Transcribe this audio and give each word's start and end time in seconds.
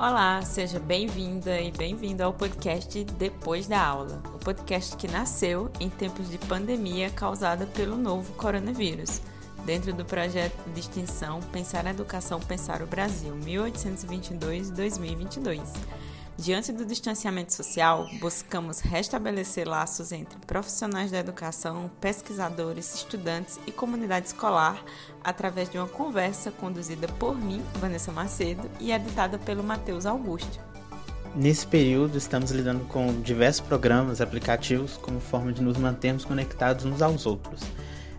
Olá, 0.00 0.40
seja 0.42 0.78
bem-vinda 0.78 1.60
e 1.60 1.72
bem-vindo 1.72 2.22
ao 2.22 2.32
podcast 2.32 3.02
Depois 3.02 3.66
da 3.66 3.84
Aula, 3.84 4.22
o 4.32 4.38
podcast 4.38 4.96
que 4.96 5.08
nasceu 5.08 5.72
em 5.80 5.90
tempos 5.90 6.30
de 6.30 6.38
pandemia 6.38 7.10
causada 7.10 7.66
pelo 7.66 7.96
novo 7.96 8.32
coronavírus, 8.34 9.20
dentro 9.66 9.92
do 9.92 10.04
projeto 10.04 10.56
de 10.72 10.78
extensão 10.78 11.40
Pensar 11.50 11.84
a 11.84 11.90
Educação, 11.90 12.38
Pensar 12.38 12.80
o 12.80 12.86
Brasil, 12.86 13.34
1822-2022. 13.38 15.62
Diante 16.40 16.70
do 16.70 16.86
distanciamento 16.86 17.52
social, 17.52 18.08
buscamos 18.20 18.78
restabelecer 18.78 19.68
laços 19.68 20.12
entre 20.12 20.38
profissionais 20.46 21.10
da 21.10 21.18
educação, 21.18 21.90
pesquisadores, 22.00 22.94
estudantes 22.94 23.58
e 23.66 23.72
comunidade 23.72 24.28
escolar 24.28 24.80
através 25.22 25.68
de 25.68 25.76
uma 25.76 25.88
conversa 25.88 26.52
conduzida 26.52 27.08
por 27.08 27.36
mim, 27.36 27.60
Vanessa 27.80 28.12
Macedo, 28.12 28.70
e 28.78 28.92
editada 28.92 29.36
pelo 29.36 29.64
Matheus 29.64 30.06
Augusto. 30.06 30.60
Nesse 31.34 31.66
período, 31.66 32.16
estamos 32.16 32.52
lidando 32.52 32.84
com 32.84 33.20
diversos 33.20 33.66
programas, 33.66 34.20
aplicativos, 34.20 34.96
como 34.96 35.18
forma 35.18 35.52
de 35.52 35.60
nos 35.60 35.76
mantermos 35.76 36.24
conectados 36.24 36.84
uns 36.84 37.02
aos 37.02 37.26
outros. 37.26 37.62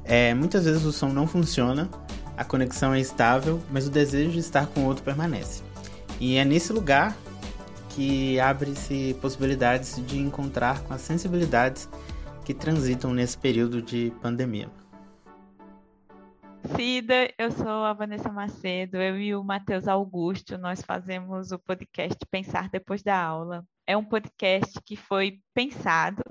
É, 0.04 0.34
muitas 0.34 0.66
vezes 0.66 0.84
o 0.84 0.92
som 0.92 1.08
não 1.08 1.26
funciona, 1.26 1.90
a 2.36 2.44
conexão 2.44 2.94
é 2.94 3.00
estável, 3.00 3.62
mas 3.72 3.88
o 3.88 3.90
desejo 3.90 4.32
de 4.32 4.40
estar 4.40 4.68
com 4.68 4.82
o 4.82 4.86
outro 4.88 5.06
permanece. 5.06 5.64
E 6.20 6.36
é 6.36 6.44
nesse 6.44 6.74
lugar 6.74 7.16
que 8.00 8.40
abre-se 8.40 9.14
possibilidades 9.16 10.02
de 10.08 10.20
encontrar 10.20 10.82
com 10.84 10.94
as 10.94 11.02
sensibilidades 11.02 11.90
que 12.46 12.54
transitam 12.54 13.14
nesse 13.14 13.38
período 13.38 13.82
de 13.82 14.14
pandemia. 14.22 14.70
Cida, 16.78 17.30
eu 17.38 17.52
sou 17.52 17.68
a 17.68 17.92
Vanessa 17.92 18.32
Macedo, 18.32 18.96
eu 18.96 19.20
e 19.20 19.36
o 19.36 19.44
Matheus 19.44 19.86
Augusto, 19.86 20.58
nós 20.58 20.82
fazemos 20.82 21.52
o 21.52 21.60
podcast 21.60 22.18
Pensar 22.32 22.70
Depois 22.70 23.04
da 23.04 23.22
Aula. 23.22 23.66
É 23.86 23.98
um 23.98 24.06
podcast 24.06 24.80
que 24.86 24.96
foi 24.96 25.42
pensado 25.54 26.24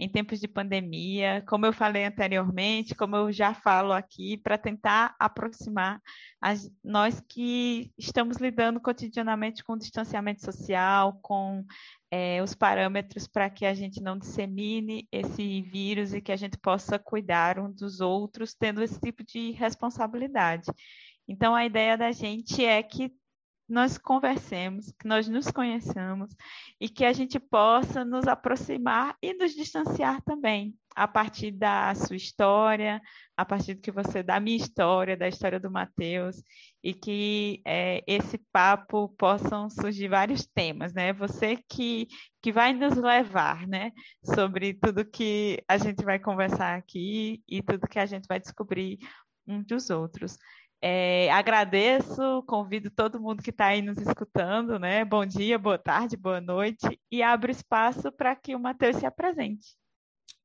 em 0.00 0.08
tempos 0.08 0.40
de 0.40 0.48
pandemia, 0.48 1.44
como 1.46 1.66
eu 1.66 1.74
falei 1.74 2.06
anteriormente, 2.06 2.94
como 2.94 3.14
eu 3.16 3.30
já 3.30 3.52
falo 3.52 3.92
aqui, 3.92 4.38
para 4.38 4.56
tentar 4.56 5.14
aproximar 5.18 6.00
as, 6.40 6.70
nós 6.82 7.20
que 7.28 7.92
estamos 7.98 8.38
lidando 8.38 8.80
cotidianamente 8.80 9.62
com 9.62 9.74
o 9.74 9.78
distanciamento 9.78 10.42
social, 10.42 11.18
com 11.20 11.62
é, 12.10 12.42
os 12.42 12.54
parâmetros 12.54 13.28
para 13.28 13.50
que 13.50 13.66
a 13.66 13.74
gente 13.74 14.02
não 14.02 14.18
dissemine 14.18 15.06
esse 15.12 15.60
vírus 15.60 16.14
e 16.14 16.22
que 16.22 16.32
a 16.32 16.36
gente 16.36 16.56
possa 16.56 16.98
cuidar 16.98 17.58
um 17.58 17.70
dos 17.70 18.00
outros, 18.00 18.54
tendo 18.54 18.82
esse 18.82 18.98
tipo 18.98 19.22
de 19.22 19.50
responsabilidade. 19.50 20.64
Então, 21.28 21.54
a 21.54 21.66
ideia 21.66 21.96
da 21.96 22.10
gente 22.10 22.64
é 22.64 22.82
que 22.82 23.12
nós 23.70 23.96
conversemos, 23.96 24.92
que 24.98 25.06
nós 25.06 25.28
nos 25.28 25.50
conheçamos 25.50 26.30
e 26.80 26.88
que 26.88 27.04
a 27.04 27.12
gente 27.12 27.38
possa 27.38 28.04
nos 28.04 28.26
aproximar 28.26 29.16
e 29.22 29.32
nos 29.34 29.52
distanciar 29.52 30.20
também 30.22 30.74
a 30.94 31.06
partir 31.06 31.52
da 31.52 31.94
sua 31.94 32.16
história, 32.16 33.00
a 33.36 33.44
partir 33.44 33.74
do 33.74 33.80
que 33.80 33.92
você 33.92 34.22
da 34.22 34.40
minha 34.40 34.56
história, 34.56 35.16
da 35.16 35.28
história 35.28 35.60
do 35.60 35.70
Mateus 35.70 36.42
e 36.82 36.92
que 36.92 37.62
é, 37.64 38.02
esse 38.06 38.38
papo 38.52 39.08
possam 39.16 39.70
surgir 39.70 40.08
vários 40.08 40.46
temas, 40.46 40.92
né? 40.92 41.12
Você 41.12 41.56
que 41.68 42.08
que 42.42 42.50
vai 42.50 42.72
nos 42.72 42.96
levar, 42.96 43.66
né, 43.68 43.92
sobre 44.24 44.72
tudo 44.72 45.04
que 45.04 45.62
a 45.68 45.76
gente 45.76 46.02
vai 46.02 46.18
conversar 46.18 46.78
aqui 46.78 47.42
e 47.46 47.62
tudo 47.62 47.86
que 47.86 47.98
a 47.98 48.06
gente 48.06 48.26
vai 48.26 48.40
descobrir 48.40 48.98
um 49.46 49.62
dos 49.62 49.90
outros. 49.90 50.38
É, 50.82 51.30
agradeço, 51.30 52.42
convido 52.46 52.90
todo 52.90 53.20
mundo 53.20 53.42
que 53.42 53.50
está 53.50 53.66
aí 53.66 53.82
nos 53.82 53.98
escutando, 53.98 54.78
né? 54.78 55.04
Bom 55.04 55.26
dia, 55.26 55.58
boa 55.58 55.78
tarde, 55.78 56.16
boa 56.16 56.40
noite, 56.40 56.98
e 57.10 57.22
abro 57.22 57.50
espaço 57.50 58.10
para 58.10 58.34
que 58.34 58.54
o 58.54 58.58
Matheus 58.58 58.96
se 58.96 59.04
apresente. 59.04 59.76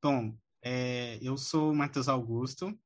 Bom, 0.03 0.35
é, 0.61 1.17
eu 1.21 1.37
sou 1.37 1.71
o 1.71 1.75
Matheus 1.75 2.09
Augusto, 2.09 2.77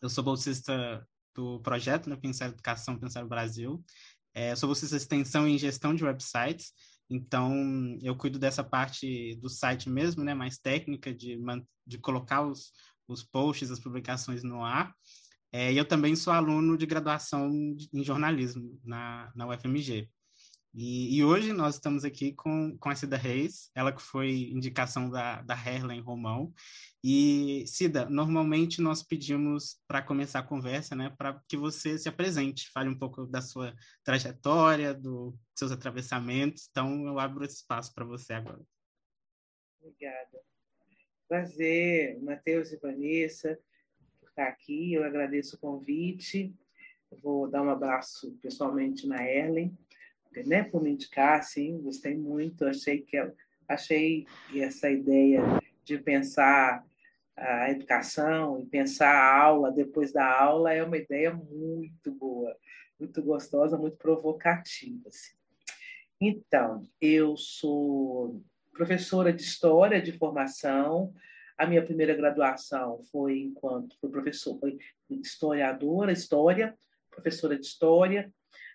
eu 0.00 0.08
sou 0.08 0.24
bolsista 0.24 1.06
do 1.34 1.60
projeto 1.60 2.08
né, 2.08 2.16
Pensar 2.16 2.46
Educação, 2.46 2.98
Pensar 2.98 3.26
Brasil. 3.26 3.84
É, 4.32 4.56
sou 4.56 4.66
bolsista 4.66 4.96
de 4.96 5.02
extensão 5.02 5.46
em 5.46 5.58
gestão 5.58 5.94
de 5.94 6.02
websites, 6.02 6.72
então 7.10 7.98
eu 8.00 8.16
cuido 8.16 8.38
dessa 8.38 8.64
parte 8.64 9.34
do 9.36 9.50
site 9.50 9.90
mesmo, 9.90 10.24
né, 10.24 10.32
mais 10.32 10.56
técnica, 10.56 11.12
de, 11.12 11.38
de 11.86 11.98
colocar 11.98 12.40
os, 12.40 12.72
os 13.06 13.22
posts, 13.22 13.70
as 13.70 13.80
publicações 13.80 14.42
no 14.42 14.64
ar. 14.64 14.94
É, 15.52 15.72
e 15.72 15.76
eu 15.76 15.84
também 15.84 16.14
sou 16.14 16.32
aluno 16.32 16.76
de 16.78 16.86
graduação 16.86 17.50
em 17.92 18.04
jornalismo 18.04 18.78
na, 18.84 19.32
na 19.34 19.48
UFMG. 19.48 20.08
E, 20.72 21.16
e, 21.16 21.24
hoje 21.24 21.52
nós 21.52 21.74
estamos 21.74 22.04
aqui 22.04 22.32
com, 22.32 22.78
com 22.78 22.88
a 22.88 22.94
Cida 22.94 23.16
Reis, 23.16 23.72
ela 23.74 23.92
que 23.92 24.00
foi 24.00 24.30
indicação 24.52 25.10
da, 25.10 25.42
da 25.42 25.54
Herlen 25.54 26.00
Romão. 26.00 26.54
E, 27.02 27.64
Cida, 27.66 28.08
normalmente 28.08 28.80
nós 28.80 29.02
pedimos 29.02 29.80
para 29.88 30.00
começar 30.00 30.38
a 30.38 30.46
conversa, 30.46 30.94
né, 30.94 31.12
para 31.18 31.42
que 31.48 31.56
você 31.56 31.98
se 31.98 32.08
apresente, 32.08 32.70
fale 32.70 32.88
um 32.88 32.96
pouco 32.96 33.26
da 33.26 33.42
sua 33.42 33.74
trajetória, 34.04 34.94
dos 34.94 35.34
seus 35.56 35.72
atravessamentos. 35.72 36.68
Então, 36.70 37.04
eu 37.04 37.18
abro 37.18 37.44
esse 37.44 37.56
espaço 37.56 37.92
para 37.92 38.04
você 38.04 38.34
agora. 38.34 38.60
Obrigada. 39.82 40.40
Prazer, 41.26 42.22
Matheus 42.22 42.70
e 42.70 42.76
Vanessa 42.76 43.58
estar 44.40 44.48
aqui. 44.48 44.94
Eu 44.94 45.04
agradeço 45.04 45.56
o 45.56 45.58
convite. 45.58 46.54
vou 47.22 47.48
dar 47.48 47.62
um 47.62 47.70
abraço 47.70 48.32
pessoalmente 48.40 49.06
na 49.06 49.28
Erlen, 49.28 49.76
né, 50.46 50.62
por 50.62 50.80
me 50.80 50.90
indicar, 50.90 51.42
sim, 51.42 51.80
gostei 51.82 52.16
muito. 52.16 52.64
Achei 52.64 53.02
que 53.02 53.16
achei 53.68 54.26
essa 54.54 54.90
ideia 54.90 55.42
de 55.84 55.98
pensar 55.98 56.84
a 57.36 57.70
educação 57.70 58.60
e 58.60 58.66
pensar 58.66 59.10
a 59.10 59.42
aula 59.42 59.72
depois 59.72 60.12
da 60.12 60.26
aula 60.26 60.72
é 60.72 60.82
uma 60.82 60.96
ideia 60.96 61.32
muito 61.32 62.12
boa, 62.12 62.56
muito 62.98 63.22
gostosa, 63.22 63.78
muito 63.78 63.96
provocativa. 63.96 65.08
Assim. 65.08 65.34
Então, 66.20 66.86
eu 67.00 67.36
sou 67.36 68.42
professora 68.72 69.32
de 69.32 69.42
história 69.42 70.00
de 70.02 70.12
formação, 70.12 71.14
a 71.60 71.66
minha 71.66 71.84
primeira 71.84 72.14
graduação 72.14 73.02
foi 73.12 73.40
enquanto 73.40 73.94
foi 74.00 74.08
professor, 74.08 74.58
foi 74.58 74.78
historiadora, 75.10 76.10
história, 76.10 76.74
professora 77.10 77.54
de 77.54 77.66
história. 77.66 78.32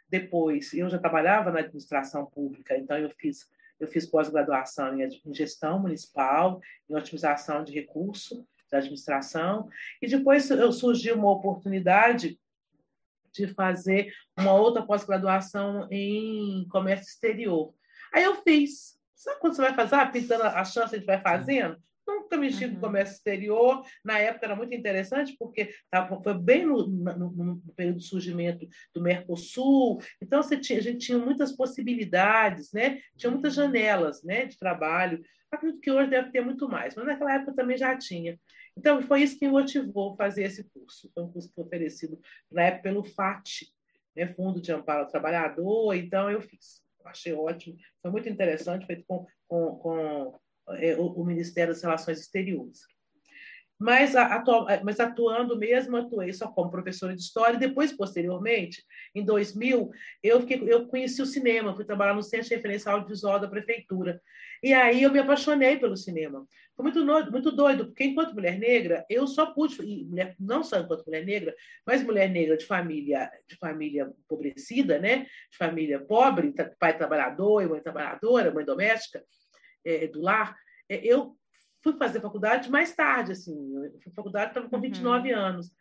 Depois, 0.08 0.72
eu 0.72 0.88
já 0.88 1.00
trabalhava 1.00 1.52
na 1.52 1.62
administração 1.62 2.28
pública, 2.28 2.78
então 2.78 2.96
eu 2.96 3.10
fiz 3.10 3.50
eu 3.78 3.88
fiz 3.90 4.06
pós-graduação 4.06 4.98
em 4.98 5.34
gestão 5.34 5.80
municipal, 5.80 6.62
em 6.90 6.96
otimização 6.96 7.62
de 7.62 7.74
recurso 7.74 8.48
da 8.72 8.78
administração, 8.78 9.68
e 10.02 10.08
depois 10.08 10.50
eu 10.50 10.72
surgiu 10.72 11.16
uma 11.16 11.32
oportunidade 11.32 12.40
de 13.34 13.48
fazer 13.48 14.14
uma 14.38 14.54
outra 14.54 14.82
pós-graduação 14.82 15.90
em 15.92 16.66
comércio 16.70 17.10
exterior. 17.10 17.74
Aí 18.14 18.24
eu 18.24 18.36
fiz. 18.44 18.98
Sabe 19.14 19.42
quando 19.42 19.56
você 19.56 19.62
vai 19.64 19.74
fazer? 19.74 19.96
Ah, 19.96 20.06
pintando 20.06 20.44
a 20.44 20.64
chance, 20.64 20.96
a 20.96 20.98
gente 20.98 21.08
vai 21.08 21.20
fazendo. 21.20 21.78
Nunca 22.08 22.38
mexi 22.38 22.66
uhum. 22.66 22.76
com 22.76 22.82
comércio 22.82 23.16
exterior. 23.16 23.84
Na 24.04 24.20
época 24.20 24.46
era 24.46 24.56
muito 24.56 24.76
interessante, 24.76 25.36
porque 25.38 25.74
tava, 25.90 26.22
foi 26.22 26.34
bem 26.34 26.66
no, 26.66 26.88
no, 26.88 27.32
no, 27.32 27.74
período 27.76 27.98
do 27.98 28.04
surgimento 28.04 28.68
do 28.94 29.02
Mercosul. 29.02 30.00
Então, 30.22 30.42
você 30.42 30.58
tinha, 30.58 30.80
a 30.80 30.82
gente 30.82 31.06
tinha 31.06 31.18
muitas 31.18 31.56
possibilidades, 31.56 32.72
né? 32.72 33.02
tinha 33.18 33.32
muitas 33.32 33.54
janelas 33.54 34.24
né, 34.24 34.46
de 34.46 34.58
trabalho. 34.58 35.22
Acredito 35.52 35.80
que 35.80 35.92
hoje 35.92 36.10
deve 36.10 36.32
ter 36.32 36.42
muito 36.42 36.68
mais, 36.68 36.96
mas 36.96 37.06
naquela 37.06 37.36
época 37.36 37.56
também 37.56 37.78
já 37.78 37.98
tinha. 37.98 38.38
Então, 38.78 39.02
foi 39.02 39.24
isso 39.24 39.40
que 39.40 39.46
me 39.46 39.52
motivou 39.52 40.14
a 40.14 40.18
fazer 40.18 40.44
esse 40.44 40.64
curso. 40.66 41.10
Foi 41.14 41.24
um 41.24 41.32
curso 41.32 41.48
que 41.48 41.56
foi 41.56 41.64
oferecido 41.64 42.20
na 42.52 42.64
época 42.64 42.84
pelo 42.84 43.04
FAT, 43.04 43.66
né, 44.16 44.28
Fundo 44.28 44.62
de 44.62 44.72
Amparo 44.72 45.04
ao 45.04 45.08
Trabalhador. 45.08 45.94
Então, 45.94 46.30
eu 46.30 46.42
fiz. 46.42 46.84
Achei 47.06 47.34
ótimo. 47.34 47.78
Foi 48.02 48.12
muito 48.12 48.28
interessante, 48.28 48.86
feito 48.86 49.06
com, 49.08 49.26
com, 49.48 49.76
com 49.78 50.40
é, 50.70 50.96
o, 50.96 51.08
o, 51.08 51.26
Ministério 51.26 51.74
das 51.74 51.84
Relações 51.84 52.20
Exteriores. 52.20 52.82
Mas, 53.78 54.16
atu, 54.16 54.66
mas 54.84 55.00
atuando 55.02 55.58
mesmo, 55.58 55.98
atuei 55.98 56.32
só 56.32 56.48
como 56.48 56.72
professora 56.72 57.14
de 57.14 57.22
história. 57.22 57.58
E 57.58 57.60
depois, 57.60 57.92
posteriormente, 57.92 58.82
em 59.14 59.24
2000, 59.24 59.92
eu, 60.24 60.42
fiquei, 60.42 60.64
eu 60.66 60.88
conheci 60.88 61.22
o 61.22 61.26
cinema, 61.26 61.76
fui 61.76 61.84
trabalhar 61.84 62.14
no 62.14 62.24
Centro 62.24 62.48
de 62.48 62.56
Referência 62.56 62.92
Audiovisual 62.92 63.40
da 63.40 63.50
Prefeitura. 63.50 64.22
E 64.64 64.74
aí 64.74 65.04
eu 65.04 65.12
me 65.12 65.20
apaixonei 65.20 65.78
pelo 65.78 65.98
cinema. 65.98 66.48
Foi 66.76 66.84
muito, 66.84 67.32
muito 67.32 67.52
doido, 67.52 67.88
porque 67.88 68.06
enquanto 68.06 68.34
mulher 68.34 68.58
negra, 68.58 69.06
eu 69.10 69.28
só 69.28 69.48
pude, 69.48 69.82
mulher, 70.06 70.36
não 70.40 70.64
só 70.64 70.80
enquanto 70.80 71.06
mulher 71.06 71.26
negra, 71.26 71.56
mas 71.86 72.04
mulher 72.04 72.30
negra 72.30 72.58
de 72.58 72.66
família, 72.66 73.32
de 73.48 73.56
família 73.56 74.12
empobrecida, 74.24 75.00
né? 75.00 75.26
de 75.52 75.58
família 75.58 76.00
pobre, 76.00 76.54
pai 76.80 76.98
trabalhador 76.98 77.62
e 77.62 77.68
mãe 77.68 77.82
trabalhadora, 77.82 78.54
mãe 78.54 78.66
doméstica, 78.66 79.24
é, 79.86 80.08
do 80.08 80.22
lar, 80.22 80.58
é, 80.90 81.06
eu 81.06 81.38
fui 81.84 81.94
fazer 81.98 82.20
faculdade 82.20 82.70
mais 82.70 82.96
tarde, 82.96 83.32
assim, 83.32 83.56
eu 83.76 84.00
fui 84.02 84.12
faculdade, 84.14 84.50
estava 84.50 84.68
com 84.68 84.82
29 84.82 85.32
uhum. 85.32 85.40
anos. 85.40 85.72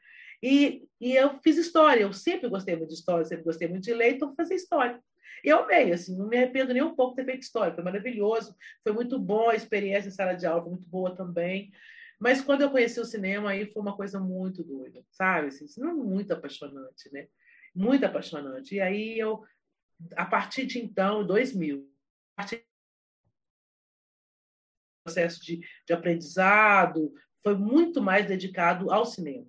E, 0.43 0.87
e 1.01 1.15
eu 1.15 1.39
fiz 1.43 1.56
história, 1.56 2.03
eu 2.03 2.12
sempre 2.12 2.49
gostei 2.49 2.77
muito 2.77 2.91
de 2.91 2.97
história, 2.97 3.25
sempre 3.25 3.45
gostei 3.45 3.67
muito 3.67 3.85
de 3.85 3.95
ler, 3.95 4.15
então 4.15 4.29
fui 4.29 4.37
fazer 4.37 4.55
história. 4.55 5.01
Eu 5.43 5.61
amei, 5.61 5.93
assim, 5.93 6.17
não 6.17 6.29
me 6.29 6.37
arrependo 6.37 6.73
nem 6.73 6.83
um 6.83 6.95
pouco 6.95 7.12
de 7.12 7.17
ter 7.17 7.25
feito 7.25 7.43
história, 7.43 7.75
foi 7.75 7.83
maravilhoso, 7.83 8.55
foi 8.83 8.93
muito 8.93 9.19
bom 9.19 9.49
a 9.49 9.55
experiência 9.55 10.09
em 10.09 10.12
sala 10.12 10.35
de 10.35 10.47
aula, 10.47 10.62
foi 10.62 10.73
muito 10.73 10.89
boa 10.89 11.15
também. 11.15 11.73
Mas 12.19 12.41
quando 12.41 12.62
eu 12.62 12.71
conheci 12.71 13.01
o 13.01 13.05
cinema, 13.05 13.51
aí 13.51 13.67
foi 13.73 13.83
uma 13.83 13.97
coisa 13.97 14.21
muito 14.21 14.62
doida, 14.62 15.03
sabe? 15.11 15.49
Assim, 15.49 15.67
não 15.79 15.97
muito 15.97 16.33
apaixonante, 16.33 17.12
né? 17.12 17.27
Muito 17.75 18.05
apaixonante. 18.05 18.75
E 18.75 18.81
aí 18.81 19.19
eu, 19.19 19.43
a 20.17 20.25
partir 20.25 20.67
de 20.67 20.79
então, 20.79 21.27
2000, 21.27 21.87
a 22.37 22.43
partir 22.43 22.65
processo 25.05 25.45
de, 25.45 25.61
de 25.87 25.93
aprendizado, 25.93 27.12
foi 27.43 27.56
muito 27.56 28.03
mais 28.03 28.27
dedicado 28.27 28.91
ao 28.91 29.05
cinema 29.05 29.47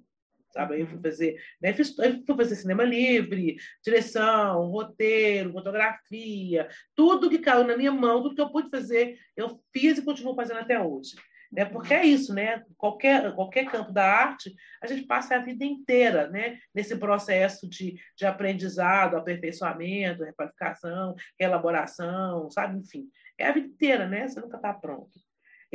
sabe? 0.56 0.76
Aí 0.76 0.82
eu 0.82 0.88
fui 0.88 0.96
uhum. 0.96 1.04
fazer, 1.04 1.38
né? 1.62 1.74
Fiz, 1.74 1.94
fui 1.94 2.36
fazer 2.38 2.56
cinema 2.56 2.84
livre, 2.84 3.58
direção, 3.84 4.70
roteiro, 4.70 5.52
fotografia, 5.52 6.70
tudo 6.96 7.30
que 7.30 7.40
caiu 7.40 7.66
na 7.66 7.76
minha 7.76 7.92
mão, 7.92 8.24
tudo 8.24 8.36
que 8.36 8.42
eu 8.42 8.50
pude 8.50 8.70
fazer, 8.70 9.20
eu 9.36 9.62
fiz 9.74 9.98
e 9.98 10.02
continuo 10.02 10.34
fazendo 10.34 10.62
até 10.62 10.80
hoje. 10.80 11.16
Né? 11.52 11.66
Porque 11.66 11.94
é 11.94 12.06
isso, 12.06 12.34
né? 12.34 12.64
Qualquer, 12.78 13.34
qualquer 13.36 13.66
campo 13.66 13.92
da 13.92 14.06
arte, 14.06 14.54
a 14.82 14.88
gente 14.88 15.06
passa 15.06 15.36
a 15.36 15.40
vida 15.40 15.64
inteira 15.64 16.28
né? 16.28 16.58
nesse 16.74 16.96
processo 16.98 17.70
de, 17.70 17.96
de 18.18 18.26
aprendizado, 18.26 19.16
aperfeiçoamento, 19.16 20.24
requalificação, 20.24 21.16
elaboração, 21.40 22.50
sabe? 22.50 22.80
Enfim, 22.80 23.10
é 23.38 23.48
a 23.48 23.52
vida 23.52 23.68
inteira, 23.68 24.08
né? 24.08 24.28
Você 24.28 24.40
nunca 24.40 24.58
está 24.58 24.74
pronto. 24.74 25.20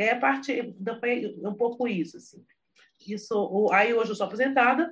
E 0.00 0.02
aí, 0.02 0.08
a 0.08 0.19
partir, 0.19 0.64
então, 0.81 0.99
foi 0.99 1.31
um 1.44 1.52
pouco 1.52 1.87
isso, 1.87 2.17
assim 2.17 2.43
isso, 3.06 3.69
aí 3.73 3.94
hoje 3.94 4.11
eu 4.11 4.14
sou 4.14 4.26
aposentada, 4.26 4.87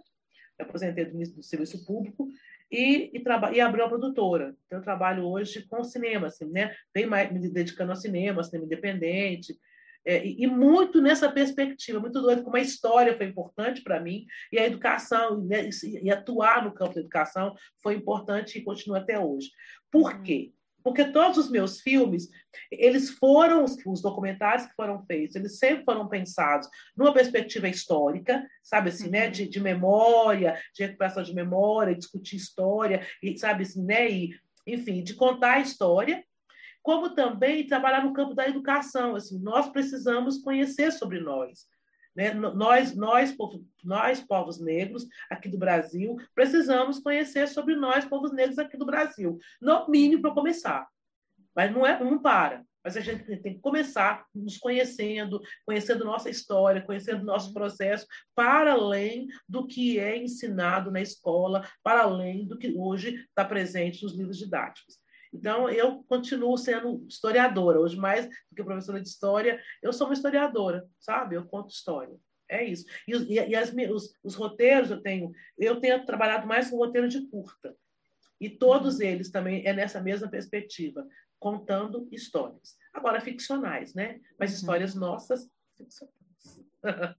me 0.58 0.64
aposentei 0.64 1.05
do, 1.05 1.19
do 1.19 1.43
serviço 1.43 1.84
público 1.84 2.28
e, 2.70 3.10
e, 3.14 3.22
e 3.55 3.60
abri 3.60 3.81
uma 3.81 3.88
produtora. 3.88 4.56
Então, 4.66 4.78
eu 4.78 4.84
trabalho 4.84 5.25
hoje 5.25 5.66
com 5.69 5.82
cinema, 5.84 6.28
assim, 6.28 6.46
né? 6.46 6.75
Bem 6.94 7.06
mais 7.06 7.32
me 7.32 7.49
dedicando 7.49 7.93
ao 7.93 7.96
cinema, 7.96 8.43
cinema 8.43 8.66
independente, 8.66 9.58
é, 10.05 10.25
e, 10.25 10.44
e, 10.44 10.46
muito 10.46 11.02
nessa 11.02 11.31
perspectiva, 11.31 12.00
muito 12.00 12.20
doido, 12.22 12.43
como 12.43 12.56
a 12.56 12.61
história 12.61 13.16
foi 13.16 13.26
importante 13.26 13.82
para 13.82 14.00
mim, 14.00 14.25
e 14.50 14.58
a 14.58 14.64
educação, 14.64 15.44
né, 15.44 15.69
e, 15.69 16.06
e, 16.06 16.11
atuar 16.11 16.64
no 16.64 16.72
campo 16.72 16.94
da 16.94 17.00
educação 17.00 17.54
foi 17.82 17.94
importante 17.94 18.58
e 18.58 18.64
continua 18.64 18.99
até 18.99 19.19
hoje. 19.19 19.50
Por 19.90 20.14
uhum. 20.14 20.22
quê? 20.22 20.52
Porque 20.82 21.04
todos 21.06 21.36
os 21.36 21.50
meus 21.50 21.80
filmes, 21.80 22.28
eles 22.70 23.10
foram, 23.10 23.64
os 23.64 24.00
documentários 24.00 24.66
que 24.66 24.75
foram 24.75 25.04
feitos, 25.04 25.36
eles 25.36 25.58
sempre 25.58 25.84
foram 25.84 26.08
pensados 26.08 26.69
numa 26.96 27.12
perspectiva 27.12 27.69
histórica, 27.69 28.46
sabe 28.62 28.90
assim, 28.90 29.08
né? 29.08 29.26
uhum. 29.26 29.32
De, 29.32 29.48
de 29.48 29.60
memória, 29.60 30.60
de 30.75 30.84
recuperação 30.84 31.22
de 31.22 31.34
memória, 31.34 31.94
discutir 31.94 32.36
história, 32.36 33.06
e, 33.22 33.36
sabe 33.38 33.64
assim, 33.64 33.84
né? 33.84 34.10
E, 34.10 34.34
enfim, 34.66 35.02
de 35.02 35.14
contar 35.14 35.54
a 35.54 35.60
história, 35.60 36.25
como 36.82 37.14
também 37.14 37.66
trabalhar 37.66 38.04
no 38.04 38.12
campo 38.12 38.34
da 38.34 38.48
educação. 38.48 39.16
Assim, 39.16 39.38
nós 39.40 39.69
precisamos 39.70 40.38
conhecer 40.38 40.92
sobre 40.92 41.20
nós. 41.20 41.66
Né? 42.19 42.35
Nós, 42.35 42.97
nós, 42.97 43.37
nós, 43.85 44.20
povos 44.20 44.59
negros 44.59 45.06
aqui 45.31 45.49
do 45.49 45.56
Brasil, 45.56 46.17
precisamos 46.35 46.99
conhecer 46.99 47.47
sobre 47.47 47.76
nós, 47.76 48.05
povos 48.05 48.32
negros 48.32 48.59
aqui 48.59 48.76
do 48.76 48.85
Brasil, 48.85 49.38
no 49.61 49.88
mínimo 49.88 50.23
para 50.23 50.35
começar. 50.35 50.88
Mas 51.55 51.73
não, 51.73 51.87
é, 51.87 52.03
não 52.03 52.20
para. 52.20 52.65
Mas 52.82 52.97
a 52.97 53.00
gente 53.00 53.25
tem 53.25 53.55
que 53.55 53.61
começar 53.61 54.26
nos 54.35 54.59
conhecendo, 54.59 55.41
conhecendo 55.65 56.05
nossa 56.05 56.29
história, 56.29 56.82
conhecendo 56.82 57.25
nosso 57.25 57.55
processo, 57.55 58.05
para 58.35 58.73
além 58.73 59.29
do 59.49 59.64
que 59.64 60.00
é 60.00 60.17
ensinado 60.17 60.91
na 60.91 61.00
escola, 61.00 61.69
para 61.85 62.03
além 62.03 62.49
do 62.49 62.59
que 62.59 62.75
hoje 62.76 63.14
está 63.14 63.44
presente 63.44 64.03
nos 64.03 64.17
livros 64.17 64.38
didáticos. 64.38 64.99
Então, 65.32 65.69
eu 65.69 66.02
continuo 66.04 66.56
sendo 66.56 67.04
historiadora. 67.08 67.80
Hoje, 67.80 67.96
mais 67.96 68.26
do 68.26 68.56
que 68.56 68.64
professora 68.64 69.00
de 69.00 69.08
história, 69.08 69.60
eu 69.82 69.92
sou 69.92 70.06
uma 70.06 70.14
historiadora, 70.14 70.86
sabe? 70.98 71.36
Eu 71.36 71.46
conto 71.46 71.70
história. 71.70 72.16
É 72.48 72.64
isso. 72.64 72.86
E, 73.06 73.12
e, 73.12 73.48
e 73.50 73.54
as, 73.54 73.72
os, 73.90 74.12
os, 74.25 74.34
roteiros 74.34 74.90
eu 74.90 75.02
tenho, 75.02 75.30
eu 75.58 75.80
tenho 75.80 76.04
trabalhado 76.06 76.46
mais 76.46 76.70
com 76.70 76.76
roteiro 76.76 77.08
de 77.08 77.26
curta. 77.28 77.76
E 78.40 78.48
todos 78.48 78.96
uhum. 78.96 79.02
eles 79.02 79.30
também 79.30 79.66
é 79.66 79.72
nessa 79.72 80.00
mesma 80.00 80.28
perspectiva, 80.28 81.06
contando 81.38 82.08
histórias. 82.10 82.76
Agora, 82.94 83.20
ficcionais, 83.20 83.94
né? 83.94 84.20
Mas 84.38 84.50
uhum. 84.50 84.56
histórias 84.56 84.94
nossas, 84.94 85.48
ficcionais. 85.76 86.19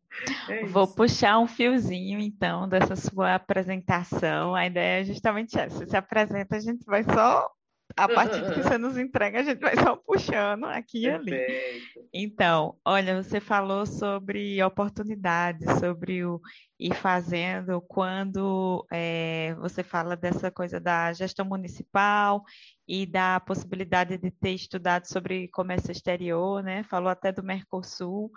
É 0.49 0.65
Vou 0.65 0.87
puxar 0.87 1.39
um 1.39 1.47
fiozinho, 1.47 2.19
então, 2.19 2.67
dessa 2.67 2.95
sua 2.95 3.35
apresentação. 3.35 4.55
A 4.55 4.65
ideia 4.65 5.01
é 5.01 5.03
justamente 5.03 5.57
essa. 5.57 5.77
Você 5.77 5.87
se 5.87 5.97
apresenta, 5.97 6.55
a 6.55 6.59
gente 6.59 6.83
vai 6.85 7.03
só 7.03 7.49
a 7.95 8.07
partir 8.09 8.41
do 8.41 8.53
que 8.53 8.61
você 8.61 8.77
nos 8.77 8.97
entrega, 8.97 9.39
a 9.39 9.43
gente 9.43 9.59
vai 9.59 9.75
só 9.75 9.95
puxando 9.95 10.65
aqui 10.65 11.03
e 11.03 11.09
ali. 11.09 11.83
Então, 12.13 12.77
olha, 12.85 13.21
você 13.21 13.39
falou 13.39 13.85
sobre 13.85 14.61
oportunidades, 14.63 15.67
sobre 15.79 16.25
o 16.25 16.41
ir 16.79 16.93
fazendo, 16.95 17.81
quando 17.81 18.85
é, 18.91 19.53
você 19.55 19.83
fala 19.83 20.15
dessa 20.15 20.49
coisa 20.49 20.79
da 20.79 21.11
gestão 21.11 21.45
municipal 21.45 22.43
e 22.87 23.05
da 23.05 23.39
possibilidade 23.41 24.17
de 24.17 24.31
ter 24.31 24.51
estudado 24.51 25.05
sobre 25.05 25.49
comércio 25.49 25.91
exterior, 25.91 26.63
né? 26.63 26.83
Falou 26.83 27.09
até 27.09 27.31
do 27.31 27.43
Mercosul. 27.43 28.31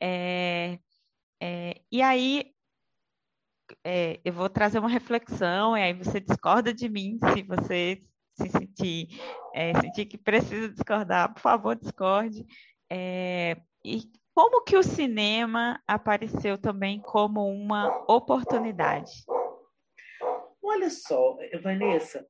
É, 0.00 0.78
é, 1.40 1.80
e 1.90 2.00
aí, 2.00 2.46
é, 3.84 4.20
eu 4.24 4.32
vou 4.32 4.48
trazer 4.48 4.78
uma 4.78 4.88
reflexão, 4.88 5.76
e 5.76 5.82
aí 5.82 5.92
você 5.92 6.18
discorda 6.18 6.72
de 6.72 6.88
mim 6.88 7.18
se 7.18 7.42
você 7.42 8.00
se 8.34 8.48
sentir, 8.48 9.08
é, 9.54 9.78
sentir 9.80 10.06
que 10.06 10.18
precisa 10.18 10.68
discordar, 10.68 11.32
por 11.32 11.40
favor, 11.40 11.76
discorde. 11.76 12.46
É, 12.90 13.56
e 13.84 14.02
como 14.34 14.64
que 14.64 14.76
o 14.76 14.82
cinema 14.82 15.80
apareceu 15.86 16.56
também 16.56 17.00
como 17.00 17.46
uma 17.52 18.04
oportunidade? 18.08 19.12
Olha 20.62 20.88
só, 20.88 21.36
Vanessa, 21.62 22.26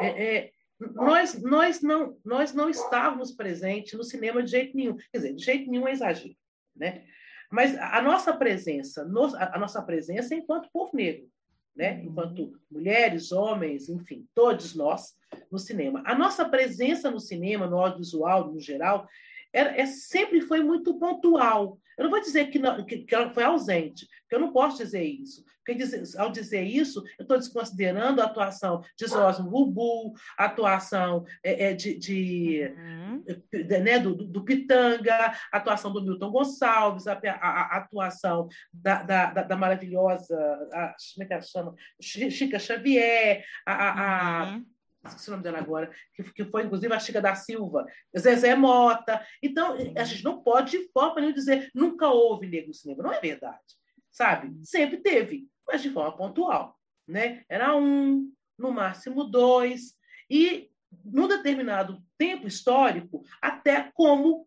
é, 0.00 0.24
é, 0.24 0.50
nós, 0.78 1.42
nós, 1.42 1.82
não, 1.82 2.18
nós 2.24 2.52
não 2.54 2.70
estávamos 2.70 3.32
presentes 3.32 3.92
no 3.94 4.04
cinema 4.04 4.42
de 4.42 4.50
jeito 4.50 4.76
nenhum. 4.76 4.96
Quer 5.12 5.18
dizer, 5.18 5.34
de 5.34 5.44
jeito 5.44 5.70
nenhum 5.70 5.88
é 5.88 5.92
exagero, 5.92 6.36
né? 6.74 7.04
Mas 7.50 7.76
a 7.78 8.02
nossa 8.02 8.36
presença, 8.36 9.02
a 9.02 9.58
nossa 9.58 9.80
presença 9.82 10.34
enquanto 10.34 10.70
povo 10.72 10.90
negro 10.96 11.28
né? 11.76 12.02
enquanto 12.02 12.58
mulheres, 12.70 13.30
homens, 13.32 13.88
enfim, 13.88 14.26
todos 14.34 14.74
nós 14.74 15.14
no 15.50 15.58
cinema. 15.58 16.02
A 16.06 16.14
nossa 16.14 16.48
presença 16.48 17.10
no 17.10 17.20
cinema, 17.20 17.66
no 17.66 17.78
audiovisual, 17.78 18.50
no 18.50 18.58
geral, 18.58 19.06
é, 19.52 19.82
é 19.82 19.86
sempre 19.86 20.40
foi 20.40 20.62
muito 20.62 20.98
pontual. 20.98 21.78
Eu 21.98 22.04
não 22.04 22.10
vou 22.10 22.20
dizer 22.20 22.46
que, 22.46 22.58
não, 22.58 22.84
que, 22.84 22.98
que 22.98 23.14
ela 23.14 23.32
foi 23.32 23.44
ausente, 23.44 24.06
porque 24.22 24.34
eu 24.34 24.40
não 24.40 24.52
posso 24.52 24.78
dizer 24.78 25.04
isso. 25.04 25.44
Porque 25.66 25.74
dizer, 25.74 26.04
ao 26.16 26.30
dizer 26.30 26.62
isso, 26.62 27.02
eu 27.18 27.22
estou 27.22 27.36
desconsiderando 27.36 28.22
a 28.22 28.26
atuação 28.26 28.84
de 28.96 29.06
Zosmo 29.08 29.50
Bubu, 29.50 30.14
a 30.38 30.44
atuação 30.44 31.24
é, 31.42 31.70
é, 31.70 31.74
de, 31.74 31.98
de, 31.98 32.72
uhum. 32.78 33.24
de 33.52 33.78
né, 33.80 33.98
do, 33.98 34.14
do, 34.14 34.44
Pitanga, 34.44 35.32
a 35.52 35.56
atuação 35.56 35.92
do 35.92 36.00
Milton 36.00 36.30
Gonçalves, 36.30 37.08
a, 37.08 37.14
a, 37.14 37.48
a 37.48 37.76
atuação 37.78 38.48
da, 38.72 39.02
da, 39.02 39.42
da, 39.42 39.56
maravilhosa, 39.56 40.36
a, 40.72 40.94
como 41.14 41.24
é 41.24 41.26
que 41.26 41.32
ela 41.32 41.42
chama? 41.42 41.74
Chica 42.00 42.60
Xavier, 42.60 43.44
a, 43.66 44.52
uhum 44.52 44.76
esqueci 45.08 45.28
o 45.28 45.32
nome 45.32 45.42
dela 45.44 45.58
agora, 45.58 45.90
que, 46.14 46.22
que 46.32 46.44
foi 46.46 46.64
inclusive 46.64 46.92
a 46.92 46.98
Chica 46.98 47.20
da 47.20 47.34
Silva, 47.34 47.86
Zezé 48.18 48.54
Mota. 48.54 49.24
Então, 49.42 49.76
a 49.96 50.04
gente 50.04 50.24
não 50.24 50.42
pode, 50.42 50.72
de 50.72 50.88
forma 50.90 51.16
nenhuma, 51.16 51.32
dizer 51.32 51.70
nunca 51.74 52.08
houve 52.08 52.48
negro 52.48 52.68
no 52.68 52.74
cinema. 52.74 53.02
Não 53.02 53.12
é 53.12 53.20
verdade, 53.20 53.62
sabe? 54.10 54.52
Sempre 54.64 54.98
teve, 54.98 55.48
mas 55.66 55.82
de 55.82 55.90
forma 55.90 56.16
pontual. 56.16 56.78
Né? 57.06 57.44
Era 57.48 57.76
um, 57.76 58.32
no 58.58 58.72
máximo 58.72 59.24
dois, 59.24 59.94
e 60.28 60.70
num 61.04 61.28
determinado 61.28 62.02
tempo 62.18 62.46
histórico, 62.46 63.22
até 63.40 63.90
como 63.94 64.46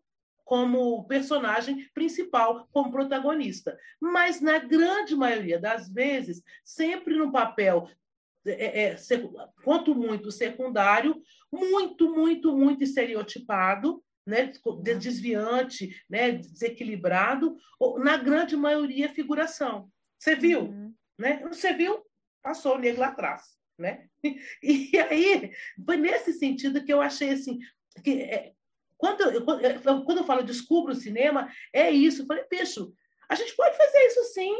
como 0.50 1.04
personagem 1.04 1.88
principal, 1.94 2.66
como 2.72 2.90
protagonista. 2.90 3.78
Mas, 4.00 4.40
na 4.40 4.58
grande 4.58 5.14
maioria 5.14 5.60
das 5.60 5.88
vezes, 5.88 6.42
sempre 6.64 7.14
no 7.14 7.30
papel 7.30 7.88
é, 8.44 8.86
é, 8.86 8.96
quanto 9.62 9.94
muito 9.94 10.32
secundário, 10.32 11.22
muito, 11.52 12.12
muito, 12.12 12.56
muito 12.56 12.82
estereotipado, 12.82 14.02
né, 14.26 14.52
desviante, 14.98 16.02
né, 16.10 16.32
desequilibrado, 16.32 17.56
na 17.98 18.16
grande 18.16 18.56
maioria 18.56 19.08
figuração. 19.08 19.88
Você 20.18 20.34
viu? 20.34 20.62
Uhum. 20.62 20.89
Né? 21.20 21.42
Você 21.48 21.74
viu? 21.74 22.02
Passou 22.42 22.76
o 22.76 22.78
negro 22.78 23.00
lá 23.00 23.08
atrás. 23.08 23.42
Né? 23.78 24.08
E, 24.62 24.98
aí, 24.98 25.52
foi 25.84 25.96
nesse 25.96 26.32
sentido 26.32 26.84
que 26.84 26.92
eu 26.92 27.00
achei 27.00 27.30
assim, 27.30 27.58
que 28.02 28.22
é, 28.22 28.52
quando, 28.96 29.22
eu, 29.22 29.44
quando 29.44 30.18
eu 30.18 30.24
falo 30.24 30.42
descubro 30.42 30.92
o 30.92 30.96
cinema, 30.96 31.50
é 31.72 31.90
isso. 31.90 32.22
Eu 32.22 32.26
falei, 32.26 32.44
bicho, 32.50 32.92
a 33.28 33.34
gente 33.34 33.54
pode 33.54 33.76
fazer 33.76 33.98
isso 34.06 34.24
sim, 34.32 34.54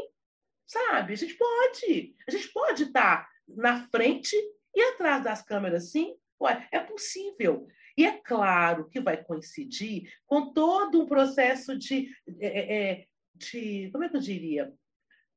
sabe? 0.67 1.13
A 1.13 1.15
gente 1.15 1.35
pode. 1.35 2.15
A 2.27 2.31
gente 2.31 2.47
pode 2.51 2.83
estar 2.83 3.27
na 3.47 3.87
frente 3.89 4.35
e 4.73 4.81
atrás 4.81 5.23
das 5.23 5.41
câmeras, 5.41 5.91
sim, 5.91 6.15
Ué, 6.41 6.67
é 6.71 6.79
possível. 6.79 7.67
E 7.95 8.05
é 8.05 8.13
claro 8.17 8.89
que 8.89 8.99
vai 8.99 9.23
coincidir 9.23 10.11
com 10.25 10.53
todo 10.53 11.01
um 11.01 11.05
processo 11.05 11.77
de, 11.77 12.09
é, 12.39 12.47
é, 12.47 12.91
é 12.91 13.05
de 13.35 13.89
como 13.91 14.03
é 14.03 14.09
que 14.09 14.15
eu 14.15 14.21
diria? 14.21 14.73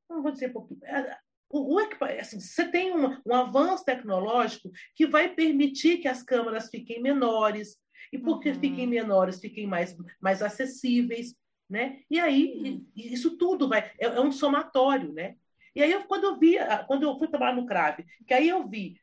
Não 0.09 0.23
vou 0.23 0.33
dizer 0.33 0.53
é, 0.85 1.17
o, 1.51 1.77
o, 1.77 1.79
assim, 2.19 2.41
você 2.41 2.69
tem 2.69 2.93
um, 2.93 3.17
um, 3.27 3.35
avanço 3.35 3.85
tecnológico 3.85 4.71
que 4.95 5.07
vai 5.07 5.35
permitir 5.35 5.99
que 5.99 6.09
as 6.09 6.23
câmeras 6.23 6.69
fiquem 6.69 7.01
menores, 7.01 7.77
e 8.13 8.19
porque 8.19 8.51
uhum. 8.51 8.61
fiquem 8.61 8.87
menores, 8.87 9.41
fiquem 9.41 9.67
mais, 9.67 9.97
mais 10.21 10.43
acessíveis, 10.43 11.35
né? 11.69 12.01
E 12.11 12.19
aí, 12.19 12.55
uhum. 12.57 12.87
isso 12.95 13.37
tudo 13.37 13.69
vai, 13.69 13.91
é, 13.99 14.07
é, 14.07 14.21
um 14.21 14.33
somatório, 14.33 15.13
né? 15.13 15.37
E 15.75 15.83
aí, 15.83 15.93
eu, 15.93 16.05
quando 16.05 16.25
eu 16.25 16.39
vi, 16.39 16.57
quando 16.87 17.03
eu 17.03 17.19
fui 17.19 17.29
trabalhar 17.29 17.57
no 17.57 17.67
CRAV, 17.67 18.05
que 18.27 18.35
aí 18.35 18.49
eu 18.49 18.69
vi 18.69 18.97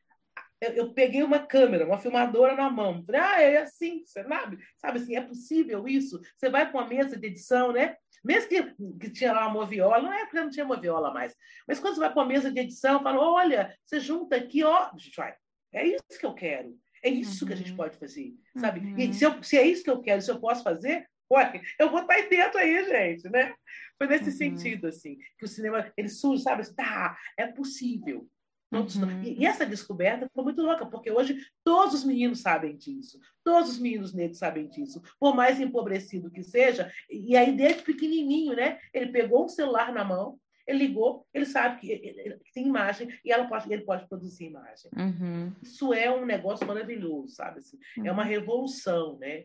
eu, 0.62 0.70
eu, 0.74 0.94
peguei 0.94 1.24
uma 1.24 1.40
câmera, 1.40 1.84
uma 1.84 1.98
filmadora 1.98 2.54
na 2.54 2.70
mão. 2.70 3.04
Falei, 3.04 3.20
ah, 3.20 3.42
é 3.42 3.56
assim, 3.62 4.04
você 4.06 4.22
sabe? 4.22 4.58
Sabe 4.76 4.98
assim, 5.00 5.16
é 5.16 5.20
possível 5.20 5.88
isso? 5.88 6.20
Você 6.36 6.48
vai 6.48 6.70
com 6.70 6.78
a 6.78 6.86
mesa 6.86 7.18
de 7.18 7.26
edição, 7.26 7.72
né? 7.72 7.96
Mesmo 8.24 8.48
que, 8.48 8.62
que 9.00 9.10
tinha 9.10 9.32
lá 9.32 9.46
uma 9.46 9.54
moviola, 9.54 10.00
não 10.00 10.12
é 10.12 10.24
porque 10.24 10.40
não 10.40 10.50
tinha 10.50 10.64
moviola 10.64 11.12
mais. 11.12 11.34
Mas 11.66 11.80
quando 11.80 11.94
você 11.94 12.00
vai 12.00 12.12
com 12.12 12.20
a 12.20 12.26
mesa 12.26 12.52
de 12.52 12.60
edição, 12.60 13.02
fala, 13.02 13.20
olha, 13.20 13.76
você 13.84 13.98
junta 13.98 14.36
aqui, 14.36 14.62
ó, 14.62 14.90
vai. 15.16 15.34
É 15.72 15.86
isso 15.86 16.18
que 16.20 16.26
eu 16.26 16.34
quero. 16.34 16.78
É 17.02 17.08
isso 17.08 17.44
uhum. 17.44 17.48
que 17.48 17.54
a 17.54 17.56
gente 17.56 17.70
uhum. 17.72 17.76
pode 17.76 17.96
fazer, 17.96 18.32
sabe? 18.56 18.80
Uhum. 18.80 18.98
E 18.98 19.12
se, 19.12 19.24
eu, 19.24 19.42
se 19.42 19.58
é 19.58 19.66
isso 19.66 19.82
que 19.82 19.90
eu 19.90 20.00
quero, 20.00 20.22
se 20.22 20.30
eu 20.30 20.38
posso 20.38 20.62
fazer, 20.62 21.08
ué, 21.32 21.60
eu 21.78 21.90
vou 21.90 22.02
estar 22.02 22.14
aí 22.14 22.28
dentro 22.28 22.58
aí, 22.58 22.84
gente, 22.84 23.28
né? 23.28 23.54
Foi 23.98 24.06
nesse 24.06 24.30
uhum. 24.30 24.36
sentido, 24.36 24.86
assim, 24.86 25.18
que 25.36 25.44
o 25.44 25.48
cinema, 25.48 25.92
ele 25.96 26.08
surge, 26.08 26.44
sabe? 26.44 26.62
Tá, 26.74 27.18
é 27.36 27.46
possível. 27.46 28.28
Todos, 28.72 28.96
uhum. 28.96 29.22
e, 29.22 29.40
e, 29.40 29.46
essa 29.46 29.66
descoberta 29.66 30.26
foi 30.34 30.44
muito 30.44 30.62
louca, 30.62 30.86
porque 30.86 31.10
hoje 31.10 31.38
todos 31.62 31.92
os 31.92 32.04
meninos 32.04 32.40
sabem 32.40 32.74
disso, 32.74 33.20
todos 33.44 33.72
os 33.72 33.78
meninos 33.78 34.14
negros 34.14 34.38
sabem 34.38 34.66
disso, 34.66 35.02
por 35.20 35.36
mais 35.36 35.60
empobrecido 35.60 36.30
que 36.30 36.42
seja, 36.42 36.90
e 37.10 37.36
aí 37.36 37.54
desde 37.54 37.82
pequenininho, 37.82 38.56
né? 38.56 38.78
Ele 38.94 39.12
pegou 39.12 39.44
um 39.44 39.48
celular 39.48 39.92
na 39.92 40.02
mão, 40.02 40.38
ele 40.66 40.86
ligou, 40.86 41.26
ele 41.34 41.44
sabe 41.44 41.80
que, 41.80 41.92
ele, 41.92 42.38
que 42.38 42.52
tem 42.54 42.66
imagem 42.66 43.08
e 43.22 43.30
ela 43.30 43.46
pode, 43.46 43.70
ele 43.70 43.82
pode 43.82 44.08
produzir 44.08 44.46
imagem. 44.46 44.90
Uhum. 44.96 45.52
Isso 45.62 45.92
é 45.92 46.10
um 46.10 46.24
negócio 46.24 46.66
maravilhoso, 46.66 47.34
sabe? 47.34 47.58
Assim, 47.58 47.78
uhum. 47.98 48.06
É 48.06 48.12
uma 48.12 48.22
uhum. 48.22 48.28
revolução, 48.28 49.18
né? 49.18 49.44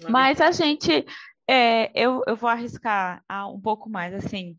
Uma 0.00 0.10
Mas 0.10 0.38
revolução. 0.38 0.66
a 0.66 0.68
gente, 0.68 1.06
é, 1.46 1.92
eu, 1.94 2.22
eu 2.26 2.34
vou 2.34 2.50
arriscar 2.50 3.22
um 3.54 3.60
pouco 3.60 3.88
mais, 3.88 4.12
assim, 4.14 4.56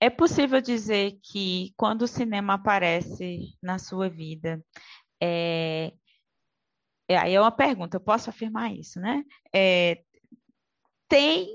é 0.00 0.10
possível 0.10 0.60
dizer 0.60 1.18
que 1.22 1.72
quando 1.76 2.02
o 2.02 2.08
cinema 2.08 2.54
aparece 2.54 3.56
na 3.62 3.78
sua 3.78 4.08
vida, 4.08 4.62
é, 5.20 5.92
é, 7.08 7.16
aí 7.16 7.34
é 7.34 7.40
uma 7.40 7.50
pergunta, 7.50 7.96
eu 7.96 8.00
posso 8.00 8.30
afirmar 8.30 8.72
isso, 8.74 9.00
né? 9.00 9.24
É, 9.52 10.02
tem 11.08 11.48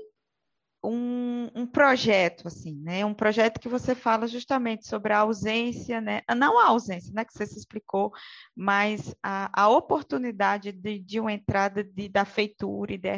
um, 0.82 1.48
um, 1.54 1.66
projeto, 1.66 2.46
assim, 2.48 2.74
né? 2.82 3.04
Um 3.06 3.14
projeto 3.14 3.58
que 3.58 3.68
você 3.68 3.94
fala 3.94 4.26
justamente 4.26 4.86
sobre 4.86 5.12
a 5.12 5.20
ausência, 5.20 6.00
né? 6.00 6.20
Não 6.36 6.58
a 6.58 6.66
ausência, 6.68 7.12
né? 7.14 7.24
Que 7.24 7.32
você 7.32 7.46
se 7.46 7.58
explicou, 7.58 8.12
mas 8.54 9.14
a, 9.22 9.62
a 9.62 9.68
oportunidade 9.68 10.72
de, 10.72 10.98
de 10.98 11.20
uma 11.20 11.32
entrada 11.32 11.82
de, 11.82 12.08
da 12.08 12.24
feitura 12.24 12.92
e 12.92 12.98
de, 12.98 13.10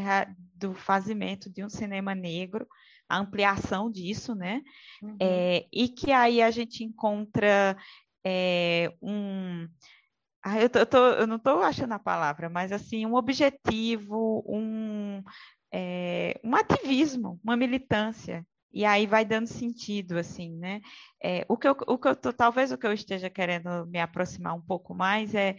do 0.55 0.75
fazimento 0.75 1.51
de 1.51 1.65
um 1.65 1.69
cinema 1.69 2.15
negro 2.15 2.69
a 3.09 3.19
ampliação 3.19 3.91
disso, 3.91 4.35
né? 4.35 4.63
Uhum. 5.03 5.17
É, 5.21 5.67
e 5.73 5.89
que 5.89 6.13
aí 6.13 6.43
a 6.43 6.51
gente 6.51 6.85
encontra 6.85 7.77
é, 8.25 8.93
um. 9.01 9.69
Ah, 10.43 10.61
eu, 10.61 10.69
tô, 10.71 10.79
eu, 10.79 10.87
tô, 10.87 10.99
eu, 10.99 11.27
não 11.27 11.37
estou 11.37 11.63
achando 11.63 11.93
a 11.93 11.99
palavra, 11.99 12.49
mas 12.49 12.71
assim, 12.73 13.05
um 13.05 13.15
objetivo, 13.15 14.45
um, 14.47 15.23
é, 15.73 16.41
um 16.45 16.55
ativismo, 16.55 17.41
uma 17.43 17.57
militância. 17.57 18.47
E 18.73 18.85
aí 18.85 19.07
vai 19.07 19.25
dando 19.25 19.47
sentido, 19.47 20.19
assim, 20.19 20.55
né? 20.57 20.81
É, 21.23 21.47
o 21.49 21.57
que 21.57 21.67
eu, 21.67 21.77
o 21.87 21.99
que 21.99 22.09
eu 22.09 22.15
tô, 22.15 22.33
talvez 22.33 22.71
o 22.71 22.79
que 22.79 22.87
eu 22.87 22.93
esteja 22.93 23.31
querendo 23.31 23.87
me 23.87 23.99
aproximar 23.99 24.55
um 24.55 24.61
pouco 24.61 24.95
mais 24.95 25.35
é 25.35 25.57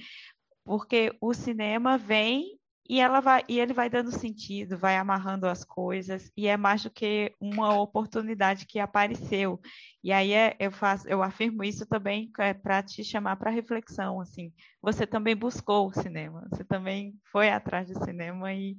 porque 0.64 1.16
o 1.22 1.34
cinema 1.34 1.98
vem 1.98 2.57
e 2.90 3.00
ela 3.02 3.20
vai 3.20 3.44
e 3.50 3.60
ele 3.60 3.74
vai 3.74 3.90
dando 3.90 4.12
sentido, 4.12 4.78
vai 4.78 4.96
amarrando 4.98 5.46
as 5.48 5.64
coisas 5.64 6.32
e 6.38 6.48
é 6.48 6.56
mais 6.56 6.84
do 6.84 6.90
que 6.90 7.36
uma 7.40 7.80
oportunidade 7.80 8.66
que 8.66 8.80
apareceu. 8.80 9.60
E 10.04 10.12
aí 10.12 10.32
é, 10.32 10.56
eu 10.60 10.72
faço, 10.72 11.08
eu 11.08 11.22
afirmo 11.22 11.64
isso 11.64 11.86
também 11.86 12.32
é, 12.40 12.54
para 12.54 12.82
te 12.82 13.04
chamar 13.04 13.36
para 13.36 13.52
reflexão, 13.52 14.22
assim. 14.22 14.54
Você 14.82 15.06
também 15.06 15.36
buscou 15.36 15.88
o 15.88 15.94
cinema, 15.94 16.48
você 16.50 16.64
também 16.64 17.14
foi 17.32 17.50
atrás 17.50 17.90
do 17.90 18.04
cinema 18.06 18.54
e, 18.54 18.78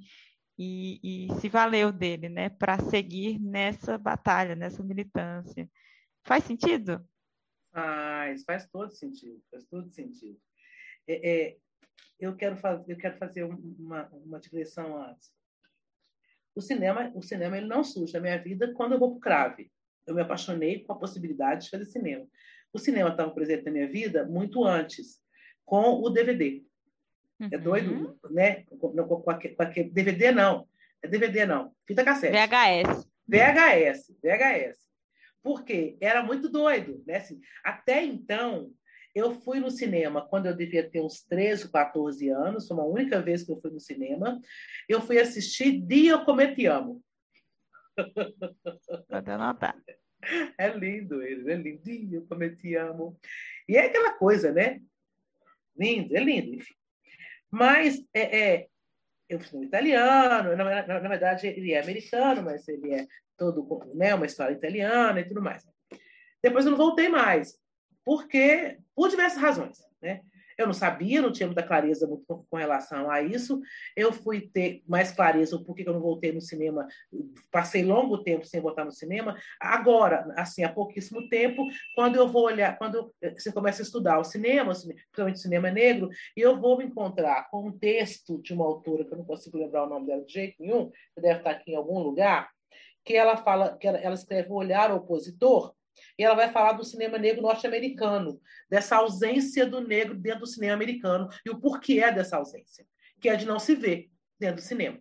e, 0.57 1.27
e 1.27 1.39
se 1.39 1.47
valeu 1.47 1.91
dele, 1.91 2.29
né, 2.29 2.49
para 2.49 2.79
seguir 2.79 3.39
nessa 3.39 3.97
batalha, 3.97 4.55
nessa 4.55 4.83
militância. 4.83 5.69
Faz 6.23 6.43
sentido? 6.43 7.05
Faz, 7.71 8.43
faz 8.43 8.67
todo 8.67 8.91
sentido, 8.91 9.39
faz 9.51 9.65
todo 9.65 9.87
sentido. 9.89 10.39
É, 11.07 11.29
é, 11.29 11.57
eu 12.19 12.35
quero 12.35 12.57
fazer, 12.57 12.91
eu 12.91 12.97
quero 12.97 13.17
fazer 13.17 13.43
uma, 13.43 14.07
uma 14.11 14.39
digressão 14.39 15.01
antes. 15.01 15.31
O 16.55 16.61
cinema, 16.61 17.11
o 17.15 17.21
cinema 17.21 17.57
ele 17.57 17.67
não 17.67 17.83
surge 17.83 18.13
na 18.13 18.19
minha 18.19 18.37
vida 18.37 18.73
quando 18.73 18.93
eu 18.93 18.99
vou 18.99 19.11
para 19.11 19.17
o 19.17 19.21
Crave. 19.21 19.71
Eu 20.05 20.15
me 20.15 20.21
apaixonei 20.21 20.83
com 20.83 20.93
a 20.93 20.97
possibilidade 20.97 21.65
de 21.65 21.69
fazer 21.69 21.85
cinema. 21.85 22.27
O 22.73 22.79
cinema 22.79 23.09
estava 23.09 23.31
presente 23.31 23.65
na 23.65 23.71
minha 23.71 23.87
vida 23.87 24.25
muito 24.25 24.65
antes, 24.65 25.21
com 25.65 26.01
o 26.01 26.09
DVD. 26.09 26.63
É 27.39 27.43
uhum. 27.43 27.49
É 27.51 27.57
doido, 27.57 28.19
né? 28.29 28.63
Com, 28.65 28.77
com, 28.77 29.21
com, 29.21 29.31
aquele, 29.31 29.55
com 29.55 29.63
aquele 29.63 29.89
DVD 29.89 30.31
não, 30.31 30.67
é 31.01 31.07
DVD 31.07 31.45
não, 31.45 31.73
fita 31.87 32.03
cassete. 32.03 32.33
VHS. 32.33 33.07
VHS, 33.27 34.15
VHS. 34.21 34.89
Porque 35.41 35.97
era 36.01 36.21
muito 36.21 36.49
doido, 36.49 37.01
né? 37.07 37.17
Assim, 37.17 37.39
até 37.63 38.03
então, 38.03 38.71
eu 39.13 39.33
fui 39.41 39.59
no 39.59 39.71
cinema 39.71 40.25
quando 40.25 40.45
eu 40.45 40.55
devia 40.55 40.87
ter 40.87 41.01
uns 41.01 41.21
13, 41.23 41.71
14 41.71 42.29
anos, 42.29 42.67
foi 42.67 42.77
uma 42.77 42.85
única 42.85 43.21
vez 43.21 43.43
que 43.43 43.51
eu 43.51 43.59
fui 43.59 43.71
no 43.71 43.79
cinema. 43.79 44.39
Eu 44.87 45.01
fui 45.01 45.19
assistir 45.19 45.81
Dio 45.81 46.23
Come 46.25 46.53
Te 46.53 46.65
Amo. 46.67 47.03
Pode 49.07 49.31
anotar. 49.31 49.75
É 50.57 50.67
lindo 50.69 51.21
ele, 51.23 51.51
é 51.51 51.55
lindo. 51.55 51.81
Dio 51.81 52.25
Come 52.27 52.55
Te 52.55 52.75
Amo. 52.75 53.17
E 53.67 53.77
é 53.77 53.85
aquela 53.85 54.13
coisa, 54.13 54.51
né? 54.51 54.81
Lindo, 55.75 56.15
é 56.15 56.19
lindo, 56.19 56.55
enfim. 56.55 56.73
Mas 57.49 58.03
é, 58.13 58.39
é, 58.39 58.67
eu 59.27 59.39
fui 59.39 59.65
italiano, 59.65 60.55
na, 60.55 60.85
na, 60.85 60.99
na, 60.99 61.09
verdade 61.09 61.47
ele 61.47 61.73
é 61.73 61.81
americano, 61.81 62.43
mas 62.43 62.67
ele 62.67 62.93
é 62.93 63.07
todo, 63.37 63.65
né, 63.95 64.13
uma 64.13 64.25
história 64.25 64.53
italiana 64.53 65.19
e 65.19 65.27
tudo 65.27 65.41
mais. 65.41 65.65
Depois 66.43 66.65
eu 66.65 66.71
não 66.71 66.77
voltei 66.77 67.09
mais 67.09 67.57
porque 68.09 68.79
por 68.99 69.07
diversas 69.07 69.41
razões, 69.41 69.77
né? 70.01 70.19
Eu 70.57 70.67
não 70.67 70.73
sabia, 70.73 71.21
não 71.21 71.31
tinha 71.31 71.47
muita 71.47 71.63
clareza 71.63 72.05
com, 72.27 72.57
relação 72.57 73.09
a 73.09 73.21
isso. 73.21 73.61
Eu 73.95 74.11
fui 74.11 74.41
ter 74.41 74.83
mais 74.85 75.09
clareza 75.09 75.57
porquê 75.57 75.83
que 75.83 75.89
eu 75.89 75.93
não 75.93 76.01
voltei 76.01 76.33
no 76.33 76.41
cinema. 76.41 76.85
Passei 77.49 77.81
longo 77.81 78.21
tempo 78.25 78.45
sem 78.45 78.59
voltar 78.59 78.83
no 78.83 78.91
cinema. 78.91 79.37
Agora, 79.57 80.33
assim, 80.35 80.65
há 80.65 80.69
pouquíssimo 80.69 81.29
tempo, 81.29 81.65
quando 81.95 82.17
eu 82.17 82.27
vou 82.27 82.43
olhar, 82.43 82.77
quando 82.77 83.09
você 83.37 83.53
começa 83.53 83.81
a 83.81 83.85
estudar 83.85 84.19
o 84.19 84.25
cinema, 84.25 84.73
principalmente 84.73 85.37
o 85.37 85.39
cinema 85.43 85.71
negro, 85.71 86.09
e 86.35 86.41
eu 86.41 86.59
vou 86.59 86.77
me 86.77 86.83
encontrar 86.83 87.49
com 87.49 87.69
um 87.69 87.71
texto 87.71 88.41
de 88.41 88.53
uma 88.53 88.65
autora 88.65 89.05
que 89.05 89.13
eu 89.13 89.17
não 89.17 89.23
consigo 89.23 89.57
lembrar 89.57 89.85
o 89.85 89.89
nome 89.89 90.07
dela 90.07 90.25
de 90.25 90.33
jeito 90.33 90.55
nenhum, 90.59 90.91
que 91.15 91.21
deve 91.21 91.37
estar 91.37 91.51
aqui 91.51 91.71
em 91.71 91.77
algum 91.77 91.99
lugar, 91.99 92.49
que 93.05 93.15
ela 93.15 93.37
fala 93.37 93.77
que 93.77 93.87
ela, 93.87 93.97
ela 93.97 94.15
escreve 94.15 94.51
o 94.51 94.55
olhar 94.55 94.91
opositor 94.91 95.73
e 96.19 96.23
ela 96.23 96.35
vai 96.35 96.51
falar 96.51 96.73
do 96.73 96.83
cinema 96.83 97.17
negro 97.17 97.41
norte-americano, 97.41 98.41
dessa 98.69 98.97
ausência 98.97 99.65
do 99.65 99.79
negro 99.79 100.13
dentro 100.13 100.41
do 100.41 100.47
cinema 100.47 100.73
americano 100.73 101.29
e 101.45 101.49
o 101.49 101.57
porquê 101.57 102.01
é 102.03 102.11
dessa 102.11 102.35
ausência, 102.35 102.85
que 103.21 103.29
é 103.29 103.37
de 103.37 103.45
não 103.45 103.57
se 103.57 103.73
ver 103.73 104.09
dentro 104.37 104.57
do 104.57 104.61
cinema. 104.61 104.99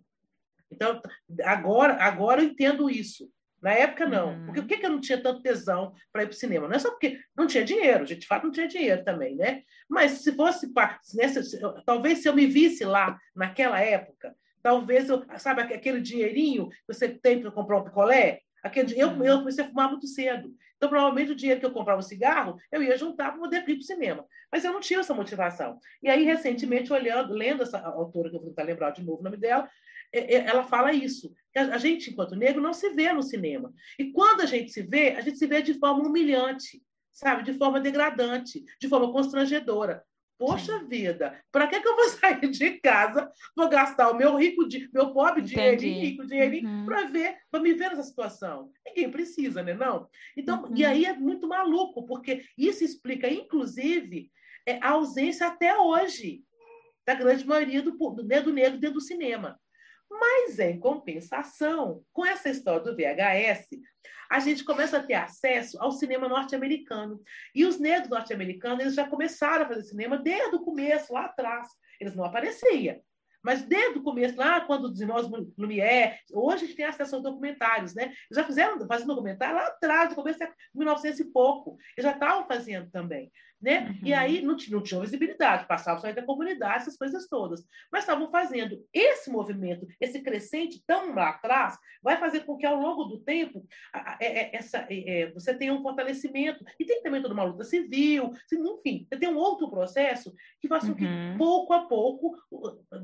Então, 0.71 1.03
agora, 1.43 1.95
agora 1.95 2.41
eu 2.41 2.47
entendo 2.47 2.89
isso. 2.89 3.29
Na 3.61 3.73
época, 3.73 4.07
não. 4.07 4.29
Uhum. 4.29 4.47
Porque 4.47 4.63
por 4.63 4.69
que 4.69 4.87
eu 4.87 4.91
não 4.91 5.01
tinha 5.01 5.21
tanto 5.21 5.43
tesão 5.43 5.93
para 6.13 6.23
ir 6.23 6.27
para 6.27 6.35
o 6.35 6.39
cinema? 6.39 6.69
Não 6.69 6.77
é 6.77 6.79
só 6.79 6.91
porque 6.91 7.19
não 7.37 7.49
tinha 7.49 7.65
dinheiro, 7.65 8.07
gente, 8.07 8.21
de 8.21 8.27
fato 8.29 8.45
não 8.45 8.53
tinha 8.53 8.69
dinheiro 8.69 9.03
também, 9.03 9.35
né? 9.35 9.63
Mas 9.89 10.13
se 10.23 10.33
fosse, 10.37 10.73
talvez 11.85 12.19
se 12.19 12.29
eu 12.29 12.35
me 12.35 12.47
visse 12.47 12.85
lá 12.85 13.19
naquela 13.35 13.81
época, 13.81 14.37
talvez 14.63 15.09
eu, 15.09 15.25
sabe, 15.39 15.63
aquele 15.63 16.01
dinheirinho 16.01 16.69
que 16.69 16.77
você 16.87 17.09
tem 17.09 17.41
para 17.41 17.51
comprar 17.51 17.79
um 17.79 17.85
picolé, 17.85 18.43
aquele, 18.63 18.97
eu, 18.97 19.09
uhum. 19.09 19.25
eu 19.25 19.39
comecei 19.41 19.65
a 19.65 19.69
fumar 19.69 19.91
muito 19.91 20.07
cedo. 20.07 20.55
Então, 20.79 20.89
provavelmente, 20.89 21.33
o 21.33 21.37
dinheiro 21.37 21.59
que 21.61 21.67
eu 21.67 21.73
comprava 21.73 21.99
o 22.01 22.05
cigarro, 22.05 22.57
eu 22.71 22.81
ia 22.81 22.97
juntar 22.97 23.33
para 23.33 23.41
poder 23.41 23.59
ir 23.59 23.65
para 23.65 23.75
o 23.75 23.83
cinema. 23.83 24.25
Mas 24.51 24.65
eu 24.65 24.73
não 24.73 24.81
tinha 24.81 25.01
essa 25.01 25.13
motivação. 25.13 25.79
E 26.01 26.09
aí, 26.09 26.25
recentemente, 26.25 26.93
olhando, 26.93 27.35
lendo 27.35 27.65
essa 27.65 27.79
autora, 27.81 28.31
que 28.31 28.37
eu 28.37 28.41
vou 28.41 28.49
tentar 28.49 28.63
lembrar 28.63 28.93
de 28.93 29.05
novo 29.05 29.21
o 29.21 29.25
nome 29.25 29.37
dela, 29.37 29.69
é, 30.13 30.37
é, 30.37 30.47
ela 30.47 30.63
fala 30.63 30.93
isso. 30.93 31.35
A 31.55 31.79
gente, 31.79 32.11
enquanto 32.11 32.37
negro, 32.37 32.63
não 32.63 32.73
se 32.73 32.91
vê 32.91 33.13
no 33.13 33.23
cinema. 33.23 33.75
E 33.99 34.13
quando 34.13 34.43
a 34.43 34.47
gente 34.47 34.71
se 34.71 34.83
vê, 34.83 35.11
a 35.11 35.21
gente 35.21 35.37
se 35.37 35.47
vê 35.47 35.61
de 35.61 35.75
forma 35.75 36.09
humilhante, 36.09 36.81
sabe? 37.11 37.43
De 37.43 37.53
forma 37.55 37.81
degradante, 37.81 38.65
de 38.81 38.89
forma 38.89 39.13
constrangedora. 39.13 40.05
Poxa 40.39 40.85
vida, 40.85 41.37
para 41.51 41.67
que, 41.67 41.81
que 41.81 41.89
eu 41.89 41.97
vou 41.97 42.09
sair 42.11 42.49
de 42.49 42.71
casa, 42.79 43.31
vou 43.57 43.69
gastar 43.69 44.11
o 44.11 44.17
meu 44.17 44.37
rico, 44.37 44.63
meu 44.95 45.13
pobre 45.13 45.43
dinheirinho, 45.43 46.01
rico 46.01 46.27
dinheirinho, 46.27 46.69
uhum. 46.69 46.85
para 46.87 47.05
ver, 47.07 47.37
para 47.51 47.61
me 47.61 47.75
ver 47.75 47.91
nessa 47.91 48.05
situação? 48.05 48.71
Ninguém 48.87 49.11
precisa, 49.11 49.63
né? 49.65 49.75
Não. 49.75 50.09
Então, 50.37 50.63
uhum. 50.63 50.77
e 50.77 50.85
aí 50.85 51.05
é 51.05 51.13
muito 51.13 51.49
maluco, 51.49 52.07
porque 52.07 52.45
isso 52.57 52.85
explica, 52.85 53.29
inclusive, 53.29 54.31
é, 54.65 54.79
a 54.81 54.91
ausência 54.91 55.49
até 55.49 55.77
hoje 55.77 56.45
da 57.05 57.15
grande 57.15 57.45
maioria 57.45 57.83
do, 57.83 57.91
do, 57.91 58.23
do 58.23 58.53
negro 58.53 58.79
dentro 58.79 58.95
do 58.95 59.01
cinema. 59.01 59.59
Mas, 60.11 60.59
em 60.59 60.79
compensação, 60.79 62.03
com 62.13 62.25
essa 62.25 62.49
história 62.49 62.81
do 62.81 62.97
VHS, 62.97 63.69
a 64.31 64.41
gente 64.41 64.65
começa 64.65 64.99
a 64.99 65.03
ter 65.03 65.15
acesso 65.15 65.81
ao 65.81 65.91
cinema 65.91 66.29
norte-americano. 66.29 67.21
E 67.55 67.65
os 67.65 67.79
negros 67.79 68.11
norte-americanos 68.11 68.95
já 68.95 69.09
começaram 69.09 69.65
a 69.65 69.69
fazer 69.69 69.83
cinema 69.85 70.19
desde 70.19 70.57
o 70.57 70.61
começo, 70.61 71.13
lá 71.13 71.27
atrás. 71.27 71.69
Eles 72.01 72.15
não 72.15 72.25
apareciam. 72.25 73.01
Mas 73.43 73.63
desde 73.63 73.99
o 73.99 74.03
começo, 74.03 74.37
lá 74.37 74.61
quando 74.63 74.87
os 74.87 75.01
irmãos 75.01 75.31
Lumière, 75.57 76.19
hoje 76.33 76.65
a 76.65 76.67
gente 76.67 76.77
tem 76.77 76.85
acesso 76.85 77.15
aos 77.15 77.25
documentários, 77.25 77.95
né? 77.95 78.05
Eles 78.05 78.17
já 78.33 78.45
fizeram, 78.45 78.87
fazendo 78.87 79.09
documentário 79.09 79.57
lá 79.57 79.67
atrás, 79.69 80.11
no 80.11 80.17
começo 80.17 80.39
de 80.39 80.49
1900 80.75 81.21
e 81.21 81.25
pouco. 81.27 81.79
Eles 81.97 82.11
já 82.11 82.13
estavam 82.13 82.47
fazendo 82.47 82.91
também 82.91 83.31
né? 83.61 83.89
Uhum. 83.89 83.99
E 84.09 84.15
aí 84.15 84.43
não, 84.43 84.57
não 84.71 84.83
tinha 84.83 85.01
visibilidade, 85.01 85.67
passava 85.67 86.01
só 86.01 86.09
entre 86.09 86.21
a 86.21 86.27
comunidade, 86.27 86.83
essas 86.83 86.97
coisas 86.97 87.27
todas. 87.29 87.65
Mas 87.93 88.05
estavam 88.05 88.31
fazendo 88.31 88.85
esse 88.93 89.31
movimento, 89.31 89.87
esse 90.01 90.21
crescente 90.21 90.83
tão 90.87 91.15
lá 91.15 91.31
atrás, 91.31 91.77
vai 92.03 92.17
fazer 92.19 92.41
com 92.41 92.57
que 92.57 92.67
ao 92.67 92.77
longo 92.77 93.05
do 93.05 93.21
tempo 93.21 93.67
é, 94.21 94.27
é, 94.27 94.57
essa, 94.57 94.87
é, 94.89 95.31
você 95.33 95.53
tenha 95.55 95.73
um 95.73 95.83
fortalecimento. 95.83 96.65
E 96.79 96.85
tem 96.85 97.03
também 97.03 97.21
toda 97.21 97.35
uma 97.35 97.45
luta 97.45 97.65
civil, 97.65 98.33
enfim, 98.53 99.07
você 99.09 99.19
tem 99.19 99.29
um 99.29 99.37
outro 99.37 99.69
processo 99.69 100.33
que 100.61 100.69
faz 100.69 100.85
com 100.85 100.95
que 100.95 101.05
uhum. 101.05 101.37
pouco 101.37 101.73
a 101.73 101.87
pouco 101.87 102.37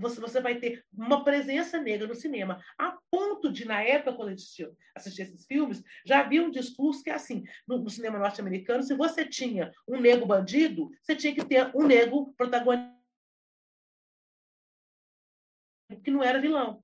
você, 0.01 0.21
você 0.21 0.41
vai 0.41 0.57
ter 0.57 0.85
uma 0.97 1.25
presença 1.25 1.81
negra 1.81 2.07
no 2.07 2.15
cinema, 2.15 2.61
a 2.79 2.97
ponto 3.11 3.51
de, 3.51 3.65
na 3.65 3.83
época, 3.83 4.13
quando 4.13 4.29
a 4.29 4.37
gente 4.37 4.69
assistia 4.95 5.25
esses 5.25 5.45
filmes, 5.47 5.83
já 6.07 6.21
havia 6.21 6.43
um 6.43 6.51
discurso 6.51 7.03
que 7.03 7.11
é 7.11 7.15
assim, 7.15 7.43
no, 7.67 7.79
no 7.79 7.91
cinema 7.91 8.19
norte-americano, 8.19 8.83
se 8.83 8.95
você 8.95 9.25
tinha 9.25 9.73
um 9.89 10.01
negro 10.01 10.27
bandido, 10.27 10.44
você 11.01 11.17
tinha 11.17 11.35
que 11.35 11.45
ter 11.45 11.71
um 11.75 11.87
negro 11.87 12.33
protagonista 12.37 12.95
que 16.03 16.11
não 16.11 16.23
era 16.23 16.41
vilão. 16.41 16.83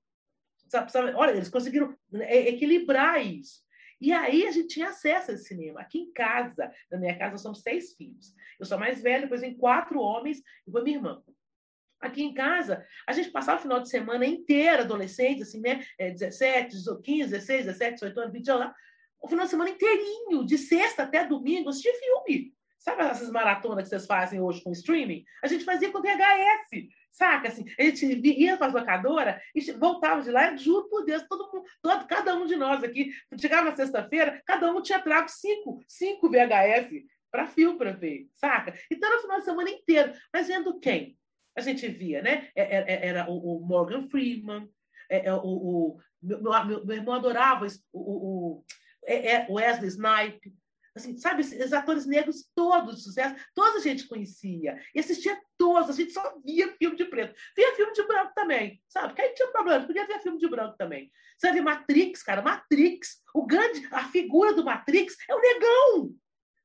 Olha, 1.15 1.31
eles 1.31 1.49
conseguiram 1.49 1.95
né, 2.11 2.47
equilibrar 2.47 3.25
isso. 3.25 3.61
E 3.99 4.11
aí 4.11 4.47
a 4.47 4.51
gente 4.51 4.69
tinha 4.69 4.89
acesso 4.89 5.31
a 5.31 5.33
esse 5.33 5.45
cinema. 5.45 5.81
Aqui 5.81 5.99
em 5.99 6.11
casa, 6.11 6.73
na 6.89 6.97
minha 6.97 7.17
casa, 7.17 7.37
somos 7.37 7.61
seis 7.61 7.93
filhos. 7.93 8.33
Eu 8.59 8.65
sou 8.65 8.79
mais 8.79 9.01
velha, 9.01 9.23
depois 9.23 9.43
em 9.43 9.55
quatro 9.55 9.99
homens 9.99 10.41
e 10.65 10.71
com 10.71 10.81
minha 10.81 10.97
irmã. 10.97 11.21
Aqui 11.99 12.23
em 12.23 12.33
casa, 12.33 12.83
a 13.05 13.13
gente 13.13 13.29
passava 13.29 13.59
o 13.59 13.61
final 13.61 13.79
de 13.79 13.89
semana 13.89 14.25
inteiro, 14.25 14.81
adolescente, 14.81 15.43
assim, 15.43 15.61
né? 15.61 15.85
17, 15.99 16.75
15, 17.03 17.29
16, 17.29 17.65
17, 17.65 17.93
18 17.93 18.19
anos, 18.19 18.33
20 18.33 18.49
anos, 18.49 18.73
o 19.21 19.27
final 19.27 19.45
de 19.45 19.51
semana 19.51 19.69
inteirinho, 19.69 20.43
de 20.43 20.57
sexta 20.57 21.03
até 21.03 21.27
domingo, 21.27 21.69
assistir 21.69 21.93
filme. 21.93 22.55
Sabe 22.81 23.03
essas 23.03 23.29
maratonas 23.29 23.83
que 23.83 23.89
vocês 23.89 24.07
fazem 24.07 24.41
hoje 24.41 24.63
com 24.63 24.71
streaming? 24.71 25.23
A 25.43 25.47
gente 25.47 25.63
fazia 25.63 25.91
com 25.91 26.01
VHS, 26.01 26.87
saca? 27.11 27.47
Assim, 27.47 27.63
a 27.77 27.83
gente 27.83 28.07
ia 28.27 28.57
para 28.57 28.67
as 28.67 28.73
locadoras 28.73 29.39
e 29.53 29.71
voltava 29.73 30.23
de 30.23 30.31
lá, 30.31 30.55
juro 30.55 30.89
por 30.89 31.05
Deus, 31.05 31.23
todo 31.29 31.51
mundo, 31.53 31.63
todo, 31.79 32.07
cada 32.07 32.33
um 32.33 32.47
de 32.47 32.55
nós 32.55 32.83
aqui, 32.83 33.13
chegava 33.39 33.69
na 33.69 33.75
sexta-feira, 33.75 34.41
cada 34.47 34.71
um 34.71 34.81
tinha 34.81 34.99
trago 34.99 35.29
cinco, 35.29 35.79
cinco 35.87 36.27
VHS 36.27 37.05
para 37.29 37.45
filme 37.45 37.77
para 37.77 37.91
ver, 37.91 38.27
saca? 38.33 38.73
Então 38.89 39.07
era 39.07 39.19
o 39.19 39.21
final 39.21 39.37
de 39.37 39.45
semana 39.45 39.69
inteiro. 39.69 40.13
Mas 40.33 40.47
vendo 40.47 40.79
quem? 40.79 41.15
A 41.55 41.61
gente 41.61 41.87
via, 41.87 42.23
né? 42.23 42.49
É, 42.55 42.77
é, 42.77 42.93
é, 42.95 43.07
era 43.09 43.29
o 43.29 43.59
Morgan 43.59 44.09
Freeman, 44.09 44.67
o, 45.43 45.91
o, 45.93 45.97
meu, 46.19 46.41
meu, 46.83 46.95
irmão 46.95 47.13
adorava 47.13 47.67
o, 47.93 47.99
o, 47.99 48.63
o 49.49 49.53
Wesley 49.53 49.89
Snipe, 49.89 50.51
Assim, 50.95 51.17
sabe, 51.17 51.41
os 51.41 51.73
atores 51.73 52.05
negros 52.05 52.49
todos 52.53 52.97
de 52.97 53.03
sucesso, 53.03 53.35
toda 53.55 53.77
a 53.77 53.81
gente 53.81 54.07
conhecia. 54.07 54.77
E 54.93 54.99
assistia 54.99 55.39
todos, 55.57 55.89
a 55.89 55.93
gente 55.93 56.11
só 56.11 56.37
via 56.43 56.73
filme 56.75 56.97
de 56.97 57.05
preto. 57.05 57.33
Via 57.55 57.75
filme 57.75 57.93
de 57.93 58.03
branco 58.05 58.33
também, 58.35 58.81
sabe? 58.89 59.07
Porque 59.07 59.21
aí 59.21 59.33
tinha 59.33 59.47
problema, 59.49 59.85
podia 59.85 60.05
ver 60.05 60.19
filme 60.19 60.37
de 60.37 60.49
branco 60.49 60.75
também. 60.77 61.09
Você 61.37 61.51
vê 61.51 61.61
Matrix, 61.61 62.21
cara, 62.21 62.41
Matrix. 62.41 63.21
O 63.33 63.45
grande, 63.45 63.87
a 63.91 64.03
figura 64.09 64.53
do 64.53 64.65
Matrix 64.65 65.15
é 65.29 65.33
o 65.33 65.39
negão. 65.39 66.15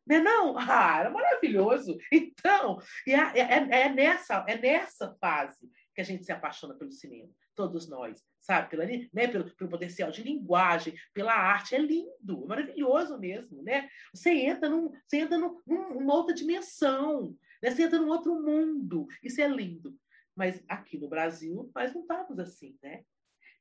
Né 0.06 0.18
não? 0.18 0.56
Ah, 0.58 1.00
era 1.00 1.10
maravilhoso. 1.10 1.96
Então, 2.12 2.80
é, 3.06 3.12
é, 3.12 3.82
é, 3.82 3.88
nessa, 3.92 4.44
é 4.48 4.58
nessa 4.58 5.16
fase 5.20 5.70
que 5.94 6.00
a 6.00 6.04
gente 6.04 6.24
se 6.24 6.32
apaixona 6.32 6.74
pelo 6.74 6.92
cinema, 6.92 7.30
todos 7.56 7.88
nós 7.88 8.22
sabe? 8.46 8.70
Pela, 8.70 8.86
né? 8.86 9.26
pelo, 9.26 9.50
pelo 9.56 9.70
potencial 9.70 10.10
de 10.10 10.22
linguagem, 10.22 10.94
pela 11.12 11.34
arte. 11.34 11.74
É 11.74 11.78
lindo, 11.78 12.44
é 12.44 12.46
maravilhoso 12.46 13.18
mesmo, 13.18 13.62
né? 13.62 13.88
Você 14.14 14.30
entra, 14.30 14.68
num, 14.68 14.92
você 15.06 15.18
entra 15.18 15.36
num, 15.36 15.60
numa 15.66 16.14
outra 16.14 16.34
dimensão, 16.34 17.36
né? 17.60 17.70
você 17.70 17.82
entra 17.82 17.98
num 17.98 18.08
outro 18.08 18.40
mundo. 18.40 19.08
Isso 19.22 19.40
é 19.40 19.48
lindo. 19.48 19.94
Mas 20.34 20.62
aqui 20.68 20.96
no 20.96 21.08
Brasil, 21.08 21.70
nós 21.74 21.92
não 21.92 22.02
estamos 22.02 22.38
assim, 22.38 22.78
né? 22.82 23.02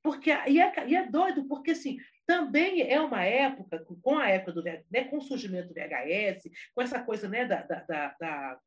Porque, 0.03 0.29
e, 0.29 0.59
é, 0.59 0.87
e 0.87 0.95
é 0.95 1.09
doido, 1.09 1.47
porque 1.47 1.71
assim, 1.71 1.97
também 2.27 2.81
é 2.81 3.01
uma 3.01 3.23
época, 3.23 3.83
com 4.03 4.19
a 4.19 4.29
época 4.29 4.51
do 4.51 4.61
né, 4.63 5.05
com 5.09 5.17
o 5.17 5.21
surgimento 5.21 5.69
do 5.69 5.73
VHS, 5.73 6.43
com 6.75 6.81
essa 6.83 7.03
coisa 7.03 7.27
né, 7.27 7.45
da, 7.45 7.63
da, 7.63 8.15
da 8.19 8.59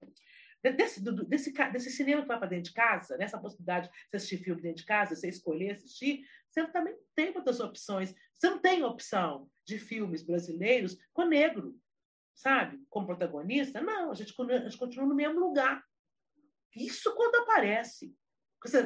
desse, 0.62 1.00
desse, 1.00 1.52
desse 1.52 1.90
cinema 1.90 2.22
que 2.22 2.28
vai 2.28 2.38
para 2.38 2.48
dentro 2.48 2.70
de 2.70 2.72
casa, 2.72 3.16
nessa 3.16 3.38
possibilidade 3.38 3.88
de 3.88 3.94
você 4.10 4.16
assistir 4.16 4.38
filme 4.38 4.60
dentro 4.60 4.78
de 4.78 4.86
casa, 4.86 5.14
você 5.14 5.28
escolher 5.28 5.72
assistir, 5.72 6.24
você 6.50 6.66
também 6.68 6.96
tem 7.14 7.34
outras 7.36 7.60
opções. 7.60 8.14
Você 8.34 8.50
não 8.50 8.58
tem 8.58 8.82
opção 8.82 9.50
de 9.64 9.78
filmes 9.78 10.22
brasileiros 10.22 10.96
com 11.12 11.24
negro, 11.24 11.78
sabe? 12.34 12.80
Como 12.88 13.06
protagonista. 13.06 13.80
Não, 13.80 14.10
a 14.10 14.14
gente, 14.14 14.34
a 14.40 14.58
gente 14.58 14.78
continua 14.78 15.06
no 15.06 15.14
mesmo 15.14 15.38
lugar. 15.38 15.84
Isso 16.74 17.14
quando 17.14 17.36
aparece. 17.36 18.14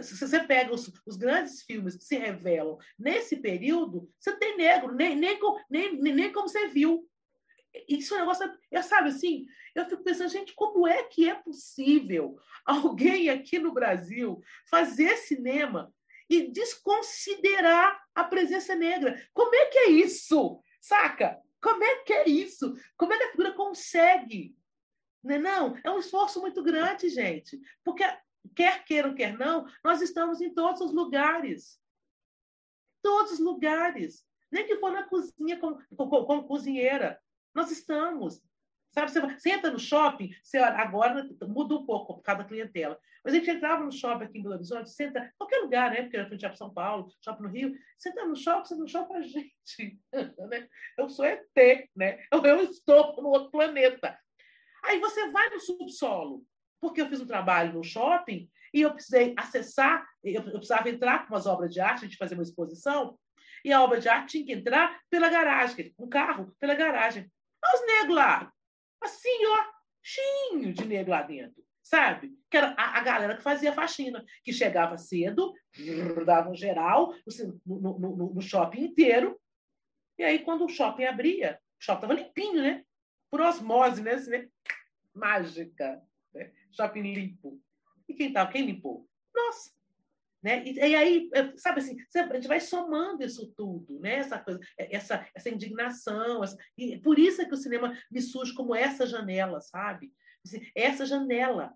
Se 0.02 0.18
você 0.18 0.44
pega 0.44 0.72
os, 0.72 0.92
os, 1.06 1.16
grandes 1.16 1.62
filmes 1.62 1.96
que 1.96 2.04
se 2.04 2.16
revelam 2.16 2.76
nesse 2.98 3.36
período, 3.36 4.10
você 4.18 4.36
tem 4.36 4.54
negro, 4.54 4.94
nem, 4.94 5.16
nem, 5.16 5.38
nem, 5.70 5.96
nem 5.96 6.32
como 6.32 6.46
você 6.46 6.68
viu. 6.68 7.08
Isso 7.88 8.14
é 8.14 8.18
um 8.18 8.20
negócio, 8.20 8.58
eu, 8.70 8.82
sabe 8.82 9.08
assim, 9.08 9.46
eu 9.74 9.86
fico 9.86 10.02
pensando, 10.02 10.30
gente, 10.30 10.54
como 10.54 10.86
é 10.86 11.02
que 11.04 11.28
é 11.28 11.34
possível 11.34 12.38
alguém 12.66 13.30
aqui 13.30 13.58
no 13.58 13.72
Brasil 13.72 14.40
fazer 14.68 15.16
cinema 15.16 15.92
e 16.28 16.50
desconsiderar 16.50 17.98
a 18.14 18.24
presença 18.24 18.74
negra? 18.74 19.26
Como 19.32 19.54
é 19.54 19.66
que 19.66 19.78
é 19.78 19.90
isso? 19.90 20.62
Saca? 20.80 21.40
Como 21.62 21.82
é 21.82 21.96
que 22.02 22.12
é 22.12 22.28
isso? 22.28 22.74
Como 22.96 23.12
é 23.12 23.18
que 23.18 23.24
a 23.24 23.30
figura 23.30 23.52
consegue? 23.52 24.56
Não, 25.22 25.34
é, 25.34 25.38
não? 25.38 25.78
é 25.84 25.90
um 25.90 25.98
esforço 25.98 26.40
muito 26.40 26.62
grande, 26.62 27.08
gente. 27.08 27.60
Porque, 27.84 28.04
quer 28.56 28.84
queiram, 28.84 29.14
quer 29.14 29.38
não, 29.38 29.66
nós 29.84 30.02
estamos 30.02 30.40
em 30.40 30.52
todos 30.52 30.80
os 30.80 30.92
lugares. 30.92 31.80
Todos 33.00 33.32
os 33.32 33.38
lugares. 33.38 34.26
Nem 34.50 34.66
que 34.66 34.76
for 34.78 34.90
na 34.90 35.04
cozinha 35.04 35.58
como, 35.58 35.80
como, 35.96 36.26
como 36.26 36.46
cozinheira. 36.46 37.20
Nós 37.54 37.70
estamos. 37.70 38.40
Sabe, 38.92 39.10
você, 39.10 39.20
você 39.20 39.50
entra 39.50 39.70
no 39.70 39.78
shopping, 39.78 40.30
você, 40.42 40.58
agora 40.58 41.26
muda 41.48 41.76
um 41.76 41.86
pouco 41.86 42.16
por 42.16 42.22
causa 42.22 42.42
da 42.42 42.48
clientela. 42.48 42.98
Mas 43.24 43.32
a 43.32 43.38
gente 43.38 43.50
entrava 43.50 43.84
no 43.84 43.92
shopping 43.92 44.24
aqui 44.24 44.38
em 44.38 44.42
Belo 44.42 44.56
Horizonte, 44.56 44.90
senta, 44.90 45.32
qualquer 45.38 45.60
lugar, 45.60 45.90
né? 45.90 46.02
Porque 46.02 46.16
a 46.18 46.24
gente 46.24 46.42
ia 46.42 46.48
para 46.48 46.56
São 46.56 46.72
Paulo, 46.74 47.08
shopping 47.24 47.42
no 47.42 47.48
Rio, 47.48 47.74
você 47.96 48.10
entra 48.10 48.26
no 48.26 48.36
shopping, 48.36 48.68
você 48.68 48.74
no 48.74 48.88
shopping 48.88 49.14
a 49.14 49.22
gente. 49.22 49.98
Né? 50.48 50.68
Eu 50.98 51.08
sou 51.08 51.24
ET, 51.24 51.46
né? 51.96 52.18
Eu 52.32 52.62
estou 52.64 53.16
no 53.22 53.28
outro 53.28 53.50
planeta. 53.50 54.18
Aí 54.84 54.98
você 54.98 55.30
vai 55.30 55.48
no 55.48 55.60
subsolo, 55.60 56.44
porque 56.80 57.00
eu 57.00 57.08
fiz 57.08 57.20
um 57.20 57.26
trabalho 57.26 57.74
no 57.74 57.84
shopping 57.84 58.50
e 58.74 58.80
eu 58.80 58.92
precisei 58.92 59.32
acessar, 59.38 60.04
eu, 60.24 60.42
precisava 60.42 60.90
entrar 60.90 61.20
com 61.20 61.34
umas 61.34 61.46
obras 61.46 61.72
de 61.72 61.80
arte, 61.80 62.04
a 62.04 62.08
gente 62.08 62.16
fazer 62.16 62.34
uma 62.34 62.42
exposição, 62.42 63.16
e 63.64 63.72
a 63.72 63.80
obra 63.80 64.00
de 64.00 64.08
arte 64.08 64.32
tinha 64.32 64.44
que 64.44 64.52
entrar 64.52 65.00
pela 65.08 65.28
garagem, 65.28 65.94
um 65.98 66.08
carro 66.08 66.52
pela 66.58 66.74
garagem. 66.74 67.30
Olha 67.64 67.74
os 67.74 67.86
negros 67.86 68.16
lá. 68.16 68.52
Assim, 69.02 69.46
ó, 69.46 69.64
chinho 70.02 70.72
de 70.72 70.84
negro 70.84 71.10
lá 71.10 71.22
dentro. 71.22 71.62
Sabe? 71.82 72.32
Que 72.50 72.56
era 72.56 72.74
a, 72.78 72.98
a 72.98 73.02
galera 73.02 73.36
que 73.36 73.42
fazia 73.42 73.72
faxina, 73.72 74.24
que 74.44 74.52
chegava 74.52 74.96
cedo, 74.96 75.52
dava 76.24 76.50
um 76.50 76.54
geral 76.54 77.12
no, 77.66 77.80
no, 77.80 77.98
no, 77.98 78.34
no 78.34 78.40
shopping 78.40 78.84
inteiro. 78.84 79.38
E 80.18 80.24
aí, 80.24 80.38
quando 80.40 80.64
o 80.64 80.68
shopping 80.68 81.04
abria, 81.04 81.58
o 81.80 81.84
shopping 81.84 82.04
estava 82.04 82.20
limpinho, 82.20 82.62
né? 82.62 82.84
Por 83.30 83.40
osmose, 83.40 84.02
né? 84.02 84.12
Assim, 84.12 84.30
né? 84.30 84.48
Mágica. 85.14 86.00
Né? 86.32 86.52
Shopping 86.70 87.02
limpo. 87.02 87.60
E 88.08 88.14
quem 88.14 88.32
tava? 88.32 88.50
Quem 88.50 88.66
limpou? 88.66 89.08
Nossa, 89.34 89.72
né? 90.42 90.64
E, 90.64 90.74
e, 90.74 90.96
aí, 90.96 91.30
é, 91.32 91.56
sabe 91.56 91.80
assim, 91.80 91.96
a 92.14 92.34
gente 92.34 92.48
vai 92.48 92.60
somando 92.60 93.22
isso 93.22 93.52
tudo, 93.56 94.00
né? 94.00 94.16
essa, 94.16 94.38
coisa, 94.38 94.58
é, 94.78 94.96
essa, 94.96 95.26
essa 95.34 95.48
indignação. 95.48 96.42
Essa, 96.42 96.56
e 96.76 96.98
por 96.98 97.18
isso 97.18 97.40
é 97.40 97.44
que 97.44 97.54
o 97.54 97.56
cinema 97.56 97.96
me 98.10 98.20
surge 98.20 98.54
como 98.54 98.74
essa 98.74 99.06
janela, 99.06 99.60
sabe? 99.60 100.12
Assim, 100.44 100.60
essa 100.74 101.06
janela 101.06 101.72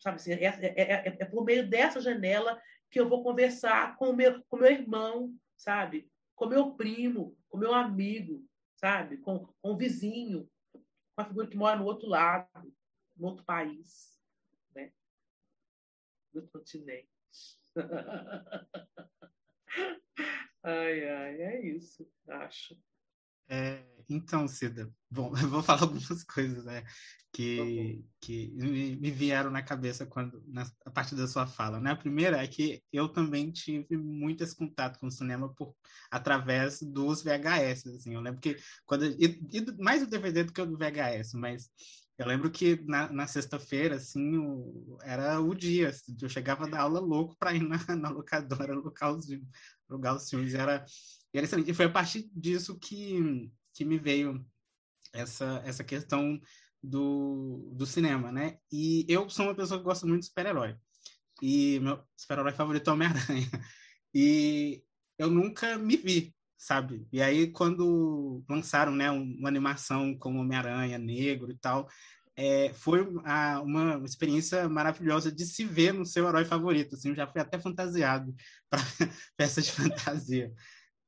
sabe 0.00 0.16
assim, 0.16 0.32
é, 0.32 0.44
é, 0.44 0.82
é, 0.82 1.16
é, 1.20 1.24
por 1.26 1.44
meio 1.44 1.68
dessa 1.68 2.00
janela 2.00 2.60
que 2.90 2.98
eu 2.98 3.08
vou 3.08 3.22
conversar 3.22 3.96
com 3.96 4.12
meu, 4.12 4.42
com 4.44 4.56
meu 4.56 4.70
irmão, 4.70 5.34
sabe? 5.56 6.10
Com 6.34 6.46
meu 6.46 6.74
primo, 6.74 7.36
com 7.48 7.58
meu 7.58 7.74
amigo, 7.74 8.44
sabe? 8.76 9.18
Com, 9.18 9.46
com 9.60 9.70
o 9.70 9.76
vizinho, 9.76 10.50
com 10.72 11.22
a 11.22 11.24
figura 11.24 11.46
que 11.46 11.56
mora 11.56 11.76
no 11.76 11.84
outro 11.84 12.08
lado, 12.08 12.74
no 13.16 13.28
outro 13.28 13.44
país, 13.44 14.18
né? 14.74 14.90
No 16.32 16.48
continente. 16.48 17.08
Ai, 20.62 21.08
ai, 21.08 21.42
é 21.42 21.66
isso, 21.66 22.06
acho. 22.28 22.76
É, 23.48 23.82
então, 24.08 24.46
Cida, 24.46 24.88
bom, 25.10 25.32
eu 25.42 25.48
vou 25.48 25.62
falar 25.62 25.82
algumas 25.82 26.22
coisas 26.22 26.64
né, 26.64 26.84
que, 27.32 28.04
que 28.20 28.50
me, 28.54 28.96
me, 28.96 29.10
vieram 29.10 29.50
na 29.50 29.62
cabeça 29.62 30.06
quando 30.06 30.42
na, 30.46 30.70
a 30.84 30.90
partir 30.90 31.16
da 31.16 31.26
sua 31.26 31.46
fala. 31.46 31.80
Né? 31.80 31.90
A 31.90 31.96
primeira 31.96 32.42
é 32.42 32.46
que 32.46 32.82
eu 32.92 33.08
também 33.08 33.50
tive 33.50 33.96
muito 33.96 34.44
esse 34.44 34.54
contato 34.56 34.98
com 35.00 35.08
o 35.08 35.10
cinema 35.10 35.52
por, 35.54 35.74
através 36.10 36.80
dos 36.80 37.22
VHS. 37.22 37.88
Assim, 37.88 38.14
eu 38.14 38.20
lembro 38.20 38.40
que 38.40 38.56
quando 38.86 39.04
e, 39.04 39.40
e 39.52 39.82
mais 39.82 40.02
o 40.02 40.06
DVD 40.06 40.44
do 40.44 40.52
que 40.52 40.62
o 40.62 40.76
VHS, 40.76 41.34
mas 41.34 41.68
eu 42.20 42.26
lembro 42.26 42.50
que 42.50 42.78
na, 42.84 43.10
na 43.10 43.26
sexta-feira, 43.26 43.96
assim, 43.96 44.36
o, 44.36 44.98
era 45.02 45.40
o 45.40 45.54
dia. 45.54 45.88
Assim, 45.88 46.14
eu 46.20 46.28
chegava 46.28 46.68
da 46.68 46.82
aula 46.82 47.00
louco 47.00 47.34
para 47.38 47.54
ir 47.54 47.62
na, 47.62 47.78
na 47.96 48.10
locadora 48.10 48.74
alugar 48.74 49.14
os, 49.14 49.26
alugar 49.88 50.14
os 50.14 50.28
filmes. 50.28 50.52
Era, 50.52 50.84
era 51.32 51.44
excelente. 51.46 51.70
E 51.70 51.74
foi 51.74 51.86
a 51.86 51.90
partir 51.90 52.30
disso 52.34 52.78
que, 52.78 53.50
que 53.72 53.86
me 53.86 53.98
veio 53.98 54.44
essa, 55.14 55.62
essa 55.64 55.82
questão 55.82 56.38
do, 56.82 57.72
do 57.74 57.86
cinema, 57.86 58.30
né? 58.30 58.58
E 58.70 59.06
eu 59.08 59.30
sou 59.30 59.46
uma 59.46 59.54
pessoa 59.54 59.78
que 59.78 59.84
gosta 59.84 60.06
muito 60.06 60.20
de 60.20 60.26
super-herói. 60.26 60.76
E 61.40 61.80
meu 61.80 62.04
super-herói 62.14 62.52
favorito 62.52 62.90
é 62.90 62.92
Homem-Aranha. 62.92 63.50
E 64.12 64.84
eu 65.16 65.30
nunca 65.30 65.78
me 65.78 65.96
vi 65.96 66.34
sabe? 66.60 67.06
E 67.10 67.22
aí, 67.22 67.50
quando 67.50 68.44
lançaram 68.46 68.92
né, 68.92 69.10
uma 69.10 69.48
animação 69.48 70.14
com 70.14 70.36
Homem-Aranha 70.36 70.98
negro 70.98 71.50
e 71.50 71.56
tal, 71.56 71.88
é, 72.36 72.70
foi 72.74 73.00
a, 73.24 73.62
uma 73.62 74.04
experiência 74.04 74.68
maravilhosa 74.68 75.32
de 75.32 75.46
se 75.46 75.64
ver 75.64 75.94
no 75.94 76.04
seu 76.04 76.28
herói 76.28 76.44
favorito. 76.44 76.94
Assim, 76.94 77.14
já 77.14 77.26
fui 77.26 77.40
até 77.40 77.58
fantasiado 77.58 78.34
para 78.68 78.82
peça 79.38 79.62
de 79.62 79.72
fantasia. 79.72 80.52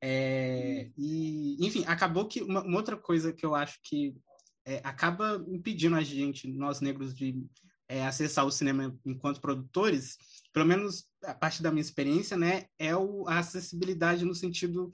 É, 0.00 0.90
e, 0.96 1.58
enfim, 1.64 1.84
acabou 1.86 2.26
que 2.26 2.40
uma, 2.40 2.62
uma, 2.62 2.78
outra 2.78 2.96
coisa 2.96 3.30
que 3.30 3.44
eu 3.44 3.54
acho 3.54 3.78
que 3.84 4.16
é, 4.64 4.80
acaba 4.82 5.44
impedindo 5.48 5.96
a 5.96 6.02
gente, 6.02 6.48
nós 6.48 6.80
negros, 6.80 7.14
de 7.14 7.44
é, 7.88 8.06
acessar 8.06 8.46
o 8.46 8.50
cinema 8.50 8.98
enquanto 9.04 9.40
produtores, 9.40 10.16
pelo 10.50 10.64
menos 10.64 11.06
a 11.24 11.34
partir 11.34 11.62
da 11.62 11.70
minha 11.70 11.82
experiência, 11.82 12.38
né, 12.38 12.64
é 12.78 12.96
o, 12.96 13.28
a 13.28 13.38
acessibilidade 13.38 14.24
no 14.24 14.34
sentido 14.34 14.90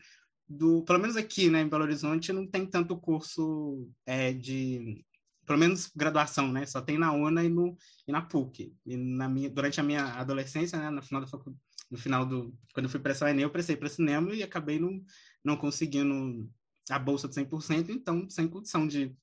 do, 0.48 0.82
pelo 0.82 0.98
menos 0.98 1.16
aqui, 1.16 1.50
né, 1.50 1.60
em 1.60 1.68
Belo 1.68 1.84
Horizonte, 1.84 2.32
não 2.32 2.46
tem 2.46 2.64
tanto 2.66 2.96
curso 2.96 3.88
é, 4.06 4.32
de, 4.32 5.04
pelo 5.44 5.58
menos 5.58 5.90
graduação, 5.94 6.50
né, 6.50 6.64
só 6.64 6.80
tem 6.80 6.96
na 6.98 7.12
UNA 7.12 7.44
e, 7.44 7.48
no, 7.48 7.76
e 8.06 8.12
na 8.12 8.22
PUC. 8.22 8.74
E 8.86 8.96
na 8.96 9.28
minha, 9.28 9.50
durante 9.50 9.78
a 9.80 9.82
minha 9.82 10.04
adolescência, 10.14 10.78
né, 10.78 10.90
no 10.90 11.02
final 11.02 11.26
faculdade, 11.26 11.62
no 11.90 11.98
final 11.98 12.26
do, 12.26 12.54
quando 12.74 12.84
eu 12.84 12.90
fui 12.90 13.00
prestar 13.00 13.26
o 13.26 13.28
Enem, 13.28 13.42
eu 13.42 13.50
prestei 13.50 13.76
para 13.76 13.88
cinema 13.88 14.34
e 14.34 14.42
acabei 14.42 14.78
não, 14.78 15.02
não 15.42 15.56
conseguindo 15.56 16.48
a 16.90 16.98
bolsa 16.98 17.28
de 17.28 17.34
100%, 17.34 17.88
então 17.90 18.28
sem 18.28 18.46
condição 18.48 18.86
de 18.86 19.16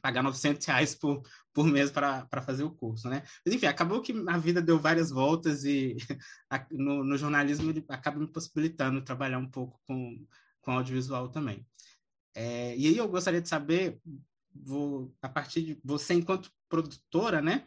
pagar 0.00 0.22
900 0.22 0.66
reais 0.66 0.94
por, 0.94 1.22
por 1.52 1.66
mês 1.66 1.90
para 1.90 2.42
fazer 2.42 2.64
o 2.64 2.70
curso, 2.70 3.08
né? 3.08 3.22
Mas, 3.44 3.54
enfim, 3.54 3.66
acabou 3.66 4.00
que 4.00 4.12
a 4.28 4.38
vida 4.38 4.60
deu 4.60 4.78
várias 4.78 5.10
voltas 5.10 5.64
e 5.64 5.96
no, 6.70 7.04
no 7.04 7.16
jornalismo 7.16 7.70
ele 7.70 7.84
acaba 7.88 8.18
me 8.18 8.26
possibilitando 8.26 9.02
trabalhar 9.02 9.38
um 9.38 9.50
pouco 9.50 9.80
com 9.86 10.26
com 10.66 10.72
audiovisual 10.72 11.28
também. 11.28 11.64
É, 12.34 12.76
e 12.76 12.88
aí 12.88 12.96
eu 12.96 13.08
gostaria 13.08 13.40
de 13.40 13.48
saber, 13.48 14.00
vou, 14.52 15.14
a 15.22 15.28
partir 15.28 15.62
de 15.62 15.80
você 15.84 16.12
enquanto 16.12 16.50
produtora, 16.68 17.40
né? 17.40 17.64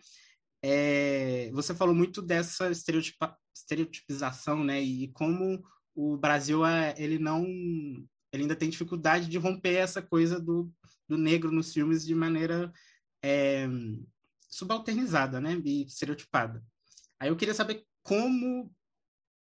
É, 0.62 1.50
você 1.54 1.74
falou 1.74 1.96
muito 1.96 2.22
dessa 2.22 2.70
estereotipa, 2.70 3.38
estereotipização, 3.56 4.66
né? 4.66 4.82
E 4.82 5.08
como 5.14 5.64
o 5.96 6.18
Brasil 6.18 6.66
é, 6.66 6.94
ele 6.98 7.18
não, 7.18 7.46
ele 8.34 8.44
ainda 8.44 8.56
tem 8.56 8.70
dificuldade 8.70 9.30
de 9.30 9.38
romper 9.38 9.76
essa 9.76 10.02
coisa 10.02 10.38
do, 10.38 10.70
do 11.08 11.18
negro 11.18 11.52
nos 11.52 11.72
filmes 11.74 12.06
de 12.06 12.14
maneira 12.14 12.72
é, 13.24 13.66
subalternizada, 14.50 15.40
né? 15.40 15.60
E 15.64 15.86
estereotipada. 15.86 16.62
Aí 17.18 17.30
eu 17.30 17.38
queria 17.38 17.54
saber 17.54 17.86
como 18.04 18.70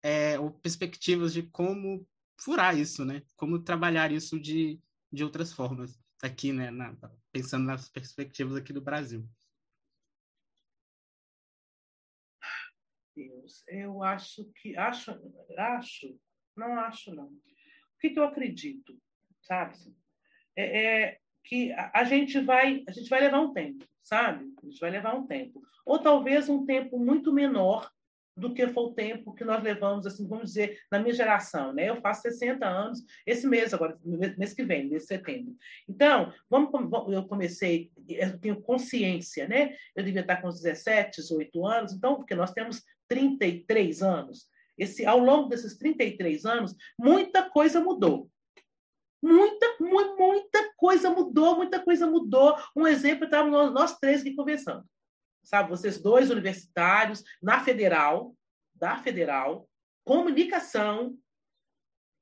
é, 0.02 0.38
ou 0.38 0.50
perspectivas 0.50 1.32
de 1.32 1.42
como 1.44 2.06
furar 2.38 2.76
isso, 2.76 3.04
né? 3.04 3.22
Como 3.36 3.62
trabalhar 3.62 4.12
isso 4.12 4.38
de, 4.38 4.80
de 5.12 5.24
outras 5.24 5.52
formas 5.52 5.98
aqui, 6.22 6.52
né? 6.52 6.70
Na, 6.70 6.94
pensando 7.32 7.66
nas 7.66 7.88
perspectivas 7.88 8.56
aqui 8.56 8.72
do 8.72 8.80
Brasil. 8.80 9.28
Deus, 13.14 13.64
eu 13.68 14.02
acho 14.02 14.44
que 14.60 14.76
acho, 14.76 15.10
acho, 15.56 16.20
não 16.54 16.78
acho 16.78 17.14
não. 17.14 17.28
O 17.28 17.98
que, 17.98 18.10
que 18.10 18.18
eu 18.18 18.24
acredito, 18.24 19.00
sabe? 19.42 19.78
É, 20.54 21.04
é 21.04 21.20
que 21.42 21.72
a, 21.72 21.90
a, 21.94 22.04
gente 22.04 22.38
vai, 22.40 22.84
a 22.86 22.92
gente 22.92 23.08
vai 23.08 23.20
levar 23.20 23.40
um 23.40 23.54
tempo, 23.54 23.86
sabe? 24.02 24.52
A 24.62 24.66
gente 24.66 24.78
vai 24.78 24.90
levar 24.90 25.14
um 25.14 25.26
tempo, 25.26 25.62
ou 25.84 25.98
talvez 25.98 26.48
um 26.48 26.66
tempo 26.66 26.98
muito 26.98 27.32
menor 27.32 27.90
do 28.36 28.52
que 28.52 28.68
foi 28.68 28.84
o 28.84 28.92
tempo 28.92 29.34
que 29.34 29.44
nós 29.44 29.62
levamos, 29.62 30.06
assim, 30.06 30.28
vamos 30.28 30.48
dizer, 30.48 30.78
na 30.92 30.98
minha 30.98 31.14
geração, 31.14 31.72
né? 31.72 31.88
Eu 31.88 32.00
faço 32.02 32.22
60 32.22 32.66
anos 32.66 33.02
esse 33.26 33.46
mês 33.46 33.72
agora, 33.72 33.98
mês 34.04 34.52
que 34.52 34.62
vem, 34.62 34.88
mês 34.88 35.02
de 35.02 35.08
setembro. 35.08 35.56
Então, 35.88 36.32
vamos, 36.50 36.70
eu 37.12 37.26
comecei, 37.26 37.90
eu 38.08 38.38
tenho 38.38 38.60
consciência, 38.60 39.48
né? 39.48 39.74
Eu 39.94 40.04
devia 40.04 40.20
estar 40.20 40.42
com 40.42 40.48
17, 40.48 41.22
18 41.22 41.66
anos, 41.66 41.92
então, 41.94 42.16
porque 42.16 42.34
nós 42.34 42.52
temos 42.52 42.82
33 43.08 44.02
anos. 44.02 44.46
Esse, 44.76 45.06
ao 45.06 45.18
longo 45.18 45.48
desses 45.48 45.78
33 45.78 46.44
anos, 46.44 46.74
muita 46.98 47.48
coisa 47.48 47.80
mudou. 47.80 48.30
Muita, 49.22 49.76
muita 49.80 50.74
coisa 50.76 51.08
mudou, 51.08 51.56
muita 51.56 51.80
coisa 51.80 52.06
mudou. 52.06 52.54
Um 52.76 52.86
exemplo, 52.86 53.24
estávamos 53.24 53.52
nós, 53.52 53.72
nós 53.72 53.98
três 53.98 54.20
aqui 54.20 54.34
conversando 54.34 54.84
sabe? 55.46 55.70
Vocês 55.70 56.02
dois 56.02 56.28
universitários, 56.30 57.24
na 57.40 57.62
federal, 57.62 58.34
da 58.74 58.98
federal, 58.98 59.68
comunicação, 60.04 61.16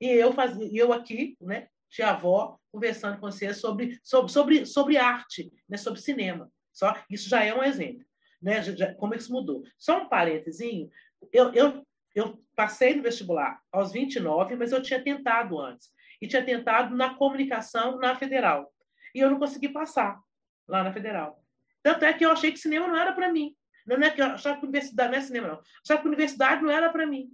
e 0.00 0.06
eu 0.06 0.32
fazia, 0.32 0.68
eu 0.72 0.92
aqui, 0.92 1.37
né, 1.40 1.68
tia 1.88 2.10
avó, 2.10 2.58
conversando 2.70 3.18
com 3.18 3.30
vocês 3.30 3.56
sobre, 3.56 3.98
sobre, 4.02 4.30
sobre, 4.30 4.66
sobre 4.66 4.98
arte, 4.98 5.50
né, 5.68 5.76
sobre 5.76 6.00
cinema. 6.00 6.50
Só 6.72 6.94
isso 7.08 7.28
já 7.28 7.42
é 7.42 7.54
um 7.54 7.62
exemplo, 7.62 8.04
né? 8.42 8.60
Já, 8.62 8.92
como 8.94 9.14
isso 9.14 9.32
mudou. 9.32 9.62
Só 9.78 10.02
um 10.02 10.08
parentezinho, 10.08 10.90
eu, 11.32 11.52
eu, 11.54 11.87
eu 12.14 12.44
passei 12.56 12.94
no 12.94 13.02
vestibular 13.02 13.60
aos 13.72 13.92
29, 13.92 14.56
mas 14.56 14.72
eu 14.72 14.82
tinha 14.82 15.02
tentado 15.02 15.58
antes. 15.58 15.88
E 16.20 16.26
tinha 16.26 16.44
tentado 16.44 16.96
na 16.96 17.14
comunicação 17.14 17.96
na 17.98 18.16
federal. 18.16 18.72
E 19.14 19.20
eu 19.20 19.30
não 19.30 19.38
consegui 19.38 19.68
passar 19.68 20.20
lá 20.66 20.82
na 20.82 20.92
federal. 20.92 21.43
Tanto 21.84 22.02
é 22.06 22.12
que 22.14 22.24
eu 22.24 22.32
achei 22.32 22.50
que 22.50 22.58
cinema 22.58 22.88
não 22.88 22.96
era 22.96 23.12
para 23.12 23.30
mim. 23.30 23.54
Não 23.86 23.98
é 23.98 24.10
que 24.10 24.22
eu 24.22 24.24
achava 24.24 24.58
que 24.58 24.64
universidade 24.64 25.12
não 25.12 25.18
é 25.18 25.20
cinema, 25.20 25.48
não. 25.48 25.60
Achava 25.84 26.00
que 26.00 26.08
universidade 26.08 26.62
não 26.62 26.70
era 26.70 26.88
para 26.88 27.06
mim. 27.06 27.28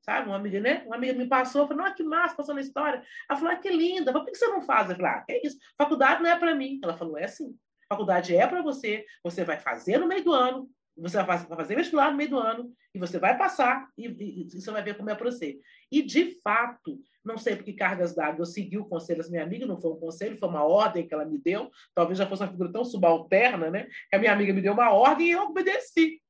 Sabe? 0.00 0.26
Uma 0.26 0.36
amiga, 0.36 0.58
né? 0.58 0.82
Uma 0.84 0.96
amiga 0.96 1.12
me 1.12 1.28
passou, 1.28 1.68
falou, 1.68 1.84
não, 1.84 1.94
que 1.94 2.02
massa, 2.02 2.34
passou 2.34 2.52
na 2.52 2.60
história. 2.60 3.00
Ela 3.30 3.38
falou, 3.38 3.54
ah, 3.54 3.56
que 3.56 3.70
linda, 3.70 4.12
por 4.12 4.24
que 4.24 4.34
você 4.34 4.48
não 4.48 4.60
faz? 4.60 4.90
Eu 4.90 4.96
falei, 4.96 5.12
ah, 5.12 5.24
é 5.30 5.46
isso, 5.46 5.56
faculdade 5.78 6.20
não 6.20 6.28
é 6.28 6.36
para 6.36 6.52
mim. 6.52 6.80
Ela 6.82 6.96
falou, 6.96 7.16
é 7.16 7.28
sim. 7.28 7.56
Faculdade 7.88 8.34
é 8.34 8.44
para 8.44 8.60
você, 8.60 9.06
você 9.22 9.44
vai 9.44 9.60
fazer 9.60 9.98
no 9.98 10.08
meio 10.08 10.24
do 10.24 10.32
ano, 10.32 10.68
você 10.96 11.22
vai 11.22 11.38
fazer 11.38 11.76
vestibular 11.76 12.10
no 12.10 12.16
meio 12.16 12.30
do 12.30 12.38
ano, 12.38 12.72
e 12.94 12.98
você 12.98 13.18
vai 13.18 13.36
passar, 13.36 13.88
e, 13.96 14.06
e, 14.06 14.46
e 14.46 14.60
você 14.60 14.70
vai 14.70 14.82
ver 14.82 14.96
como 14.96 15.10
é 15.10 15.14
para 15.14 15.30
você. 15.30 15.58
E, 15.90 16.02
de 16.02 16.40
fato, 16.42 17.00
não 17.24 17.38
sei 17.38 17.56
por 17.56 17.64
que 17.64 17.72
cargas 17.72 18.14
d'água 18.14 18.40
eu 18.40 18.46
segui 18.46 18.78
o 18.78 18.84
conselho 18.84 19.18
dessa 19.18 19.30
minha 19.30 19.42
amiga, 19.42 19.66
não 19.66 19.80
foi 19.80 19.92
um 19.92 20.00
conselho, 20.00 20.38
foi 20.38 20.48
uma 20.48 20.64
ordem 20.64 21.06
que 21.06 21.14
ela 21.14 21.24
me 21.24 21.38
deu. 21.38 21.70
Talvez 21.94 22.18
já 22.18 22.26
fosse 22.26 22.42
uma 22.42 22.50
figura 22.50 22.72
tão 22.72 22.84
subalterna, 22.84 23.70
né? 23.70 23.86
Que 24.10 24.16
a 24.16 24.18
minha 24.18 24.32
amiga 24.32 24.52
me 24.52 24.60
deu 24.60 24.72
uma 24.72 24.92
ordem 24.92 25.28
e 25.28 25.30
eu 25.30 25.42
obedeci. 25.42 26.20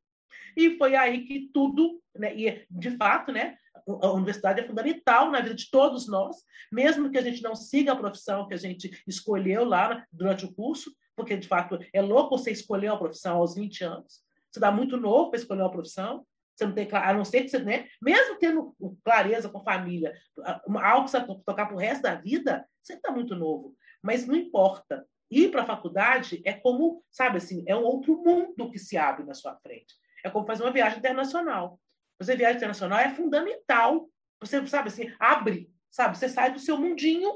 E 0.56 0.76
foi 0.76 0.94
aí 0.94 1.24
que 1.24 1.50
tudo, 1.52 2.00
né? 2.16 2.34
E, 2.36 2.64
de 2.70 2.96
fato, 2.96 3.32
né? 3.32 3.56
A 4.00 4.12
universidade 4.12 4.60
é 4.60 4.66
fundamental 4.66 5.30
na 5.30 5.40
vida 5.40 5.54
de 5.54 5.70
todos 5.70 6.06
nós, 6.06 6.36
mesmo 6.70 7.10
que 7.10 7.18
a 7.18 7.22
gente 7.22 7.42
não 7.42 7.56
siga 7.56 7.92
a 7.92 7.96
profissão 7.96 8.46
que 8.46 8.54
a 8.54 8.58
gente 8.58 9.02
escolheu 9.08 9.64
lá 9.64 10.04
durante 10.12 10.44
o 10.44 10.52
curso, 10.52 10.94
porque, 11.16 11.36
de 11.36 11.48
fato, 11.48 11.78
é 11.92 12.00
louco 12.00 12.38
você 12.38 12.52
escolher 12.52 12.90
uma 12.90 12.98
profissão 12.98 13.38
aos 13.38 13.54
20 13.54 13.82
anos. 13.82 14.22
Você 14.52 14.60
dá 14.60 14.70
muito 14.70 14.96
novo 14.96 15.30
para 15.30 15.40
escolher 15.40 15.62
uma 15.62 15.70
profissão, 15.70 16.26
você 16.54 16.66
não 16.66 16.74
tem, 16.74 16.86
a 16.92 17.14
não 17.14 17.24
ser 17.24 17.42
que 17.42 17.48
você, 17.48 17.58
né, 17.58 17.88
mesmo 18.00 18.38
tendo 18.38 18.76
clareza 19.02 19.48
com 19.48 19.58
a 19.58 19.64
família, 19.64 20.12
algo 20.82 21.06
que 21.06 21.10
você 21.10 21.20
tocar 21.44 21.66
para 21.66 21.74
o 21.74 21.78
resto 21.78 22.02
da 22.02 22.14
vida, 22.14 22.68
você 22.82 22.94
está 22.94 23.10
muito 23.10 23.34
novo. 23.34 23.74
Mas 24.02 24.26
não 24.26 24.34
importa. 24.34 25.06
Ir 25.30 25.50
para 25.50 25.62
a 25.62 25.66
faculdade 25.66 26.42
é 26.44 26.52
como, 26.52 27.02
sabe 27.10 27.38
assim, 27.38 27.64
é 27.66 27.74
um 27.74 27.84
outro 27.84 28.22
mundo 28.22 28.70
que 28.70 28.78
se 28.78 28.98
abre 28.98 29.24
na 29.24 29.32
sua 29.32 29.56
frente. 29.56 29.94
É 30.22 30.28
como 30.28 30.46
fazer 30.46 30.62
uma 30.62 30.72
viagem 30.72 30.98
internacional. 30.98 31.80
Fazer 32.18 32.36
viagem 32.36 32.58
internacional 32.58 32.98
é 32.98 33.14
fundamental. 33.14 34.10
Você, 34.40 34.64
sabe, 34.66 34.88
assim, 34.88 35.10
abre, 35.18 35.70
sabe? 35.90 36.18
Você 36.18 36.28
sai 36.28 36.52
do 36.52 36.58
seu 36.58 36.76
mundinho 36.76 37.32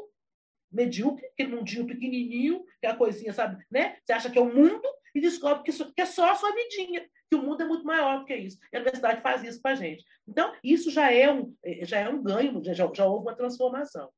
medíocre, 0.71 1.27
aquele 1.27 1.55
mundinho 1.55 1.87
pequenininho, 1.87 2.65
aquela 2.79 2.97
coisinha, 2.97 3.33
sabe, 3.33 3.65
né? 3.71 3.97
Você 4.05 4.13
acha 4.13 4.31
que 4.31 4.39
é 4.39 4.43
o 4.43 4.53
mundo 4.53 4.87
e 5.15 5.21
descobre 5.21 5.63
que, 5.63 5.71
isso, 5.71 5.93
que 5.95 6.03
é 6.03 6.07
só 6.07 6.31
a 6.31 6.35
sua 6.35 6.53
vidinha, 6.53 7.09
que 7.31 7.37
o 7.37 7.43
mundo 7.43 7.63
é 7.63 7.67
muito 7.67 7.85
maior 7.85 8.21
do 8.21 8.25
que 8.25 8.37
isso. 8.37 8.59
E 8.73 8.77
a 8.77 8.81
universidade 8.81 9.23
faz 9.23 9.43
isso 9.43 9.61
para 9.61 9.73
a 9.73 9.75
gente. 9.77 10.05
Então, 10.29 10.53
isso 10.63 10.91
já 10.91 11.11
é 11.11 11.33
um, 11.33 11.55
já 11.83 11.99
é 11.99 12.09
um 12.09 12.23
ganho, 12.23 12.63
já, 12.63 12.75
já 12.93 13.07
houve 13.07 13.27
uma 13.27 13.35
transformação. 13.35 14.11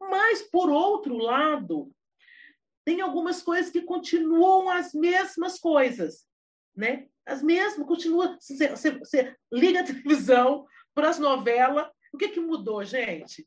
Mas, 0.00 0.42
por 0.42 0.70
outro 0.70 1.16
lado, 1.16 1.90
tem 2.84 3.00
algumas 3.00 3.42
coisas 3.42 3.70
que 3.70 3.82
continuam 3.82 4.70
as 4.70 4.94
mesmas 4.94 5.58
coisas, 5.58 6.24
né? 6.74 7.08
As 7.26 7.42
mesmas, 7.42 7.86
continua. 7.86 8.38
Você, 8.40 8.68
você, 8.68 8.90
você 8.92 9.36
liga 9.52 9.80
a 9.80 9.84
televisão 9.84 10.64
para 10.94 11.08
as 11.08 11.18
novelas. 11.18 11.90
O 12.12 12.18
que, 12.18 12.28
que 12.28 12.40
mudou, 12.40 12.84
gente? 12.84 13.46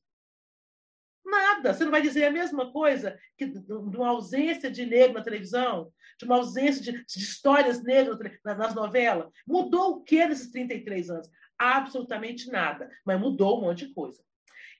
Nada. 1.25 1.73
Você 1.73 1.83
não 1.83 1.91
vai 1.91 2.01
dizer 2.01 2.25
a 2.25 2.31
mesma 2.31 2.71
coisa 2.71 3.17
que 3.37 3.45
de 3.45 3.71
uma 3.71 4.09
ausência 4.09 4.71
de 4.71 4.85
negro 4.85 5.13
na 5.13 5.23
televisão, 5.23 5.91
de 6.17 6.25
uma 6.25 6.37
ausência 6.37 6.81
de, 6.81 6.91
de 7.05 7.19
histórias 7.19 7.83
negras 7.83 8.17
nas 8.43 8.73
novelas. 8.73 9.29
Mudou 9.45 9.91
o 9.91 10.03
que 10.03 10.25
nesses 10.25 10.51
33 10.51 11.09
anos? 11.09 11.29
Absolutamente 11.57 12.49
nada. 12.49 12.89
Mas 13.05 13.19
mudou 13.19 13.57
um 13.57 13.61
monte 13.61 13.87
de 13.87 13.93
coisa. 13.93 14.23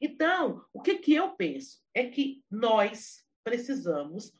Então, 0.02 0.64
o 0.74 0.82
que, 0.82 0.98
que 0.98 1.14
eu 1.14 1.32
penso? 1.32 1.80
É 1.94 2.06
que 2.06 2.42
nós 2.50 3.24
precisamos 3.44 4.34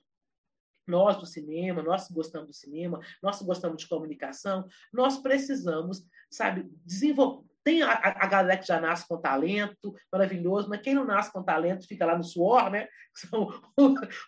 nós 0.90 1.18
do 1.18 1.26
cinema, 1.26 1.84
nós 1.84 2.08
que 2.08 2.14
gostamos 2.14 2.48
do 2.48 2.54
cinema, 2.54 3.00
nós 3.22 3.38
que 3.38 3.46
gostamos 3.46 3.82
de 3.82 3.88
comunicação, 3.88 4.68
nós 4.92 5.20
precisamos, 5.20 6.04
sabe, 6.30 6.68
desenvolver. 6.84 7.48
Tem 7.64 7.82
a, 7.82 7.92
a, 7.92 8.28
galera 8.28 8.60
que 8.60 8.68
já 8.68 8.80
nasce 8.80 9.08
com 9.08 9.20
talento, 9.20 9.94
maravilhoso, 10.12 10.70
mas 10.70 10.82
quem 10.82 10.94
não 10.94 11.06
nasce 11.06 11.32
com 11.32 11.44
talento 11.44 11.88
fica 11.88 12.06
lá 12.06 12.18
no 12.18 12.24
suor, 12.24 12.70
né? 12.72 12.88
São 13.14 13.50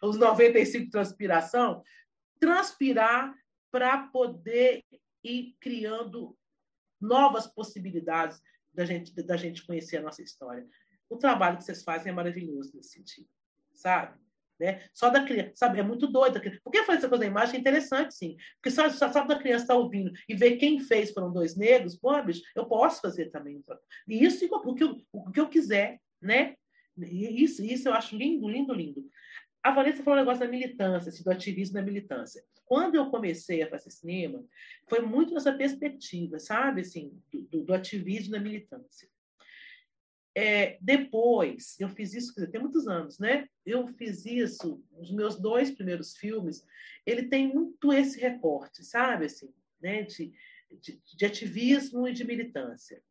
os 0.01 0.17
95 0.17 0.85
de 0.85 0.91
transpiração. 0.91 1.81
Transpirar 2.39 3.33
para 3.71 4.07
poder 4.07 4.83
ir 5.23 5.55
criando 5.59 6.37
novas 6.99 7.47
possibilidades 7.47 8.41
da 8.73 8.85
gente, 8.85 9.13
da 9.23 9.37
gente 9.37 9.65
conhecer 9.65 9.97
a 9.97 10.01
nossa 10.01 10.21
história. 10.21 10.67
O 11.09 11.17
trabalho 11.17 11.57
que 11.57 11.63
vocês 11.63 11.83
fazem 11.83 12.11
é 12.11 12.15
maravilhoso 12.15 12.71
nesse 12.75 12.91
sentido, 12.91 13.29
sabe? 13.73 14.17
Né? 14.61 14.83
Só 14.93 15.09
da 15.09 15.25
criança, 15.25 15.53
sabe? 15.55 15.79
É 15.79 15.83
muito 15.83 16.05
doido. 16.05 16.39
Por 16.63 16.71
que 16.71 16.83
fazer 16.83 16.99
essa 16.99 17.09
coisa 17.09 17.23
da 17.23 17.25
imagem? 17.25 17.55
É 17.55 17.59
interessante, 17.59 18.13
sim. 18.13 18.37
Porque 18.57 18.69
só, 18.69 18.87
só 18.91 19.07
da 19.25 19.39
criança 19.39 19.63
estar 19.63 19.73
tá 19.73 19.79
ouvindo 19.79 20.11
e 20.29 20.35
ver 20.35 20.57
quem 20.57 20.79
fez 20.79 21.11
foram 21.11 21.33
dois 21.33 21.57
negros, 21.57 21.97
pô, 21.97 22.21
bicho, 22.21 22.43
eu 22.55 22.67
posso 22.67 23.01
fazer 23.01 23.31
também. 23.31 23.59
E 24.07 24.23
isso 24.23 24.45
o 24.45 24.75
que 24.75 24.83
eu, 24.83 25.01
o 25.11 25.31
que 25.31 25.39
eu 25.39 25.49
quiser, 25.49 25.99
né? 26.21 26.53
Isso, 26.95 27.65
isso 27.65 27.89
eu 27.89 27.93
acho 27.95 28.15
lindo, 28.15 28.47
lindo, 28.47 28.71
lindo. 28.71 29.03
A 29.63 29.71
Vanessa 29.71 30.03
falou 30.03 30.19
um 30.19 30.21
negócio 30.21 30.45
da 30.45 30.51
militância, 30.51 31.09
assim, 31.09 31.23
do 31.23 31.31
ativismo 31.31 31.73
da 31.73 31.81
militância. 31.81 32.43
Quando 32.63 32.93
eu 32.93 33.09
comecei 33.09 33.63
a 33.63 33.67
fazer 33.67 33.89
cinema, 33.89 34.45
foi 34.87 35.01
muito 35.01 35.33
nessa 35.33 35.53
perspectiva, 35.53 36.37
sabe, 36.37 36.81
assim, 36.81 37.19
do, 37.49 37.63
do 37.63 37.73
ativismo 37.73 38.33
da 38.33 38.39
militância. 38.39 39.09
É, 40.33 40.77
depois, 40.79 41.75
eu 41.79 41.89
fiz 41.89 42.13
isso, 42.13 42.33
dizer, 42.33 42.49
tem 42.49 42.61
muitos 42.61 42.87
anos, 42.87 43.19
né? 43.19 43.49
Eu 43.65 43.85
fiz 43.87 44.25
isso, 44.25 44.81
os 44.97 45.11
meus 45.11 45.37
dois 45.37 45.71
primeiros 45.71 46.15
filmes, 46.15 46.65
ele 47.05 47.23
tem 47.23 47.53
muito 47.53 47.91
esse 47.91 48.19
recorte, 48.19 48.83
sabe? 48.85 49.25
Assim, 49.25 49.53
né? 49.81 50.03
de, 50.03 50.33
de, 50.79 51.01
de 51.17 51.25
ativismo 51.25 52.07
e 52.07 52.13
de 52.13 52.23
militância. 52.23 53.03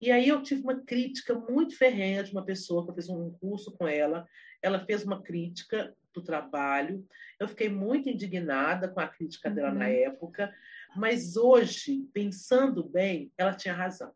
E 0.00 0.10
aí 0.10 0.28
eu 0.28 0.42
tive 0.42 0.62
uma 0.62 0.80
crítica 0.80 1.34
muito 1.34 1.76
ferrenha 1.76 2.22
de 2.22 2.32
uma 2.32 2.44
pessoa 2.44 2.84
que 2.84 2.90
eu 2.90 2.94
fiz 2.94 3.08
um 3.08 3.32
curso 3.32 3.72
com 3.72 3.86
ela. 3.86 4.26
Ela 4.60 4.84
fez 4.84 5.04
uma 5.04 5.22
crítica 5.22 5.96
do 6.12 6.22
trabalho. 6.22 7.06
Eu 7.38 7.48
fiquei 7.48 7.68
muito 7.68 8.08
indignada 8.08 8.88
com 8.88 9.00
a 9.00 9.08
crítica 9.08 9.50
dela 9.50 9.70
uhum. 9.70 9.78
na 9.78 9.88
época, 9.88 10.52
mas 10.96 11.36
hoje, 11.36 12.08
pensando 12.12 12.88
bem, 12.88 13.32
ela 13.36 13.54
tinha 13.54 13.74
razão. 13.74 14.12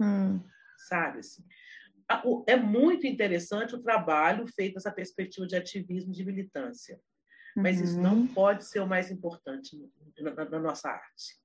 Uhum 0.00 0.51
sabe? 0.88 1.20
Assim. 1.20 1.44
É 2.46 2.56
muito 2.56 3.06
interessante 3.06 3.74
o 3.74 3.82
trabalho 3.82 4.46
feito 4.46 4.74
nessa 4.74 4.90
perspectiva 4.90 5.46
de 5.46 5.56
ativismo 5.56 6.12
de 6.12 6.24
militância, 6.24 7.00
mas 7.56 7.78
uhum. 7.78 7.84
isso 7.84 8.00
não 8.00 8.16
uhum. 8.16 8.26
pode 8.26 8.64
ser 8.64 8.80
o 8.80 8.86
mais 8.86 9.10
importante 9.10 9.78
na, 10.18 10.44
na 10.44 10.58
nossa 10.58 10.90
arte. 10.90 11.40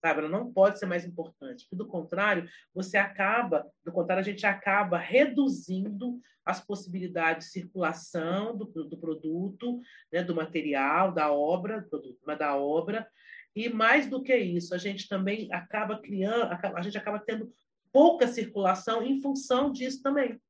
Sabe? 0.00 0.20
Ela 0.20 0.28
não 0.28 0.52
pode 0.52 0.78
ser 0.78 0.86
mais 0.86 1.04
importante. 1.04 1.66
do 1.72 1.86
contrário, 1.86 2.48
você 2.74 2.96
acaba, 2.96 3.70
do 3.84 3.92
contrário, 3.92 4.20
a 4.20 4.24
gente 4.24 4.44
acaba 4.46 4.98
reduzindo 4.98 6.20
as 6.44 6.60
possibilidades 6.60 7.46
de 7.46 7.52
circulação 7.52 8.56
do, 8.56 8.64
do 8.64 8.96
produto, 8.98 9.80
né, 10.12 10.24
do 10.24 10.34
material, 10.34 11.12
da 11.12 11.30
obra, 11.30 11.82
produto, 11.82 12.18
da 12.36 12.56
obra, 12.56 13.08
e 13.54 13.68
mais 13.68 14.08
do 14.08 14.22
que 14.22 14.34
isso, 14.34 14.74
a 14.74 14.78
gente 14.78 15.08
também 15.08 15.52
acaba 15.52 16.00
criando, 16.00 16.50
a 16.74 16.82
gente 16.82 16.96
acaba 16.96 17.18
tendo 17.18 17.52
pouca 17.92 18.26
circulação 18.26 19.02
em 19.02 19.20
função 19.20 19.70
disso 19.70 20.02
também. 20.02 20.40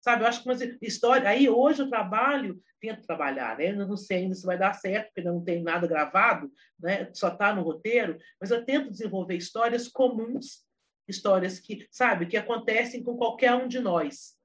Sabe, 0.00 0.22
eu 0.22 0.28
acho 0.28 0.42
que 0.42 0.48
uma 0.48 0.58
história. 0.82 1.28
Aí 1.28 1.48
hoje 1.48 1.80
eu 1.80 1.88
trabalho, 1.88 2.62
tento 2.78 3.06
trabalhar, 3.06 3.56
né? 3.56 3.70
Eu 3.70 3.86
não 3.86 3.96
sei 3.96 4.18
ainda 4.18 4.34
se 4.34 4.44
vai 4.44 4.58
dar 4.58 4.74
certo, 4.74 5.06
porque 5.06 5.22
não 5.22 5.42
tem 5.42 5.62
nada 5.62 5.86
gravado, 5.86 6.52
né? 6.78 7.10
Só 7.14 7.28
está 7.28 7.54
no 7.54 7.62
roteiro, 7.62 8.18
mas 8.38 8.50
eu 8.50 8.62
tento 8.64 8.90
desenvolver 8.90 9.34
histórias 9.34 9.88
comuns, 9.88 10.62
histórias 11.08 11.58
que, 11.58 11.88
sabe, 11.90 12.26
que 12.26 12.36
acontecem 12.36 13.02
com 13.02 13.16
qualquer 13.16 13.54
um 13.54 13.66
de 13.66 13.80
nós. 13.80 14.36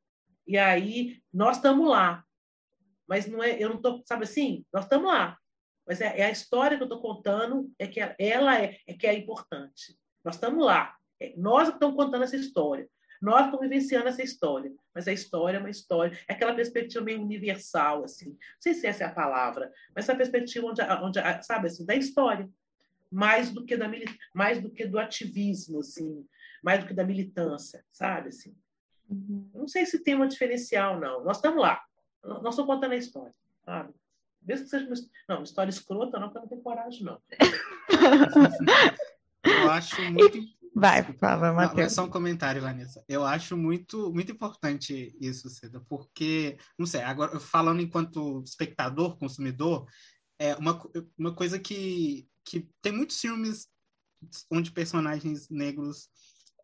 E 0.48 0.58
aí 0.58 1.22
nós 1.32 1.58
estamos 1.58 1.90
lá. 1.90 2.24
Mas 3.06 3.28
não 3.28 3.44
é, 3.44 3.62
eu 3.62 3.70
não 3.70 3.82
tô, 3.82 4.02
sabe 4.06 4.24
assim, 4.24 4.66
nós 4.72 4.86
estamos 4.86 5.12
lá. 5.12 5.38
Mas 5.86 6.00
é, 6.00 6.20
é, 6.20 6.26
a 6.26 6.32
história 6.32 6.78
que 6.78 6.84
eu 6.84 6.88
estou 6.88 7.02
contando 7.02 7.70
é 7.78 7.88
que 7.88 8.00
ela 8.18 8.62
é, 8.62 8.78
é 8.88 8.94
que 8.94 9.08
é 9.08 9.14
importante. 9.14 9.98
Nós 10.24 10.36
estamos 10.36 10.64
lá. 10.64 10.96
É, 11.20 11.34
nós 11.38 11.70
estamos 11.70 11.96
contando 11.96 12.24
essa 12.24 12.36
história. 12.36 12.88
Nós 13.22 13.46
estamos 13.46 13.68
vivenciando 13.68 14.08
essa 14.08 14.24
história, 14.24 14.72
mas 14.96 15.08
a 15.08 15.12
história 15.12 15.58
é 15.58 15.60
uma 15.60 15.70
história, 15.70 16.18
é 16.28 16.34
aquela 16.34 16.54
perspectiva 16.54 17.04
meio 17.04 17.22
universal, 17.22 18.06
assim. 18.06 18.30
Não 18.30 18.62
sei 18.62 18.74
se 18.74 18.88
essa 18.88 19.04
é 19.04 19.08
a 19.08 19.12
palavra, 19.12 19.72
mas 19.94 20.06
essa 20.06 20.16
perspectiva 20.16 20.68
onde, 20.68 20.82
onde 20.82 21.20
sabe 21.44 21.68
assim, 21.68 21.86
da 21.86 21.96
história, 21.96 22.50
mais 23.12 23.52
do 23.52 23.66
que 23.66 23.76
da 23.76 23.92
mais 24.34 24.62
do 24.62 24.70
que 24.70 24.86
do 24.86 24.98
ativismo, 24.98 25.80
assim, 25.80 26.26
mais 26.64 26.80
do 26.80 26.88
que 26.88 26.94
da 26.94 27.04
militância, 27.04 27.84
sabe 27.92 28.30
assim. 28.30 28.56
Uhum. 29.10 29.50
Não 29.54 29.68
sei 29.68 29.86
se 29.86 30.02
tem 30.02 30.16
uma 30.16 30.28
diferencial, 30.28 31.00
não. 31.00 31.24
Nós 31.24 31.38
estamos 31.38 31.62
lá. 31.62 31.84
Nós 32.24 32.54
estamos 32.54 32.68
contando 32.68 32.92
a 32.92 32.98
história, 32.98 33.34
sabe? 33.66 33.94
Mesmo 34.42 34.66
que 34.66 34.70
seja 34.70 34.86
uma, 34.86 34.96
não, 35.28 35.38
uma 35.38 35.44
história 35.44 35.70
escrota, 35.70 36.20
não, 36.20 36.28
porque 36.28 36.38
eu 36.38 36.42
não 36.44 36.50
tenho 36.50 36.62
coragem, 36.62 37.04
não. 37.04 37.20
eu 39.44 39.72
acho 39.72 40.02
muito 40.12 40.38
Vai, 40.76 41.04
fala, 41.14 41.52
Matheus. 41.52 41.80
É 41.80 41.90
só 41.90 42.06
um 42.06 42.10
comentário, 42.10 42.62
Vanessa. 42.62 43.04
Eu 43.08 43.26
acho 43.26 43.58
muito, 43.58 44.14
muito 44.14 44.32
importante 44.32 45.16
isso, 45.20 45.50
Seda, 45.50 45.82
porque, 45.90 46.58
não 46.78 46.86
sei, 46.86 47.02
agora 47.02 47.40
falando 47.40 47.82
enquanto 47.82 48.44
espectador, 48.44 49.18
consumidor, 49.18 49.88
é 50.38 50.56
uma, 50.56 50.80
uma 51.18 51.34
coisa 51.34 51.60
que, 51.60 52.28
que 52.46 52.70
tem 52.82 52.92
muitos 52.92 53.20
filmes 53.20 53.68
onde 54.52 54.72
personagens 54.72 55.50
negros 55.50 56.10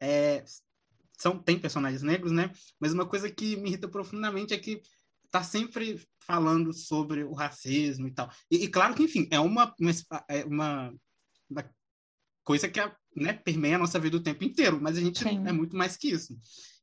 é, 0.01 0.43
são 1.17 1.37
tem 1.37 1.59
personagens 1.59 2.01
negros, 2.01 2.31
né? 2.31 2.51
Mas 2.79 2.93
uma 2.93 3.05
coisa 3.05 3.29
que 3.29 3.55
me 3.55 3.69
irrita 3.69 3.87
profundamente 3.87 4.53
é 4.53 4.57
que 4.57 4.81
tá 5.31 5.43
sempre 5.43 6.01
falando 6.19 6.73
sobre 6.73 7.23
o 7.23 7.33
racismo 7.33 8.07
e 8.07 8.11
tal. 8.11 8.29
E, 8.49 8.63
e 8.63 8.67
claro 8.67 8.93
que, 8.93 9.03
enfim, 9.03 9.27
é 9.31 9.39
uma, 9.39 9.73
uma, 9.79 9.91
é 10.29 10.45
uma, 10.45 10.93
uma 11.49 11.69
coisa 12.43 12.69
que 12.69 12.79
a 12.79 12.95
né, 13.15 13.33
permeia 13.33 13.75
a 13.75 13.79
nossa 13.79 13.99
vida 13.99 14.17
o 14.17 14.23
tempo 14.23 14.43
inteiro, 14.43 14.79
mas 14.81 14.97
a 14.97 15.01
gente 15.01 15.19
Sim. 15.19 15.47
é 15.47 15.51
muito 15.51 15.75
mais 15.75 15.95
que 15.95 16.09
isso. 16.09 16.37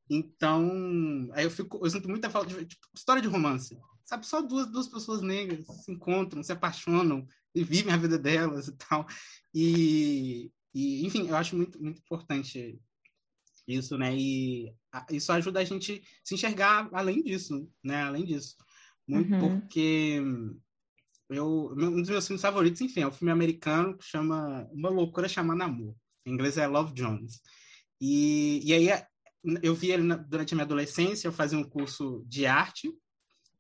Então, 0.09 1.29
aí 1.33 1.45
eu 1.45 1.51
fico, 1.51 1.79
eu 1.85 1.91
sinto 1.91 2.09
muita 2.09 2.31
falta 2.31 2.49
de 2.49 2.65
tipo, 2.65 2.87
história 2.95 3.23
de 3.23 3.29
romance. 3.29 3.79
Sabe, 4.05 4.27
só 4.27 4.43
duas, 4.43 4.71
duas 4.71 4.89
pessoas 4.89 5.23
negras 5.23 5.65
se 5.85 5.93
encontram, 5.93 6.43
se 6.43 6.53
apaixonam 6.53 7.27
e 7.55 7.63
vivem 7.63 7.93
a 7.93 7.97
vida 7.97 8.19
delas 8.19 8.69
e 8.69 8.73
tal. 8.73 9.07
E, 9.55 10.51
e 10.75 11.07
enfim, 11.07 11.29
eu 11.29 11.37
acho 11.37 11.57
muito, 11.57 11.81
muito 11.83 12.01
importante 12.01 12.81
isso, 13.67 13.97
né? 13.97 14.15
E 14.17 14.75
isso 15.11 15.33
ajuda 15.33 15.61
a 15.61 15.65
gente 15.65 16.03
se 16.25 16.35
enxergar 16.35 16.89
além 16.93 17.23
disso, 17.23 17.71
né? 17.83 18.03
Além 18.03 18.25
disso. 18.25 18.57
Muito 19.07 19.33
uhum. 19.35 19.61
porque 19.61 20.21
eu, 21.31 21.73
um 21.73 22.01
dos 22.01 22.11
meus 22.11 22.27
filmes 22.27 22.43
favoritos, 22.43 22.81
enfim, 22.81 23.01
é 23.01 23.07
um 23.07 23.13
filme 23.13 23.33
americano 23.33 23.97
que 23.97 24.05
chama 24.05 24.69
Uma 24.73 24.91
Loucura 24.91 25.29
Chamada 25.29 25.65
Amor. 25.65 25.95
Em 26.25 26.33
inglês 26.33 26.57
é 26.57 26.67
Love 26.67 26.95
Jones. 26.95 27.41
E, 28.01 28.61
e 28.65 28.73
aí 28.73 28.89
eu 29.63 29.75
vi 29.75 29.91
ele 29.91 30.15
durante 30.17 30.55
a 30.55 30.57
minha 30.57 30.65
adolescência, 30.65 31.29
eu 31.29 31.33
fazia 31.33 31.59
um 31.59 31.65
curso 31.65 32.25
de 32.27 32.47
arte, 32.47 32.93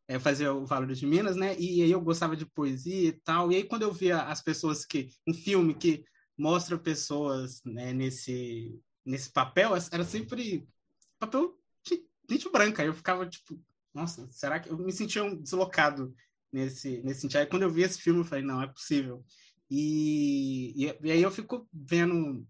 eu 0.09 0.21
fazia 0.21 0.53
o 0.53 0.67
Valor 0.67 0.93
de 0.93 1.07
Minas, 1.07 1.37
né? 1.37 1.57
E 1.59 1.83
aí 1.83 1.91
eu 1.91 2.01
gostava 2.01 2.37
de 2.37 2.45
poesia 2.47 3.09
e 3.09 3.13
tal. 3.13 3.51
E 3.51 3.57
aí 3.57 3.65
quando 3.65 3.83
eu 3.83 3.93
via 3.93 4.23
as 4.23 4.43
pessoas 4.43 4.85
que 4.85 5.11
um 5.27 5.33
filme 5.33 5.75
que 5.75 6.05
mostra 6.37 6.79
pessoas 6.79 7.63
né, 7.65 7.93
nesse, 7.93 8.79
nesse 9.05 9.31
papel, 9.31 9.73
era 9.91 10.05
sempre 10.05 10.67
papel 11.19 11.57
de 11.85 12.05
gente 12.29 12.51
branca. 12.51 12.85
Eu 12.85 12.95
ficava 12.95 13.27
tipo, 13.27 13.61
nossa, 13.95 14.29
será 14.31 14.59
que 14.59 14.71
eu 14.71 14.79
me 14.79 14.93
sentia 14.93 15.23
um 15.23 15.41
deslocado 15.41 16.15
nesse, 16.53 17.03
nesse 17.03 17.21
sentido? 17.21 17.41
Aí 17.41 17.47
quando 17.47 17.63
eu 17.63 17.71
vi 17.71 17.83
esse 17.83 18.01
filme, 18.01 18.21
eu 18.21 18.25
falei, 18.25 18.45
não, 18.45 18.63
é 18.63 18.67
possível. 18.67 19.25
E, 19.71 20.73
e, 20.77 20.99
e 21.03 21.11
aí 21.11 21.23
eu 21.23 21.31
fico 21.31 21.69
vendo. 21.73 22.47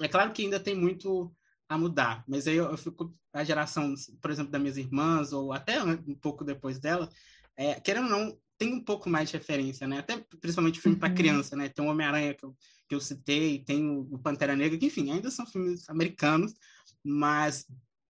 É 0.00 0.08
claro 0.08 0.32
que 0.32 0.42
ainda 0.42 0.60
tem 0.60 0.74
muito 0.74 1.34
a 1.68 1.78
mudar, 1.78 2.24
mas 2.26 2.46
aí 2.46 2.56
eu, 2.56 2.70
eu 2.70 2.76
fico 2.76 3.14
a 3.32 3.44
geração, 3.44 3.94
por 4.20 4.30
exemplo, 4.30 4.50
das 4.50 4.60
minhas 4.60 4.76
irmãs 4.76 5.32
ou 5.32 5.52
até 5.52 5.82
um 5.82 6.14
pouco 6.16 6.44
depois 6.44 6.80
dela, 6.80 7.08
é, 7.56 7.78
querendo 7.80 8.04
ou 8.04 8.10
não, 8.10 8.38
tem 8.58 8.74
um 8.74 8.84
pouco 8.84 9.08
mais 9.08 9.30
de 9.30 9.36
referência, 9.36 9.86
né? 9.86 9.98
Até 10.00 10.18
principalmente 10.40 10.80
filme 10.80 10.96
uhum. 10.96 11.00
para 11.00 11.14
criança, 11.14 11.56
né? 11.56 11.68
Tem 11.68 11.84
o 11.84 11.88
Homem-Aranha 11.88 12.34
que 12.34 12.44
eu, 12.44 12.56
que 12.88 12.94
eu 12.94 13.00
citei, 13.00 13.64
tem 13.64 13.88
o 13.88 14.18
Pantera 14.18 14.56
Negra, 14.56 14.76
que 14.76 14.86
enfim, 14.86 15.10
ainda 15.10 15.30
são 15.30 15.46
filmes 15.46 15.88
americanos, 15.88 16.54
mas 17.02 17.66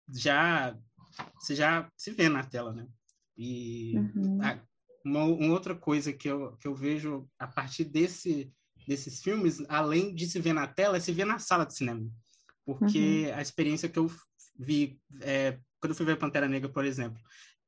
já 0.08 0.74
você 1.38 1.54
já 1.54 1.90
se 1.96 2.10
vê 2.12 2.28
na 2.28 2.44
tela, 2.44 2.72
né? 2.72 2.86
E 3.36 3.94
uhum. 3.96 4.38
a, 4.42 4.58
uma, 5.04 5.24
uma, 5.24 5.52
outra 5.52 5.74
coisa 5.74 6.12
que 6.12 6.28
eu, 6.28 6.56
que 6.56 6.66
eu 6.66 6.74
vejo 6.74 7.28
a 7.38 7.46
partir 7.46 7.84
desse, 7.84 8.52
desses 8.88 9.22
filmes, 9.22 9.62
além 9.68 10.14
de 10.14 10.26
se 10.26 10.40
ver 10.40 10.54
na 10.54 10.66
tela, 10.66 10.96
é 10.96 11.00
se 11.00 11.12
ver 11.12 11.26
na 11.26 11.38
sala 11.38 11.66
de 11.66 11.74
cinema. 11.74 12.10
Porque 12.64 13.26
uhum. 13.26 13.34
a 13.34 13.42
experiência 13.42 13.86
que 13.86 13.98
eu 13.98 14.10
vi, 14.58 14.98
é, 15.20 15.58
quando 15.78 15.90
eu 15.90 15.94
fui 15.94 16.06
ver 16.06 16.16
Pantera 16.16 16.48
Negra, 16.48 16.70
por 16.70 16.86
exemplo, 16.86 17.20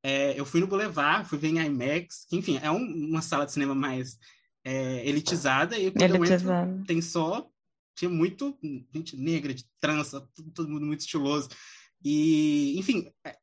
é, 0.02 0.38
eu 0.40 0.46
fui 0.46 0.61
no 0.61 0.66
Boulevard, 0.66 1.28
fui 1.28 1.37
ver 1.37 1.48
em 1.48 1.59
IMAX, 1.59 2.24
que, 2.26 2.38
enfim, 2.38 2.59
é 2.62 2.70
um, 2.70 2.83
uma 3.11 3.20
sala 3.20 3.44
de 3.44 3.52
cinema 3.52 3.74
mais 3.74 4.18
é, 4.64 5.06
elitizada, 5.06 5.78
e 5.78 5.90
quando 5.90 6.14
Elitizado. 6.14 6.70
eu 6.70 6.74
entro, 6.74 6.87
tem 6.87 7.02
só, 7.02 7.46
tinha 7.94 8.11
muito 8.11 8.59
gente 8.94 9.14
negra, 9.14 9.52
de 9.52 9.66
trança, 9.78 10.26
todo, 10.35 10.50
todo 10.52 10.70
mundo 10.70 10.87
muito 10.87 11.00
estiloso. 11.00 11.50
E, 12.02 12.78
enfim, 12.78 13.12
é, 13.26 13.37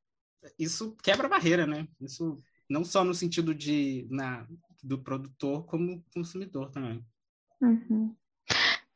isso 0.57 0.95
quebra 1.03 1.27
a 1.27 1.29
barreira, 1.29 1.67
né? 1.67 1.87
Isso 2.01 2.41
não 2.67 2.83
só 2.83 3.03
no 3.03 3.13
sentido 3.13 3.53
de 3.53 4.07
na, 4.09 4.47
do 4.81 4.97
produtor, 4.97 5.63
como 5.67 6.03
consumidor 6.11 6.71
também. 6.71 7.05
Uhum. 7.61 8.15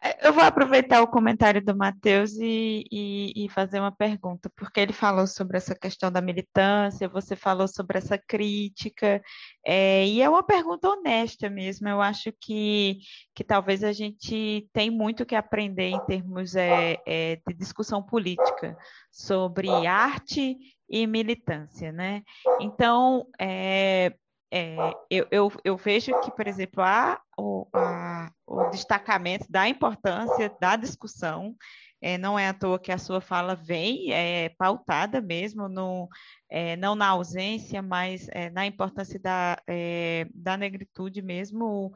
É, 0.03 0.27
eu 0.27 0.33
vou 0.33 0.43
aproveitar 0.43 1.03
o 1.03 1.07
comentário 1.07 1.63
do 1.63 1.77
Matheus 1.77 2.33
e, 2.33 2.83
e, 2.91 3.45
e, 3.45 3.49
fazer 3.49 3.79
uma 3.79 3.91
pergunta, 3.91 4.51
porque 4.55 4.79
ele 4.79 4.93
falou 4.93 5.27
sobre 5.27 5.57
essa 5.57 5.75
questão 5.75 6.11
da 6.11 6.19
militância, 6.19 7.07
você 7.07 7.35
falou 7.35 7.67
sobre 7.67 7.99
essa 7.99 8.17
crítica, 8.17 9.21
é, 9.63 10.07
e 10.07 10.19
é 10.19 10.27
uma 10.27 10.41
pergunta 10.41 10.89
honesta 10.89 11.51
mesmo. 11.51 11.87
Eu 11.87 12.01
acho 12.01 12.33
que, 12.41 12.97
que 13.35 13.43
talvez 13.43 13.83
a 13.83 13.93
gente 13.93 14.67
tem 14.73 14.89
muito 14.89 15.23
que 15.23 15.35
aprender 15.35 15.89
em 15.89 16.05
termos 16.05 16.55
é, 16.55 16.97
é 17.05 17.39
de 17.47 17.53
discussão 17.53 18.01
política 18.01 18.75
sobre 19.11 19.69
arte 19.85 20.57
e 20.89 21.05
militância, 21.05 21.91
né? 21.91 22.23
Então, 22.59 23.27
é, 23.39 24.13
é, 24.51 24.75
eu, 25.09 25.27
eu, 25.31 25.51
eu, 25.63 25.77
vejo 25.77 26.11
que, 26.19 26.29
por 26.29 26.45
exemplo, 26.45 26.83
há 26.83 27.21
o, 27.37 27.65
a, 27.73 28.29
o 28.45 28.69
destacamento 28.69 29.45
da 29.49 29.69
importância 29.69 30.53
da 30.59 30.75
discussão, 30.75 31.55
é, 32.01 32.17
não 32.17 32.37
é 32.37 32.49
à 32.49 32.53
toa 32.53 32.77
que 32.77 32.91
a 32.91 32.97
sua 32.97 33.21
fala 33.21 33.55
vem 33.55 34.11
é, 34.11 34.49
pautada 34.57 35.21
mesmo, 35.21 35.69
no, 35.69 36.09
é, 36.49 36.75
não 36.75 36.95
na 36.95 37.07
ausência, 37.07 37.81
mas 37.81 38.27
é, 38.31 38.49
na 38.49 38.65
importância 38.65 39.17
da, 39.19 39.61
é, 39.67 40.27
da 40.33 40.57
negritude 40.57 41.21
mesmo, 41.21 41.93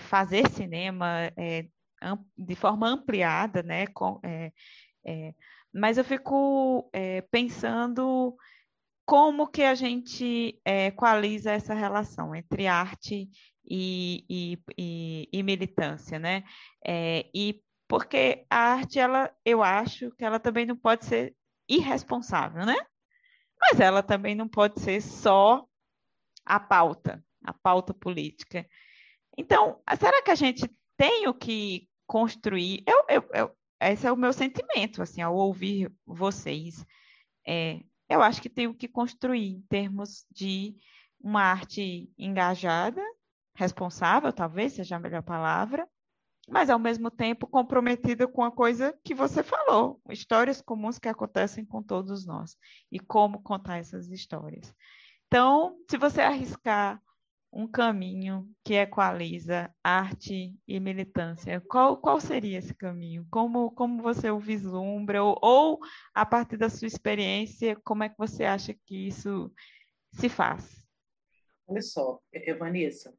fazer 0.00 0.48
cinema 0.50 1.30
de 2.36 2.54
forma 2.54 2.88
ampliada, 2.88 3.62
né? 3.62 3.86
Com, 3.88 4.18
mas 5.72 5.98
eu 5.98 6.04
fico 6.04 6.90
pensando 7.30 8.34
como 9.04 9.46
que 9.48 9.62
a 9.62 9.74
gente 9.74 10.60
é, 10.64 10.92
essa 11.46 11.74
relação 11.74 12.34
entre 12.34 12.66
arte 12.66 13.28
e, 13.66 14.24
e, 14.28 14.58
e, 14.78 15.28
e 15.32 15.42
militância, 15.42 16.18
né? 16.18 16.44
É, 16.84 17.28
e 17.34 17.62
porque 17.86 18.46
a 18.48 18.72
arte, 18.72 18.98
ela, 18.98 19.30
eu 19.44 19.62
acho 19.62 20.10
que 20.12 20.24
ela 20.24 20.40
também 20.40 20.66
não 20.66 20.76
pode 20.76 21.04
ser 21.04 21.34
irresponsável, 21.68 22.64
né? 22.64 22.76
Mas 23.60 23.80
ela 23.80 24.02
também 24.02 24.34
não 24.34 24.48
pode 24.48 24.80
ser 24.80 25.00
só 25.00 25.66
a 26.44 26.58
pauta, 26.58 27.24
a 27.42 27.52
pauta 27.52 27.94
política. 27.94 28.66
Então, 29.36 29.80
será 29.98 30.22
que 30.22 30.30
a 30.30 30.34
gente 30.34 30.68
tem 30.96 31.28
o 31.28 31.34
que 31.34 31.88
construir? 32.06 32.82
Eu, 32.86 33.04
eu, 33.08 33.28
eu, 33.32 33.56
esse 33.80 34.06
é 34.06 34.12
o 34.12 34.16
meu 34.16 34.32
sentimento, 34.32 35.02
assim, 35.02 35.20
ao 35.20 35.34
ouvir 35.34 35.92
vocês. 36.06 36.84
É, 37.46 37.80
eu 38.08 38.22
acho 38.22 38.40
que 38.40 38.48
tenho 38.48 38.74
que 38.74 38.88
construir 38.88 39.48
em 39.48 39.62
termos 39.62 40.26
de 40.30 40.76
uma 41.20 41.42
arte 41.42 42.10
engajada, 42.18 43.02
responsável, 43.54 44.32
talvez 44.32 44.74
seja 44.74 44.96
a 44.96 45.00
melhor 45.00 45.22
palavra, 45.22 45.88
mas 46.48 46.68
ao 46.68 46.78
mesmo 46.78 47.10
tempo 47.10 47.46
comprometida 47.46 48.28
com 48.28 48.42
a 48.42 48.50
coisa 48.50 48.94
que 49.02 49.14
você 49.14 49.42
falou, 49.42 50.00
histórias 50.10 50.60
comuns 50.60 50.98
que 50.98 51.08
acontecem 51.08 51.64
com 51.64 51.82
todos 51.82 52.26
nós 52.26 52.56
e 52.92 53.00
como 53.00 53.42
contar 53.42 53.78
essas 53.78 54.10
histórias. 54.10 54.74
Então, 55.26 55.76
se 55.90 55.96
você 55.96 56.20
arriscar 56.20 57.02
um 57.54 57.68
caminho 57.68 58.50
que 58.64 58.74
equaliza 58.74 59.72
arte 59.82 60.58
e 60.66 60.80
militância. 60.80 61.60
Qual, 61.60 61.96
qual 61.96 62.20
seria 62.20 62.58
esse 62.58 62.74
caminho? 62.74 63.24
Como, 63.30 63.70
como 63.70 64.02
você 64.02 64.28
o 64.28 64.40
vislumbra? 64.40 65.22
Ou, 65.22 65.38
ou, 65.40 65.78
a 66.12 66.26
partir 66.26 66.56
da 66.56 66.68
sua 66.68 66.88
experiência, 66.88 67.76
como 67.84 68.02
é 68.02 68.08
que 68.08 68.18
você 68.18 68.44
acha 68.44 68.74
que 68.84 69.06
isso 69.06 69.52
se 70.12 70.28
faz? 70.28 70.84
Olha 71.68 71.80
só, 71.80 72.20
Vanessa, 72.58 73.16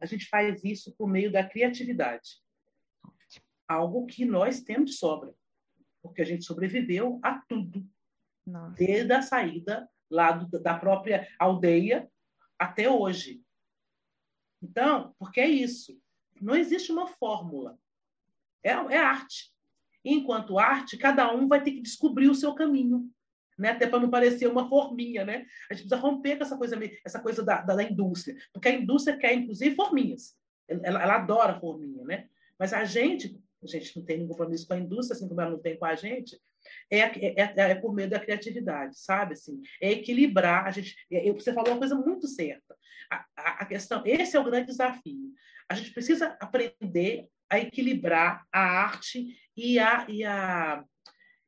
a 0.00 0.06
gente 0.06 0.26
faz 0.28 0.64
isso 0.64 0.94
por 0.96 1.06
meio 1.06 1.30
da 1.30 1.46
criatividade. 1.46 2.40
Algo 3.68 4.06
que 4.06 4.24
nós 4.24 4.62
temos 4.62 4.92
de 4.92 4.96
sobra, 4.96 5.34
porque 6.02 6.22
a 6.22 6.24
gente 6.24 6.44
sobreviveu 6.44 7.20
a 7.22 7.38
tudo. 7.46 7.86
Nossa. 8.46 8.76
Desde 8.76 9.12
a 9.12 9.20
saída 9.20 9.88
lá 10.10 10.32
do, 10.32 10.58
da 10.58 10.78
própria 10.78 11.28
aldeia 11.38 12.10
até 12.58 12.88
hoje. 12.88 13.42
Então, 14.62 15.14
porque 15.18 15.40
é 15.40 15.48
isso. 15.48 15.98
Não 16.40 16.54
existe 16.54 16.92
uma 16.92 17.06
fórmula. 17.06 17.78
É, 18.62 18.70
é 18.70 18.98
arte. 18.98 19.52
enquanto 20.04 20.58
arte, 20.58 20.96
cada 20.96 21.32
um 21.34 21.48
vai 21.48 21.62
ter 21.62 21.72
que 21.72 21.80
descobrir 21.80 22.28
o 22.28 22.34
seu 22.34 22.54
caminho. 22.54 23.10
Né? 23.58 23.70
Até 23.70 23.86
para 23.86 24.00
não 24.00 24.10
parecer 24.10 24.46
uma 24.46 24.68
forminha, 24.68 25.24
né? 25.24 25.46
A 25.70 25.74
gente 25.74 25.88
precisa 25.88 25.96
romper 25.96 26.36
com 26.36 26.42
essa 26.42 26.58
coisa, 26.58 26.76
essa 27.04 27.20
coisa 27.20 27.42
da, 27.42 27.62
da, 27.62 27.74
da 27.74 27.82
indústria, 27.82 28.36
porque 28.52 28.68
a 28.68 28.74
indústria 28.74 29.16
quer, 29.16 29.32
inclusive, 29.34 29.74
forminhas. 29.74 30.36
Ela, 30.68 31.02
ela, 31.02 31.14
adora 31.14 31.58
forminha, 31.58 32.04
né? 32.04 32.28
Mas 32.58 32.74
a 32.74 32.84
gente, 32.84 33.40
a 33.62 33.66
gente 33.66 33.96
não 33.96 34.04
tem 34.04 34.18
nenhum 34.18 34.28
compromisso 34.28 34.66
com 34.66 34.74
a 34.74 34.78
indústria, 34.78 35.16
assim 35.16 35.28
como 35.28 35.40
ela 35.40 35.52
não 35.52 35.58
tem 35.58 35.78
com 35.78 35.86
a 35.86 35.94
gente, 35.94 36.38
é, 36.90 36.98
é, 36.98 37.34
é, 37.36 37.54
é, 37.56 37.74
por 37.74 37.94
meio 37.94 38.08
da 38.08 38.20
criatividade, 38.20 38.98
sabe? 38.98 39.34
Assim, 39.34 39.60
é 39.80 39.92
equilibrar. 39.92 40.66
A 40.66 40.70
gente, 40.70 40.96
é, 41.10 41.30
você 41.32 41.52
falou 41.52 41.72
uma 41.72 41.78
coisa 41.78 41.94
muito 41.94 42.26
certa. 42.26 42.76
A, 43.10 43.24
a, 43.36 43.50
a, 43.62 43.66
questão, 43.66 44.02
esse 44.04 44.36
é 44.36 44.40
o 44.40 44.44
grande 44.44 44.68
desafio. 44.68 45.32
A 45.68 45.74
gente 45.74 45.92
precisa 45.92 46.36
aprender 46.40 47.28
a 47.50 47.58
equilibrar 47.58 48.44
a 48.52 48.60
arte 48.60 49.36
e 49.56 49.78
a, 49.78 50.06
e 50.08 50.24
a, 50.24 50.84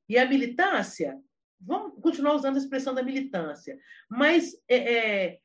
e 0.09 0.19
a 0.19 0.27
militância. 0.27 1.19
Vamos 1.61 2.01
continuar 2.01 2.35
usando 2.35 2.57
a 2.57 2.59
expressão 2.59 2.95
da 2.95 3.03
militância, 3.03 3.77
mas 4.09 4.55
é, 4.69 4.77
é 4.77 5.39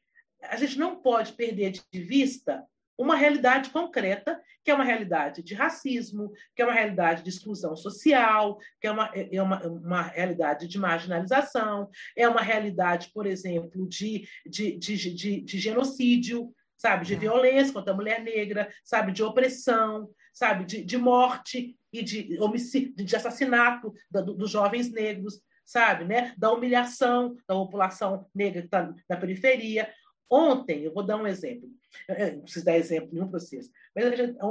a 0.44 0.58
gente 0.58 0.78
não 0.78 1.02
pode 1.02 1.34
perder 1.34 1.72
de 1.72 2.00
vista 2.02 2.64
uma 2.98 3.16
realidade 3.16 3.70
concreta, 3.70 4.40
que 4.64 4.72
é 4.72 4.74
uma 4.74 4.84
realidade 4.84 5.44
de 5.44 5.54
racismo, 5.54 6.32
que 6.56 6.62
é 6.62 6.66
uma 6.66 6.74
realidade 6.74 7.24
de 7.24 7.30
exclusão 7.30 7.76
social, 7.76 8.58
que 8.80 8.88
é 8.88 8.92
uma, 8.92 9.12
é 9.14 9.42
uma, 9.42 9.68
uma 9.68 10.02
realidade 10.04 10.68
de 10.68 10.78
marginalização, 10.78 11.90
é 12.16 12.28
uma 12.28 12.42
realidade, 12.42 13.12
por 13.14 13.26
exemplo, 13.26 13.88
de, 13.88 14.28
de, 14.46 14.78
de, 14.78 15.14
de, 15.14 15.42
de 15.42 15.60
genocídio, 15.60 16.54
sabe, 16.78 17.06
de 17.06 17.16
violência 17.16 17.74
contra 17.74 17.94
a 17.94 17.96
mulher 17.96 18.22
negra, 18.22 18.70
sabe, 18.84 19.12
de 19.12 19.24
opressão, 19.24 20.10
sabe, 20.34 20.66
de, 20.66 20.84
de 20.84 20.98
morte 20.98 21.78
e 21.92 22.04
de 22.04 22.38
homicídio, 22.40 23.06
de 23.06 23.16
assassinato 23.16 23.94
dos 24.12 24.52
jovens 24.52 24.92
negros, 24.92 25.40
sabe, 25.66 26.06
né, 26.06 26.34
da 26.38 26.52
humilhação 26.52 27.36
da 27.48 27.56
população 27.56 28.28
negra 28.36 28.62
que 28.62 28.68
está 28.68 28.94
na 29.10 29.18
periferia. 29.18 29.90
Ontem, 30.30 30.84
eu 30.84 30.94
vou 30.94 31.04
dar 31.04 31.18
um 31.18 31.28
exemplo, 31.28 31.70
eu 32.08 32.34
não 32.34 32.42
preciso 32.42 32.66
dar 32.66 32.78
exemplo 32.78 33.10
nenhum 33.14 33.30
para 33.30 33.40
vocês, 33.40 33.70
mas 33.96 34.06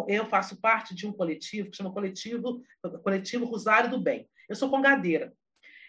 eu 0.09 0.27
faço 0.27 0.61
parte 0.61 0.95
de 0.95 1.07
um 1.07 1.13
coletivo 1.13 1.71
que 1.71 1.77
chama 1.77 1.93
Coletivo, 1.93 2.63
coletivo 3.03 3.45
Rosário 3.45 3.91
do 3.91 4.01
Bem. 4.01 4.29
Eu 4.49 4.55
sou 4.55 4.71
congadeira. 4.71 5.33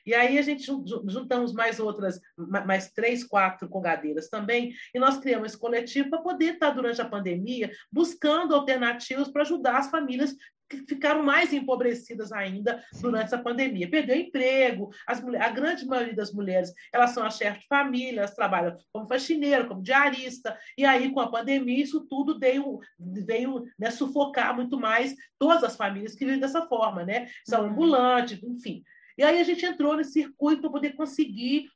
E 0.06 0.14
aí 0.14 0.38
a 0.38 0.42
gente 0.42 0.66
juntamos 1.08 1.54
mais 1.54 1.80
outras, 1.80 2.20
mais 2.38 2.92
três, 2.92 3.24
quatro 3.24 3.70
congadeiras 3.70 4.28
também, 4.28 4.74
e 4.94 5.00
nós 5.00 5.18
criamos 5.18 5.50
esse 5.50 5.58
coletivo 5.58 6.10
para 6.10 6.22
poder 6.22 6.56
estar, 6.56 6.72
durante 6.72 7.02
a 7.02 7.08
pandemia, 7.08 7.72
buscando 7.92 8.54
alternativas 8.54 9.30
para 9.30 9.44
ajudar 9.44 9.78
as 9.78 9.90
famílias 9.90 10.36
que 10.74 10.86
ficaram 10.88 11.24
mais 11.24 11.54
empobrecidas 11.54 12.32
ainda 12.32 12.84
durante 13.02 13.26
essa 13.26 13.38
pandemia. 13.38 13.90
Perdeu 13.90 14.16
emprego, 14.16 14.90
as 15.08 15.22
mulheres, 15.22 15.48
a 15.48 15.52
grande 15.52 15.86
maioria 15.86 16.16
das 16.16 16.34
mulheres 16.34 16.74
elas 16.92 17.12
são 17.12 17.26
as 17.26 17.38
chefes 17.38 17.62
de 17.62 17.68
família, 17.68 18.20
elas 18.20 18.36
trabalham 18.36 18.76
como 18.92 19.08
faxineira, 19.08 19.66
como 19.66 19.82
diarista, 19.82 20.58
e 20.78 20.86
aí 20.86 21.12
com 21.12 21.20
a 21.20 21.30
pandemia 21.30 21.84
isso 21.84 22.06
tudo 22.08 22.40
veio, 22.40 22.80
veio 23.00 23.64
né, 23.78 23.92
sufocar 23.92 24.56
muito 24.56 24.80
mais 24.80 25.16
todas 25.38 25.64
as 25.64 25.76
famílias 25.76 26.16
que 26.16 26.26
vivem 26.26 26.40
dessa 26.40 26.66
forma, 26.68 27.04
né? 27.04 27.28
São 27.48 27.64
uhum. 27.64 27.70
ambulantes, 27.70 28.42
enfim. 28.44 28.84
E 29.18 29.24
aí 29.24 29.40
a 29.40 29.44
gente 29.44 29.66
entrou 29.66 29.96
nesse 29.96 30.14
circuito 30.14 30.62
para 30.62 30.72
poder 30.72 30.94
conseguir 30.94 31.70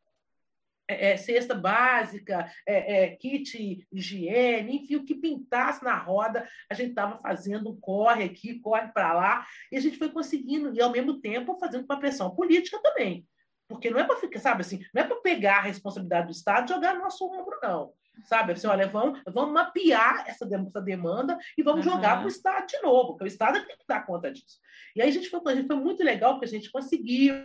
é, 0.87 1.11
é, 1.11 1.17
cesta 1.17 1.53
básica, 1.53 2.49
é, 2.65 3.03
é, 3.03 3.15
kit 3.15 3.85
higiene, 3.91 4.77
enfim, 4.77 4.95
o 4.95 5.03
que 5.03 5.15
pintasse 5.15 5.83
na 5.83 5.97
roda, 5.97 6.47
a 6.69 6.73
gente 6.73 6.89
estava 6.89 7.17
fazendo 7.19 7.75
corre 7.81 8.23
aqui, 8.23 8.59
corre 8.59 8.87
para 8.89 9.13
lá, 9.13 9.45
e 9.71 9.77
a 9.77 9.81
gente 9.81 9.97
foi 9.97 10.09
conseguindo, 10.09 10.73
e 10.73 10.81
ao 10.81 10.91
mesmo 10.91 11.19
tempo 11.19 11.57
fazendo 11.59 11.85
uma 11.85 11.99
pressão 11.99 12.33
política 12.33 12.79
também. 12.81 13.27
Porque 13.67 13.89
não 13.89 13.99
é 13.99 14.05
para 14.05 14.15
ficar, 14.15 14.39
sabe 14.39 14.61
assim, 14.61 14.79
não 14.93 15.03
é 15.03 15.05
para 15.05 15.17
pegar 15.17 15.57
a 15.57 15.63
responsabilidade 15.63 16.27
do 16.27 16.31
Estado 16.31 16.65
e 16.65 16.73
jogar 16.73 16.95
no 16.95 17.01
nosso 17.01 17.25
ombro, 17.25 17.59
não. 17.61 17.91
Sabe, 18.25 18.53
assim, 18.53 18.65
olha, 18.65 18.87
vamos, 18.87 19.21
vamos 19.27 19.53
mapear 19.53 20.23
essa, 20.27 20.45
essa 20.45 20.81
demanda 20.81 21.37
e 21.55 21.61
vamos 21.61 21.85
uhum. 21.85 21.91
jogar 21.93 22.17
para 22.17 22.25
o 22.25 22.29
Estado 22.29 22.65
de 22.65 22.81
novo, 22.81 23.09
porque 23.09 23.25
o 23.25 23.27
Estado 23.27 23.63
tem 23.65 23.77
que 23.77 23.85
dar 23.87 24.05
conta 24.05 24.31
disso. 24.31 24.59
E 24.95 25.01
aí 25.01 25.09
a 25.09 25.11
gente 25.11 25.29
foi, 25.29 25.39
a 25.45 25.55
gente 25.55 25.67
foi 25.67 25.75
muito 25.75 26.03
legal, 26.03 26.33
porque 26.33 26.45
a 26.45 26.49
gente 26.49 26.71
conseguiu 26.71 27.35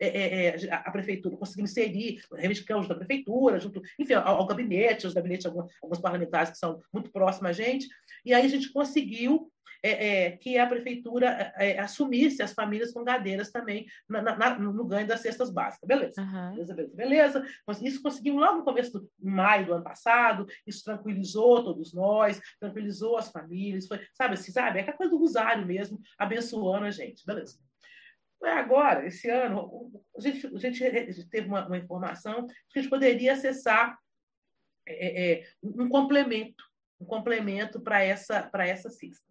é, 0.00 0.08
é, 0.08 0.66
é 0.66 0.72
a 0.72 0.90
prefeitura 0.90 1.36
conseguiu 1.36 1.64
inserir 1.64 2.20
reivindicamos 2.34 2.88
da 2.88 2.94
prefeitura, 2.94 3.58
junto, 3.58 3.82
enfim, 3.98 4.14
ao, 4.14 4.38
ao 4.38 4.46
gabinete, 4.46 5.06
os 5.06 5.14
gabinetes, 5.14 5.46
alguns, 5.46 5.72
alguns, 5.82 6.00
parlamentares 6.00 6.50
que 6.50 6.58
são 6.58 6.80
muito 6.92 7.10
próximos 7.10 7.50
a 7.50 7.52
gente, 7.52 7.86
e 8.24 8.32
aí 8.32 8.44
a 8.44 8.48
gente 8.48 8.72
conseguiu 8.72 9.50
é, 9.80 10.24
é 10.24 10.30
que 10.32 10.58
a 10.58 10.66
prefeitura 10.66 11.52
é, 11.56 11.78
assumisse 11.78 12.42
as 12.42 12.52
famílias 12.52 12.92
com 12.92 13.04
gadeiras 13.04 13.52
também 13.52 13.86
na, 14.08 14.20
na, 14.22 14.58
no 14.58 14.84
ganho 14.84 15.06
das 15.06 15.20
cestas 15.20 15.50
básicas. 15.50 15.86
Beleza, 15.86 16.20
uhum. 16.20 16.50
beleza, 16.50 16.74
beleza, 16.74 16.96
beleza. 16.96 17.44
Isso 17.82 18.02
conseguimos 18.02 18.40
logo 18.40 18.58
no 18.58 18.64
começo 18.64 18.92
do 18.92 19.08
maio 19.20 19.66
do 19.66 19.74
ano 19.74 19.84
passado, 19.84 20.46
isso 20.66 20.82
tranquilizou 20.82 21.62
todos 21.62 21.94
nós, 21.94 22.40
tranquilizou 22.58 23.16
as 23.18 23.30
famílias, 23.30 23.86
foi, 23.86 24.00
sabe 24.14 24.34
assim, 24.34 24.50
sabe? 24.50 24.78
É 24.78 24.82
aquela 24.82 24.96
coisa 24.96 25.12
do 25.12 25.18
rosário 25.18 25.64
mesmo, 25.64 26.00
abençoando 26.18 26.86
a 26.86 26.90
gente, 26.90 27.24
beleza. 27.24 27.56
Agora, 28.42 29.06
esse 29.06 29.28
ano, 29.28 29.90
a 30.16 30.20
gente, 30.20 30.46
a 30.46 30.58
gente 30.58 31.28
teve 31.28 31.48
uma, 31.48 31.66
uma, 31.66 31.78
informação 31.78 32.46
que 32.46 32.78
a 32.78 32.82
gente 32.82 32.90
poderia 32.90 33.32
acessar 33.32 33.98
é, 34.86 35.32
é, 35.32 35.44
um 35.62 35.88
complemento, 35.88 36.64
um 37.00 37.04
complemento 37.04 37.80
para 37.80 38.02
essa, 38.02 38.42
para 38.42 38.66
essas 38.66 38.96
cistas. 38.96 39.28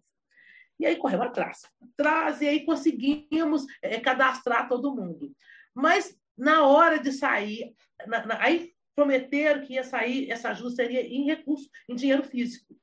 E 0.78 0.86
aí 0.86 0.96
corremos 0.96 1.26
atrás, 1.26 1.62
atrás, 1.82 2.40
e 2.40 2.46
aí 2.46 2.64
conseguimos 2.64 3.64
é, 3.82 3.98
cadastrar 3.98 4.68
todo 4.68 4.94
mundo. 4.94 5.34
Mas 5.74 6.16
na 6.36 6.64
hora 6.66 7.00
de 7.00 7.10
sair, 7.10 7.74
na, 8.06 8.24
na, 8.24 8.42
aí 8.42 8.72
prometeram 8.94 9.64
que 9.64 9.74
ia 9.74 9.82
sair, 9.82 10.30
essa 10.30 10.50
ajuda 10.50 10.70
seria 10.70 11.00
em 11.00 11.24
recurso, 11.24 11.68
em 11.88 11.94
dinheiro 11.96 12.22
físico. 12.22 12.77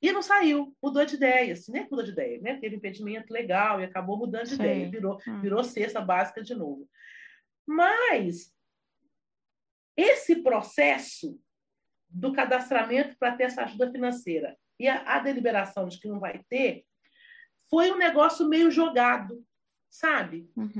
E 0.00 0.12
não 0.12 0.22
saiu, 0.22 0.76
mudou 0.82 1.04
de 1.04 1.14
ideia, 1.14 1.54
assim, 1.54 1.72
né? 1.72 1.86
Mudou 1.90 2.04
de 2.04 2.12
ideia, 2.12 2.40
né? 2.40 2.58
Teve 2.58 2.76
impedimento 2.76 3.32
legal 3.32 3.80
e 3.80 3.84
acabou 3.84 4.18
mudando 4.18 4.44
de 4.44 4.50
Sim. 4.50 4.56
ideia, 4.56 4.90
virou, 4.90 5.18
hum. 5.26 5.40
virou 5.40 5.64
cesta 5.64 6.00
básica 6.00 6.42
de 6.42 6.54
novo. 6.54 6.88
Mas 7.66 8.54
esse 9.96 10.42
processo 10.42 11.40
do 12.08 12.32
cadastramento 12.32 13.16
para 13.18 13.34
ter 13.34 13.44
essa 13.44 13.62
ajuda 13.64 13.90
financeira 13.90 14.56
e 14.78 14.86
a, 14.86 15.16
a, 15.16 15.18
deliberação 15.18 15.88
de 15.88 15.98
que 15.98 16.08
não 16.08 16.20
vai 16.20 16.44
ter 16.48 16.84
foi 17.68 17.90
um 17.90 17.96
negócio 17.96 18.48
meio 18.48 18.70
jogado, 18.70 19.42
sabe? 19.90 20.50
Uhum. 20.54 20.70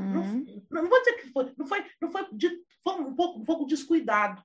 Não, 0.70 0.82
não, 0.82 0.88
vou 0.88 0.98
dizer 1.00 1.14
que 1.14 1.32
foi, 1.32 1.52
não 1.56 1.66
foi, 1.66 1.84
não 2.00 2.10
foi, 2.12 2.28
de, 2.32 2.62
foi 2.84 2.94
um 3.00 3.16
pouco, 3.16 3.40
um 3.40 3.44
pouco 3.44 3.66
descuidado. 3.66 4.42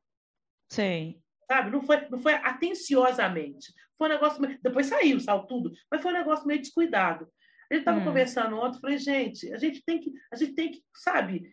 Sim 0.70 1.21
sabe? 1.52 1.70
Não 1.70 1.82
foi, 1.82 2.08
não 2.10 2.18
foi 2.18 2.34
atenciosamente. 2.36 3.74
Foi 3.98 4.08
um 4.08 4.12
negócio. 4.14 4.42
Meio... 4.42 4.58
Depois 4.64 4.86
saiu, 4.86 5.20
saiu 5.20 5.42
tudo, 5.42 5.72
mas 5.92 6.02
foi 6.02 6.12
um 6.12 6.18
negócio 6.18 6.48
meio 6.48 6.62
descuidado. 6.62 7.28
Ele 7.70 7.82
estava 7.82 8.00
hum. 8.00 8.06
conversando 8.06 8.58
ontem, 8.58 8.80
falei, 8.80 8.98
gente, 8.98 9.54
a 9.54 9.58
gente 9.58 9.84
tem 9.84 10.00
que, 10.00 10.14
a 10.32 10.36
gente 10.38 10.54
tem 10.54 10.72
que, 10.72 10.82
sabe? 10.96 11.52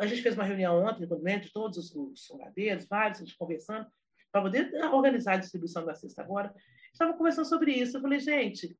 A 0.00 0.06
gente 0.06 0.22
fez 0.22 0.34
uma 0.34 0.44
reunião 0.44 0.84
ontem, 0.84 1.06
de 1.40 1.52
todos 1.52 1.78
os, 1.78 1.94
os 1.94 2.26
soldadeiros, 2.26 2.86
vários, 2.88 3.20
a 3.20 3.24
gente 3.24 3.36
conversando, 3.36 3.86
para 4.30 4.42
poder 4.42 4.72
organizar 4.92 5.34
a 5.34 5.38
distribuição 5.38 5.84
da 5.84 5.94
cesta 5.94 6.22
agora. 6.22 6.52
Estava 6.92 7.14
conversando 7.14 7.46
sobre 7.46 7.72
isso. 7.72 7.96
Eu 7.96 8.00
falei, 8.00 8.18
gente, 8.18 8.76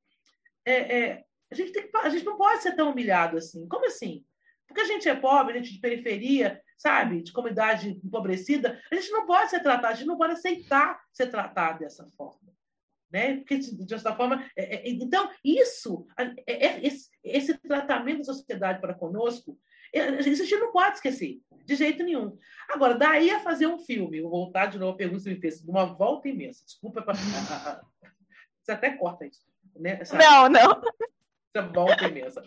é, 0.64 0.99
é, 0.99 1.24
a, 1.51 1.55
gente 1.55 1.72
tem 1.72 1.88
que, 1.88 1.97
a 1.97 2.09
gente 2.09 2.24
não 2.24 2.36
pode 2.36 2.62
ser 2.62 2.74
tão 2.76 2.90
humilhado 2.90 3.36
assim. 3.36 3.66
Como 3.68 3.86
assim? 3.86 4.24
Porque 4.66 4.82
a 4.82 4.86
gente 4.86 5.09
é 5.09 5.14
pobre, 5.14 5.55
a 5.55 5.57
gente 5.57 5.70
é 5.70 5.74
de 5.74 5.80
periferia, 5.80 6.62
sabe, 6.83 7.22
de 7.22 7.33
comunidade 7.33 8.01
empobrecida, 8.05 8.83
a 8.91 8.95
gente 8.97 9.12
não 9.12 9.24
pode 9.24 9.51
ser 9.51 9.61
tratado, 9.61 9.93
a 9.93 9.95
gente 9.95 10.09
não 10.09 10.18
pode 10.18 10.33
aceitar 10.33 11.01
ser 11.12 11.28
tratado 11.28 11.78
dessa 11.78 12.05
forma. 12.16 12.53
Né? 13.09 13.37
Porque, 13.37 13.59
de 13.59 13.89
certa 13.89 14.16
forma, 14.16 14.45
é, 14.57 14.76
é, 14.76 14.91
então, 14.91 15.30
isso, 15.45 16.07
é, 16.18 16.66
é, 16.66 16.85
esse, 16.87 17.09
esse, 17.22 17.57
tratamento 17.59 18.18
da 18.18 18.24
sociedade 18.24 18.80
para 18.80 18.95
conosco, 18.95 19.57
é, 19.95 20.18
isso 20.22 20.43
a 20.43 20.47
gente 20.47 20.59
não 20.59 20.72
pode 20.72 20.97
esquecer, 20.97 21.41
de 21.64 21.74
jeito 21.76 22.03
nenhum. 22.03 22.37
Agora, 22.68 22.97
daí 22.97 23.30
a 23.30 23.39
fazer 23.39 23.68
um 23.68 23.78
filme, 23.78 24.20
vou 24.20 24.30
voltar 24.30 24.66
de 24.66 24.78
novo 24.78 24.95
a 24.95 24.97
pergunta 24.97 25.18
que 25.18 25.24
você 25.24 25.35
me 25.35 25.41
fez, 25.41 25.62
uma 25.62 25.85
volta 25.85 26.28
imensa, 26.28 26.64
desculpa, 26.64 27.01
pra, 27.01 27.14
a, 27.14 27.70
a, 27.70 27.83
você 28.61 28.72
até 28.72 28.91
corta 28.97 29.24
isso. 29.24 29.47
Né? 29.76 29.99
Essa, 30.01 30.16
não, 30.16 30.49
não. 30.49 30.83
Essa 31.55 31.68
volta 31.68 32.09
imensa. 32.09 32.43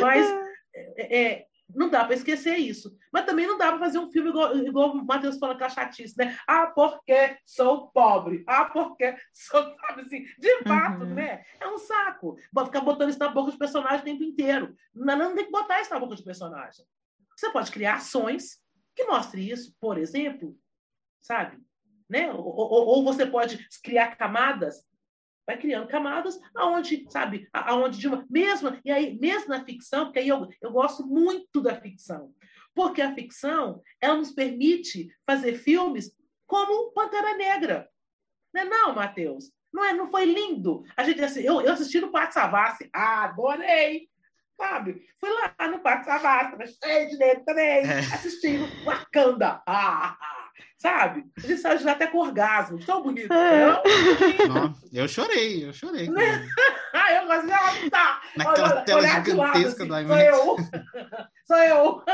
Mas, 0.00 0.26
é, 0.74 1.46
não 1.74 1.88
dá 1.88 2.04
para 2.04 2.14
esquecer 2.14 2.56
isso. 2.56 2.96
Mas 3.12 3.24
também 3.24 3.46
não 3.46 3.58
dá 3.58 3.68
para 3.68 3.78
fazer 3.78 3.98
um 3.98 4.10
filme 4.10 4.30
igual, 4.30 4.56
igual 4.56 4.92
o 4.92 5.04
Matheus 5.04 5.38
fala 5.38 5.56
com 5.56 5.64
a 5.64 5.68
chatice, 5.68 6.16
né? 6.16 6.36
Ah, 6.46 6.66
porque 6.68 7.36
sou 7.44 7.90
pobre. 7.90 8.44
Ah, 8.46 8.66
porque 8.66 9.16
sou, 9.32 9.62
sabe 9.86 10.02
assim, 10.02 10.24
de 10.38 10.62
fato, 10.64 11.04
uhum. 11.04 11.14
né? 11.14 11.44
É 11.60 11.68
um 11.68 11.78
saco. 11.78 12.36
Vou 12.52 12.66
ficar 12.66 12.80
botando 12.80 13.10
isso 13.10 13.18
na 13.18 13.28
boca 13.28 13.50
dos 13.50 13.58
personagens 13.58 14.02
o 14.02 14.04
tempo 14.04 14.22
inteiro. 14.22 14.74
Não, 14.94 15.16
não 15.16 15.34
tem 15.34 15.44
que 15.44 15.50
botar 15.50 15.80
isso 15.80 15.92
na 15.92 16.00
boca 16.00 16.14
dos 16.14 16.24
personagens. 16.24 16.86
Você 17.36 17.50
pode 17.50 17.70
criar 17.70 17.94
ações 17.94 18.58
que 18.94 19.04
mostrem 19.04 19.48
isso, 19.48 19.74
por 19.80 19.96
exemplo, 19.96 20.56
sabe? 21.20 21.58
Né? 22.08 22.32
Ou, 22.32 22.44
ou, 22.44 22.86
ou 22.86 23.04
você 23.04 23.24
pode 23.24 23.66
criar 23.82 24.16
camadas 24.16 24.84
vai 25.46 25.58
criando 25.58 25.88
camadas 25.88 26.38
aonde, 26.54 27.06
sabe, 27.10 27.48
aonde 27.52 27.98
de 27.98 28.08
uma 28.08 28.26
mesma, 28.28 28.80
e 28.84 28.90
aí 28.90 29.18
mesmo 29.18 29.48
na 29.48 29.64
ficção, 29.64 30.06
porque 30.06 30.20
aí 30.20 30.28
eu, 30.28 30.48
eu 30.60 30.70
gosto 30.70 31.06
muito 31.06 31.60
da 31.60 31.80
ficção, 31.80 32.32
porque 32.74 33.02
a 33.02 33.14
ficção, 33.14 33.82
ela 34.00 34.16
nos 34.16 34.32
permite 34.32 35.08
fazer 35.26 35.54
filmes 35.54 36.12
como 36.46 36.92
Pantera 36.92 37.36
Negra. 37.36 37.88
Não 38.52 38.62
é 38.62 38.64
não, 38.64 38.94
Matheus? 38.94 39.52
Não, 39.72 39.84
é, 39.84 39.92
não 39.92 40.10
foi 40.10 40.24
lindo? 40.24 40.84
A 40.96 41.04
gente, 41.04 41.22
assim, 41.22 41.42
eu, 41.42 41.60
eu 41.60 41.72
assisti 41.72 42.00
no 42.00 42.10
Pátio 42.10 42.34
Savassi, 42.34 42.90
adorei, 42.92 44.08
sabe? 44.56 45.06
Fui 45.18 45.30
lá 45.30 45.68
no 45.68 45.78
Pátio 45.80 46.06
Savassi, 46.06 46.78
cheio 46.82 47.08
de 47.08 47.16
negro 47.16 47.44
também, 47.44 47.84
é. 47.84 47.98
assistindo 47.98 48.66
Wakanda. 48.84 49.62
Ah, 49.66 50.16
ah 50.20 50.39
sabe? 50.78 51.24
A 51.36 51.40
gente 51.40 51.60
saiu 51.60 51.78
de 51.78 51.84
lá 51.84 51.92
até 51.92 52.06
com 52.06 52.18
orgasmo, 52.18 52.78
tão 52.84 53.02
bonito. 53.02 53.32
É. 53.32 54.46
Não, 54.48 54.74
eu 54.92 55.08
chorei, 55.08 55.66
eu 55.66 55.72
chorei. 55.72 56.08
ah, 56.94 57.12
eu 57.14 57.26
gosto 57.26 57.46
de 57.46 57.52
ah, 57.52 57.90
tá. 57.90 58.22
Naquela 58.36 58.72
olha, 58.72 58.82
tela 58.82 59.02
gigantesca 59.02 59.34
lado, 59.34 59.66
assim, 59.66 59.86
do 59.86 59.98
IMAX. 59.98 60.08
Sou 60.08 60.18
eu. 60.18 60.56
sou 61.46 61.56
eu. 61.56 62.04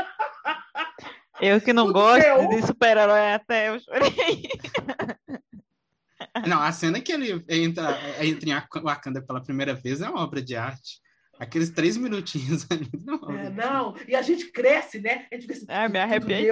Eu 1.39 1.61
que 1.61 1.71
não 1.71 1.87
Tudo 1.87 1.99
gosto 1.99 2.25
meu. 2.25 2.49
de 2.49 2.61
super-herói 2.65 3.33
até 3.33 3.69
eu 3.69 3.79
chorei. 3.79 4.49
Não, 6.47 6.61
a 6.61 6.71
cena 6.71 7.01
que 7.01 7.11
ele 7.11 7.43
entra, 7.49 7.97
entra 8.23 8.49
em 8.49 8.81
Wakanda 8.83 9.21
pela 9.23 9.41
primeira 9.41 9.73
vez 9.73 10.01
é 10.01 10.09
uma 10.09 10.21
obra 10.21 10.39
de 10.39 10.55
arte. 10.55 10.99
Aqueles 11.39 11.69
três 11.69 11.97
minutinhos 11.97 12.67
ali. 12.69 12.89
Não, 13.03 13.31
é, 13.31 13.49
não. 13.49 13.95
e 14.07 14.15
a 14.15 14.21
gente 14.21 14.51
cresce, 14.51 14.99
né? 14.99 15.25
A 15.31 15.35
gente 15.35 15.47
fica 15.47 15.53
assim, 15.53 15.65
ah, 15.67 15.89
me 15.89 15.99
arrepiei. 15.99 16.47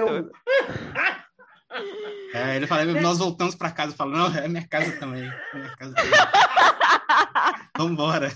É, 2.32 2.56
ele 2.56 2.66
fala, 2.66 2.84
nós 3.00 3.18
voltamos 3.18 3.54
para 3.54 3.70
casa, 3.70 3.96
falo, 3.96 4.12
não, 4.12 4.26
é 4.36 4.46
minha 4.48 4.66
casa 4.66 4.92
também. 4.98 5.24
É 5.24 5.58
minha 5.58 5.76
casa 5.76 5.94
também. 5.94 6.12
Vambora. 7.76 8.32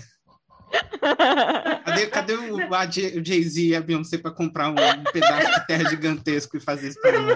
Cadê, 1.85 2.07
cadê 2.07 2.33
o, 2.33 2.55
o 2.55 3.25
Jay-Z 3.25 3.61
e 3.61 3.75
a 3.75 3.81
Beyoncé 3.81 4.17
para 4.17 4.31
comprar 4.31 4.69
um, 4.69 4.71
um, 4.71 5.03
pedaço 5.11 5.59
de 5.59 5.67
terra 5.67 5.89
gigantesco 5.89 6.57
e 6.57 6.61
fazer 6.61 6.89
isso 6.89 7.01
para 7.01 7.19
mim? 7.19 7.33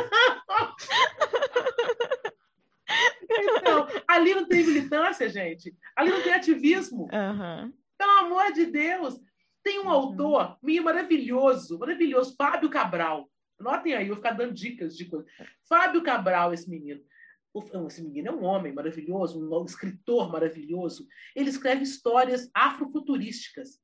Então, 3.29 3.87
ali 4.07 4.33
não 4.33 4.47
tem 4.47 4.65
militância, 4.65 5.29
gente. 5.29 5.75
Ali 5.95 6.11
não 6.11 6.21
tem 6.21 6.33
ativismo. 6.33 7.09
Uhum. 7.11 7.73
Pelo 7.97 8.11
amor 8.19 8.53
de 8.53 8.65
Deus. 8.65 9.19
Tem 9.63 9.79
um 9.79 9.85
uhum. 9.85 9.89
autor 9.89 10.57
meio 10.61 10.83
maravilhoso, 10.83 11.79
maravilhoso, 11.79 12.35
Fábio 12.37 12.69
Cabral. 12.69 13.27
Notem 13.59 13.93
aí, 13.93 14.03
eu 14.03 14.09
vou 14.09 14.17
ficar 14.17 14.33
dando 14.33 14.53
dicas 14.53 14.95
de 14.95 15.05
coisas. 15.05 15.29
Fábio 15.67 16.03
Cabral, 16.03 16.53
esse 16.53 16.69
menino. 16.69 17.01
Esse 17.87 18.03
menino 18.03 18.27
é 18.27 18.31
um 18.31 18.43
homem 18.43 18.73
maravilhoso, 18.73 19.39
um 19.39 19.65
escritor 19.65 20.29
maravilhoso. 20.29 21.07
Ele 21.33 21.49
escreve 21.49 21.83
histórias 21.83 22.49
afrofuturísticas. 22.53 23.81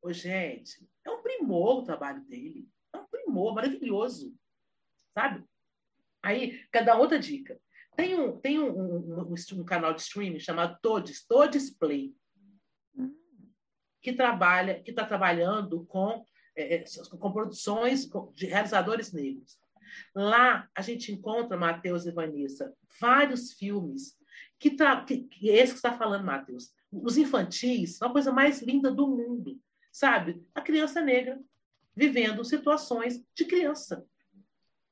Ô, 0.00 0.12
gente, 0.12 0.88
é 1.04 1.10
um 1.10 1.20
primor 1.20 1.78
o 1.78 1.84
trabalho 1.84 2.22
dele. 2.26 2.68
É 2.94 2.98
um 2.98 3.06
primor 3.06 3.54
maravilhoso. 3.54 4.32
Sabe? 5.12 5.44
Aí, 6.22 6.64
cada 6.70 6.96
outra 6.96 7.18
dica. 7.18 7.60
Tem 7.96 8.14
um, 8.14 8.38
tem 8.38 8.60
um, 8.60 8.70
um, 8.70 9.32
um, 9.32 9.34
um 9.54 9.64
canal 9.64 9.92
de 9.92 10.02
streaming 10.02 10.38
chamado 10.38 10.78
Todes, 10.80 11.26
Todes 11.26 11.76
Play, 11.76 12.14
que 14.00 14.12
trabalha, 14.12 14.80
que 14.80 14.90
está 14.90 15.04
trabalhando 15.04 15.84
com, 15.86 16.24
é, 16.58 16.74
é 16.74 16.84
com 17.18 17.32
produções 17.32 18.08
de 18.34 18.46
realizadores 18.46 19.12
negros. 19.12 19.58
Lá 20.14 20.68
a 20.74 20.82
gente 20.82 21.12
encontra, 21.12 21.56
Matheus 21.56 22.06
e 22.06 22.12
Vanessa, 22.12 22.74
vários 23.00 23.52
filmes 23.52 24.16
que, 24.58 24.72
tra... 24.72 25.04
que, 25.04 25.22
que 25.24 25.48
esse 25.48 25.72
que 25.72 25.78
está 25.78 25.96
falando, 25.96 26.24
Matheus. 26.24 26.72
Os 26.90 27.16
infantis, 27.16 28.00
uma 28.00 28.12
coisa 28.12 28.32
mais 28.32 28.62
linda 28.62 28.90
do 28.90 29.06
mundo, 29.06 29.60
sabe? 29.92 30.42
A 30.54 30.60
criança 30.60 31.00
negra 31.00 31.40
vivendo 31.94 32.44
situações 32.44 33.22
de 33.34 33.44
criança. 33.44 34.06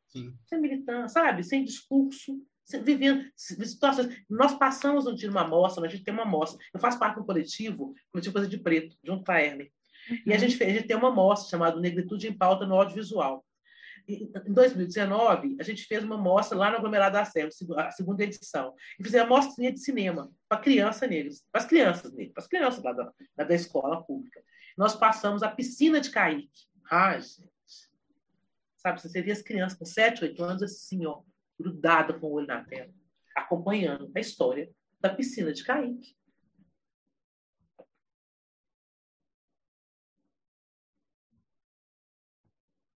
Sim. 0.08 0.36
Sem 0.46 0.60
militância, 0.60 1.08
sabe? 1.08 1.42
Sem 1.42 1.64
discurso, 1.64 2.42
vivendo 2.82 3.30
situações. 3.36 4.24
Nós 4.28 4.54
passamos 4.54 5.06
um 5.06 5.14
dia 5.14 5.28
numa 5.28 5.46
mostra, 5.46 5.84
a 5.84 5.88
gente 5.88 6.04
tem 6.04 6.12
uma 6.12 6.24
mostra. 6.24 6.58
Eu 6.72 6.80
faço 6.80 6.98
parte 6.98 7.14
de 7.16 7.22
um 7.22 7.24
coletivo, 7.26 7.94
coletivo 8.10 8.32
Coisa 8.34 8.48
de 8.48 8.58
Preto, 8.58 8.96
junto 9.04 9.24
com 9.24 9.32
a 9.32 9.42
Erlen. 9.42 9.70
Uhum. 10.10 10.18
E 10.26 10.32
a 10.32 10.34
uhum. 10.34 10.40
gente, 10.40 10.56
fez, 10.56 10.70
a 10.70 10.74
gente 10.74 10.86
tem 10.86 10.96
uma 10.96 11.10
mostra 11.10 11.50
chamada 11.50 11.80
Negritude 11.80 12.28
em 12.28 12.36
Pauta 12.36 12.66
no 12.66 12.74
Audiovisual. 12.74 13.44
Em 14.08 14.52
2019, 14.52 15.56
a 15.58 15.64
gente 15.64 15.84
fez 15.84 16.04
uma 16.04 16.16
mostra 16.16 16.56
lá 16.56 16.70
no 16.70 16.76
Aglomerado 16.76 17.14
da 17.14 17.24
Serra, 17.24 17.48
a 17.78 17.90
segunda 17.90 18.22
edição. 18.22 18.72
E 19.00 19.02
fizemos 19.02 19.28
uma 19.28 19.36
mostrinha 19.36 19.72
de 19.72 19.80
cinema 19.80 20.30
para 20.48 20.60
crianças 20.60 21.08
negras, 21.08 21.44
para 21.50 21.60
as 21.60 21.66
crianças 21.66 22.12
negras, 22.12 22.32
para 22.32 22.42
as 22.42 22.48
crianças 22.48 22.84
lá 22.84 22.92
da, 22.92 23.12
da 23.44 23.54
escola 23.54 24.04
pública. 24.04 24.40
Nós 24.76 24.94
passamos 24.94 25.42
a 25.42 25.50
piscina 25.50 26.00
de 26.00 26.10
Kaique. 26.10 26.48
Ai, 26.88 27.20
gente. 27.20 27.50
Sabe, 28.76 29.02
você 29.02 29.20
vê 29.20 29.32
as 29.32 29.42
crianças 29.42 29.76
com 29.76 29.84
7, 29.84 30.22
8 30.22 30.44
anos 30.44 30.62
assim, 30.62 31.04
ó, 31.04 31.22
grudada 31.58 32.14
com 32.14 32.28
o 32.28 32.32
olho 32.34 32.46
na 32.46 32.62
tela, 32.62 32.92
acompanhando 33.34 34.08
a 34.14 34.20
história 34.20 34.70
da 35.00 35.08
piscina 35.08 35.52
de 35.52 35.64
Kaique. 35.64 36.14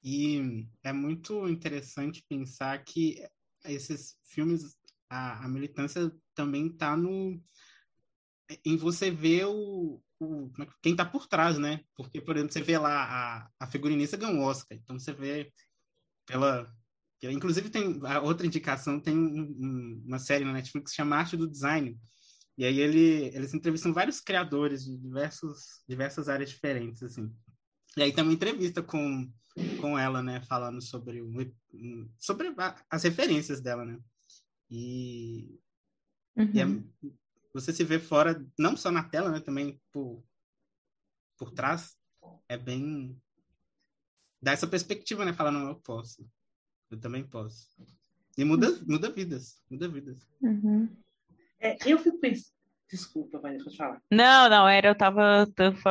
E 0.07 0.68
é 0.84 0.92
muito 0.92 1.48
interessante 1.48 2.24
pensar 2.28 2.84
que 2.84 3.20
esses 3.64 4.16
filmes, 4.24 4.76
a, 5.11 5.44
a 5.44 5.48
militância 5.48 6.12
também 6.32 6.68
está 6.68 6.96
no 6.96 7.42
em 8.64 8.76
você 8.76 9.11
ver 9.11 9.46
o, 9.46 10.00
o 10.20 10.52
é 10.61 10.68
quem 10.80 10.92
está 10.92 11.04
por 11.04 11.26
trás, 11.26 11.59
né? 11.59 11.80
Porque, 11.96 12.20
por 12.20 12.36
exemplo, 12.36 12.52
você 12.52 12.62
vê 12.62 12.78
lá 12.78 13.02
a, 13.02 13.50
a 13.59 13.66
figurinista 13.66 14.16
ganhou 14.16 14.44
Oscar, 14.44 14.78
então 14.78 14.96
você 14.96 15.12
vê 15.12 15.52
pela 16.24 16.72
Inclusive, 17.24 17.70
tem 17.70 17.98
a 18.04 18.20
outra 18.20 18.46
indicação, 18.46 19.00
tem 19.00 19.16
um, 19.16 20.02
uma 20.07 20.18
série 20.18 20.44
na 20.44 20.52
Netflix 20.52 20.92
que 20.92 20.96
chama 20.96 21.16
Arte 21.16 21.36
do 21.36 21.48
Design. 21.48 21.98
E 22.57 22.64
aí 22.64 22.78
ele, 22.78 23.34
eles 23.34 23.52
entrevistam 23.54 23.92
vários 23.92 24.20
criadores 24.20 24.84
de 24.84 24.96
diversos, 24.96 25.82
diversas 25.88 26.28
áreas 26.28 26.50
diferentes, 26.50 27.02
assim. 27.02 27.34
E 27.96 28.02
aí 28.02 28.12
tem 28.12 28.22
uma 28.22 28.32
entrevista 28.32 28.82
com, 28.82 29.28
com 29.80 29.98
ela, 29.98 30.22
né, 30.22 30.40
falando 30.42 30.80
sobre, 30.82 31.22
sobre 32.18 32.54
as 32.90 33.02
referências 33.02 33.61
dela, 33.61 33.84
né. 33.84 33.98
E, 34.70 35.59
uhum. 36.36 36.50
e 36.52 36.61
é, 36.61 36.66
uhum. 36.66 36.92
você 37.54 37.72
se 37.72 37.84
vê 37.84 37.98
fora, 37.98 38.44
não 38.59 38.76
só 38.76 38.90
na 38.90 39.04
tela, 39.04 39.30
né, 39.30 39.40
também 39.40 39.80
por, 39.92 40.22
por 41.38 41.50
trás, 41.50 41.96
é 42.48 42.57
bem... 42.57 43.20
Dá 44.42 44.52
essa 44.52 44.66
perspectiva, 44.66 45.24
né, 45.24 45.32
falando, 45.32 45.68
eu 45.68 45.76
posso. 45.76 46.28
Eu 46.90 47.00
também 47.00 47.26
posso. 47.26 47.68
E 48.36 48.44
muda, 48.44 48.68
muda 48.86 49.11
vidas. 49.11 49.61
Muda 49.68 49.88
vidas. 49.88 50.28
Uhum. 50.40 50.88
É, 51.59 51.76
eu 51.90 51.98
fico 51.98 52.18
pensando. 52.18 52.55
Desculpa, 52.91 53.39
Vanessa, 53.39 53.64
pode 53.64 53.76
falar. 53.76 54.01
Não, 54.11 54.49
não, 54.49 54.68
era, 54.68 54.89
eu 54.89 54.95
tava. 54.95 55.47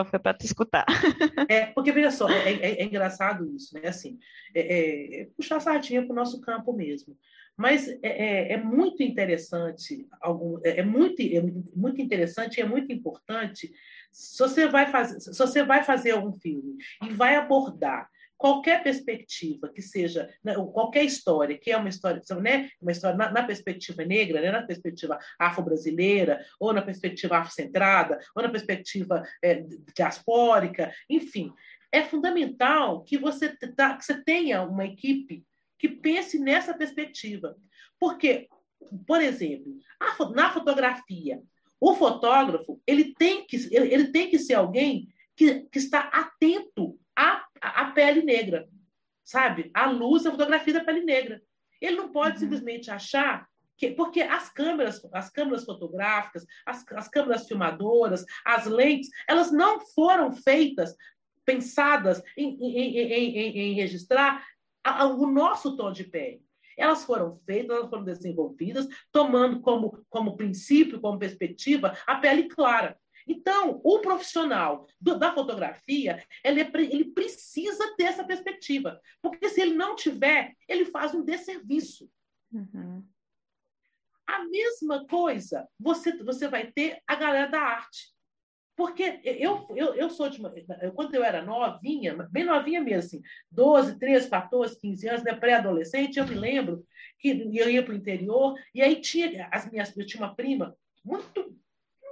Foi 0.09 0.19
para 0.19 0.37
te 0.37 0.45
escutar. 0.45 0.85
É, 1.47 1.67
porque, 1.67 1.91
veja 1.91 2.09
só, 2.09 2.27
é, 2.27 2.53
é, 2.53 2.81
é 2.81 2.83
engraçado 2.83 3.45
isso, 3.55 3.75
né? 3.75 3.87
Assim, 3.87 4.17
é, 4.53 4.61
é, 4.61 5.21
é 5.21 5.25
puxar 5.37 5.57
a 5.57 5.59
sardinha 5.59 6.03
para 6.03 6.11
o 6.11 6.15
nosso 6.15 6.41
campo 6.41 6.73
mesmo. 6.73 7.15
Mas 7.55 7.87
é, 8.01 8.53
é 8.53 8.57
muito 8.57 9.03
interessante, 9.03 10.07
algum, 10.19 10.59
é, 10.63 10.83
muito, 10.83 11.21
é 11.21 11.41
muito 11.75 12.01
interessante 12.01 12.57
e 12.57 12.61
é 12.61 12.65
muito 12.65 12.91
importante 12.91 13.71
se 14.11 14.39
você 14.39 14.67
vai 14.67 14.87
fazer, 14.87 15.19
se 15.19 15.37
você 15.37 15.63
vai 15.63 15.83
fazer 15.83 16.11
algum 16.11 16.33
filme 16.33 16.77
e 17.03 17.13
vai 17.13 17.35
abordar 17.35 18.09
qualquer 18.37 18.83
perspectiva 18.83 19.69
que 19.69 19.81
seja, 19.81 20.29
né, 20.43 20.55
qualquer 20.55 21.03
história, 21.03 21.57
que 21.57 21.71
é 21.71 21.77
uma 21.77 21.89
história, 21.89 22.21
né, 22.41 22.69
uma 22.81 22.91
história 22.91 23.17
na, 23.17 23.31
na 23.31 23.43
perspectiva 23.43 24.03
negra, 24.03 24.41
né, 24.41 24.51
na 24.51 24.63
perspectiva 24.63 25.17
afro-brasileira, 25.39 26.43
ou 26.59 26.73
na 26.73 26.81
perspectiva 26.81 27.37
afrocentrada, 27.37 28.19
ou 28.35 28.43
na 28.43 28.49
perspectiva 28.49 29.23
é, 29.43 29.63
diaspórica, 29.95 30.93
enfim, 31.09 31.51
é 31.91 32.03
fundamental 32.03 33.03
que 33.03 33.17
você, 33.17 33.55
tá, 33.75 33.95
que 33.95 34.03
você 34.03 34.21
tenha 34.23 34.63
uma 34.63 34.85
equipe 34.85 35.45
que 35.79 35.87
pense 35.87 36.37
nessa 36.37 36.73
perspectiva. 36.73 37.55
Porque, 37.99 38.47
por 39.07 39.21
exemplo, 39.21 39.77
a, 39.99 40.29
na 40.29 40.51
fotografia, 40.51 41.41
o 41.79 41.95
fotógrafo 41.95 42.81
ele 42.85 43.13
tem 43.13 43.45
que, 43.45 43.55
ele, 43.71 43.93
ele 43.93 44.07
tem 44.11 44.29
que 44.29 44.39
ser 44.39 44.55
alguém 44.55 45.07
que, 45.35 45.61
que 45.71 45.77
está 45.77 46.01
atento 46.01 46.99
à 47.15 47.44
a, 47.67 47.91
pele 47.91 48.21
negra, 48.21 48.67
sabe? 49.23 49.71
A 49.73 49.89
luz, 49.89 50.25
a 50.25 50.31
fotografia 50.31 50.73
da 50.73 50.83
pele 50.83 51.01
negra. 51.01 51.41
Ele 51.81 51.97
não 51.97 52.11
pode 52.11 52.35
uhum. 52.35 52.39
simplesmente 52.39 52.89
achar 52.89 53.47
que, 53.77 53.91
porque 53.91 54.21
as 54.21 54.49
câmeras, 54.49 55.01
as 55.13 55.29
câmeras 55.29 55.65
fotográficas, 55.65 56.45
as, 56.65 56.85
as 56.93 57.07
câmeras 57.07 57.47
filmadoras, 57.47 58.25
as 58.45 58.65
lentes, 58.65 59.09
elas 59.27 59.51
não 59.51 59.79
foram 59.79 60.31
feitas, 60.31 60.95
pensadas 61.43 62.21
em, 62.37 62.57
em, 62.59 62.97
em, 62.97 63.57
em 63.57 63.73
registrar 63.73 64.43
a, 64.83 65.03
a, 65.03 65.05
o 65.05 65.27
nosso 65.27 65.75
tom 65.75 65.91
de 65.91 66.03
pele. 66.03 66.43
Elas 66.77 67.05
foram 67.05 67.33
feitas, 67.45 67.77
elas 67.77 67.89
foram 67.89 68.03
desenvolvidas, 68.03 68.87
tomando 69.11 69.61
como, 69.61 70.03
como 70.09 70.35
princípio, 70.35 70.99
como 70.99 71.19
perspectiva, 71.19 71.97
a 72.05 72.15
pele 72.15 72.49
clara. 72.49 72.97
Então, 73.27 73.81
o 73.83 73.99
profissional 73.99 74.87
do, 75.01 75.17
da 75.17 75.33
fotografia, 75.33 76.23
ele, 76.43 76.61
é 76.61 76.71
ele 76.75 77.05
precisa 77.05 77.95
ter 77.95 78.03
essa 78.03 78.23
perspectiva. 78.23 78.99
Porque 79.21 79.49
se 79.49 79.61
ele 79.61 79.73
não 79.73 79.95
tiver, 79.95 80.53
ele 80.67 80.85
faz 80.85 81.13
um 81.13 81.23
desserviço. 81.23 82.09
Uhum. 82.51 83.03
A 84.27 84.43
mesma 84.45 85.05
coisa 85.07 85.67
você, 85.79 86.15
você 86.23 86.47
vai 86.47 86.71
ter 86.71 87.01
a 87.07 87.15
galera 87.15 87.49
da 87.49 87.61
arte. 87.61 88.15
Porque 88.75 89.21
eu, 89.23 89.65
eu, 89.73 89.95
eu 89.95 90.09
sou 90.09 90.29
de 90.29 90.37
uma. 90.39 90.53
Quando 90.93 91.15
eu 91.15 91.23
era 91.23 91.41
novinha, 91.41 92.13
bem 92.29 92.43
novinha 92.43 92.81
mesmo, 92.81 93.05
assim, 93.05 93.21
12, 93.49 93.97
13, 93.97 94.29
14, 94.29 94.79
15 94.79 95.07
anos, 95.07 95.23
né, 95.23 95.33
pré-adolescente, 95.33 96.19
eu 96.19 96.27
me 96.27 96.35
lembro 96.35 96.85
que 97.17 97.29
eu 97.29 97.69
ia 97.69 97.81
para 97.81 97.93
o 97.93 97.97
interior, 97.97 98.53
e 98.73 98.81
aí 98.81 98.99
tinha 98.99 99.47
as 99.49 99.71
minhas. 99.71 99.95
Eu 99.95 100.05
tinha 100.05 100.21
uma 100.21 100.35
prima 100.35 100.75
muito 101.05 101.57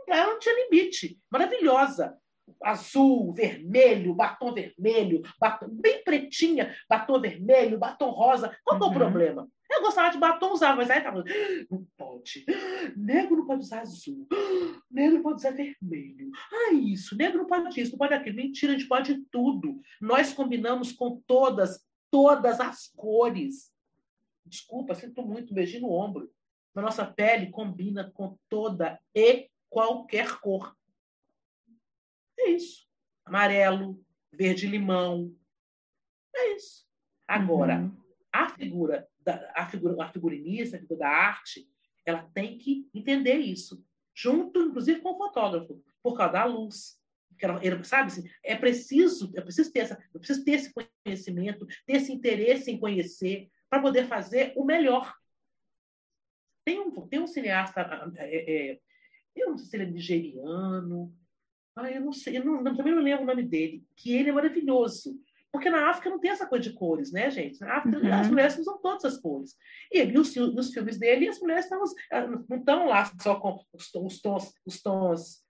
ela 0.07 0.33
não 0.33 0.39
tinha 0.39 0.55
limite. 0.65 1.19
Maravilhosa. 1.31 2.17
Azul, 2.61 3.33
vermelho, 3.33 4.13
batom 4.13 4.53
vermelho, 4.53 5.21
batom, 5.39 5.67
bem 5.69 6.03
pretinha, 6.03 6.75
batom 6.89 7.19
vermelho, 7.19 7.79
batom 7.79 8.09
rosa. 8.09 8.55
Qual 8.65 8.79
uhum. 8.79 8.85
é 8.85 8.89
o 8.89 8.93
problema? 8.93 9.49
Eu 9.73 9.81
gostava 9.81 10.11
de 10.11 10.17
batom, 10.17 10.51
usava, 10.51 10.77
mas 10.77 10.89
aí 10.89 11.01
tava. 11.01 11.23
Não 11.69 11.85
pode. 11.97 12.45
Negro 12.95 13.37
não 13.37 13.47
pode 13.47 13.61
usar 13.61 13.81
azul. 13.81 14.27
Negro 14.91 15.15
não 15.15 15.23
pode 15.23 15.37
usar 15.37 15.51
vermelho. 15.51 16.29
Ah, 16.51 16.73
isso. 16.73 17.17
Negro 17.17 17.39
não 17.39 17.47
pode 17.47 17.81
isso, 17.81 17.91
não 17.91 17.97
pode 17.97 18.13
aquilo. 18.13 18.35
Mentira, 18.35 18.73
a 18.73 18.77
gente 18.77 18.87
pode 18.87 19.23
tudo. 19.31 19.81
Nós 19.99 20.31
combinamos 20.31 20.91
com 20.91 21.21
todas, 21.25 21.83
todas 22.11 22.59
as 22.59 22.87
cores. 22.95 23.71
Desculpa, 24.45 24.93
sinto 24.93 25.23
muito, 25.23 25.53
beijinho 25.53 25.83
no 25.83 25.91
ombro. 25.91 26.29
A 26.75 26.81
nossa 26.81 27.05
pele 27.05 27.49
combina 27.49 28.11
com 28.13 28.37
toda 28.49 28.99
e 29.15 29.49
qualquer 29.73 30.39
cor. 30.39 30.77
É 32.39 32.51
isso. 32.51 32.87
Amarelo, 33.25 33.99
verde-limão. 34.31 35.35
É 36.35 36.55
isso. 36.55 36.87
Agora, 37.27 37.79
uhum. 37.79 37.97
a 38.31 38.49
figura, 38.49 39.09
da, 39.19 39.51
a 39.55 39.65
figura, 39.65 40.03
a 40.03 40.07
figurinista, 40.07 40.77
a 40.77 40.79
figura 40.79 40.99
da 40.99 41.09
arte, 41.09 41.67
ela 42.05 42.29
tem 42.33 42.57
que 42.57 42.87
entender 42.93 43.37
isso, 43.37 43.83
junto, 44.13 44.61
inclusive, 44.61 45.01
com 45.01 45.13
o 45.13 45.17
fotógrafo, 45.17 45.81
por 46.03 46.15
causa 46.15 46.33
da 46.33 46.45
luz. 46.45 46.99
sabe 47.83 48.07
assim, 48.07 48.29
é 48.43 48.55
preciso, 48.55 49.31
é 49.35 49.41
preciso 49.41 49.71
ter 49.71 49.79
essa, 49.79 49.93
é 49.93 50.17
preciso 50.17 50.43
ter 50.43 50.51
esse 50.51 50.73
conhecimento, 50.73 51.65
ter 51.85 51.93
esse 51.93 52.11
interesse 52.11 52.69
em 52.69 52.79
conhecer 52.79 53.49
para 53.69 53.81
poder 53.81 54.05
fazer 54.07 54.53
o 54.55 54.63
melhor. 54.65 55.15
Tem 56.65 56.79
um, 56.79 57.07
tem 57.07 57.19
um 57.19 57.27
cineasta, 57.27 57.81
é, 58.17 58.71
é, 58.71 58.79
eu 59.35 59.51
não 59.51 59.57
sei 59.57 59.67
se 59.67 59.75
ele 59.75 59.83
é 59.83 59.91
nigeriano, 59.91 61.13
ah, 61.75 61.91
eu 61.91 62.01
não 62.01 62.13
sei, 62.13 62.37
eu 62.37 62.45
não, 62.45 62.63
também 62.75 62.93
não 62.93 63.01
lembro 63.01 63.23
o 63.23 63.27
nome 63.27 63.43
dele, 63.43 63.83
que 63.95 64.13
ele 64.13 64.29
é 64.29 64.33
maravilhoso. 64.33 65.19
Porque 65.51 65.69
na 65.69 65.89
África 65.89 66.09
não 66.09 66.19
tem 66.19 66.31
essa 66.31 66.47
coisa 66.47 66.67
de 66.67 66.73
cores, 66.73 67.11
né, 67.11 67.29
gente? 67.29 67.61
Na 67.61 67.77
África 67.77 67.99
uhum. 67.99 68.13
as 68.13 68.27
mulheres 68.27 68.57
usam 68.57 68.79
todas 68.79 69.05
as 69.05 69.17
cores. 69.17 69.55
E, 69.91 70.03
e 70.03 70.17
os, 70.17 70.35
nos 70.35 70.73
filmes 70.73 70.97
dele, 70.97 71.27
as 71.27 71.39
mulheres 71.39 71.65
estão, 71.65 71.83
não 72.49 72.57
estão 72.57 72.87
lá 72.87 73.11
só 73.21 73.39
com 73.39 73.63
os, 73.71 73.93
os 73.93 74.19
tons, 74.19 74.51
os 74.65 74.81
tons 74.81 75.43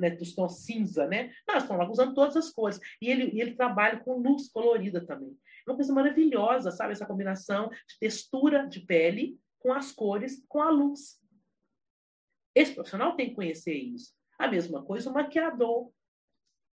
né, 0.00 0.10
dos 0.10 0.34
tons 0.34 0.64
cinza, 0.64 1.06
né? 1.06 1.32
Não, 1.46 1.56
estão 1.56 1.76
lá 1.76 1.88
usando 1.88 2.14
todas 2.14 2.36
as 2.36 2.50
cores. 2.50 2.80
E 3.00 3.10
ele, 3.10 3.30
e 3.34 3.40
ele 3.40 3.54
trabalha 3.54 4.00
com 4.00 4.18
luz 4.18 4.48
colorida 4.48 5.04
também. 5.04 5.36
É 5.66 5.70
uma 5.70 5.76
coisa 5.76 5.92
maravilhosa, 5.92 6.70
sabe? 6.70 6.92
Essa 6.92 7.06
combinação 7.06 7.68
de 7.68 7.98
textura 8.00 8.66
de 8.66 8.80
pele 8.80 9.38
com 9.60 9.72
as 9.72 9.92
cores, 9.92 10.42
com 10.48 10.60
a 10.60 10.70
luz. 10.70 11.21
Esse 12.54 12.74
profissional 12.74 13.16
tem 13.16 13.30
que 13.30 13.34
conhecer 13.34 13.74
isso. 13.74 14.12
A 14.38 14.48
mesma 14.48 14.82
coisa 14.82 15.10
o 15.10 15.14
maquiador 15.14 15.90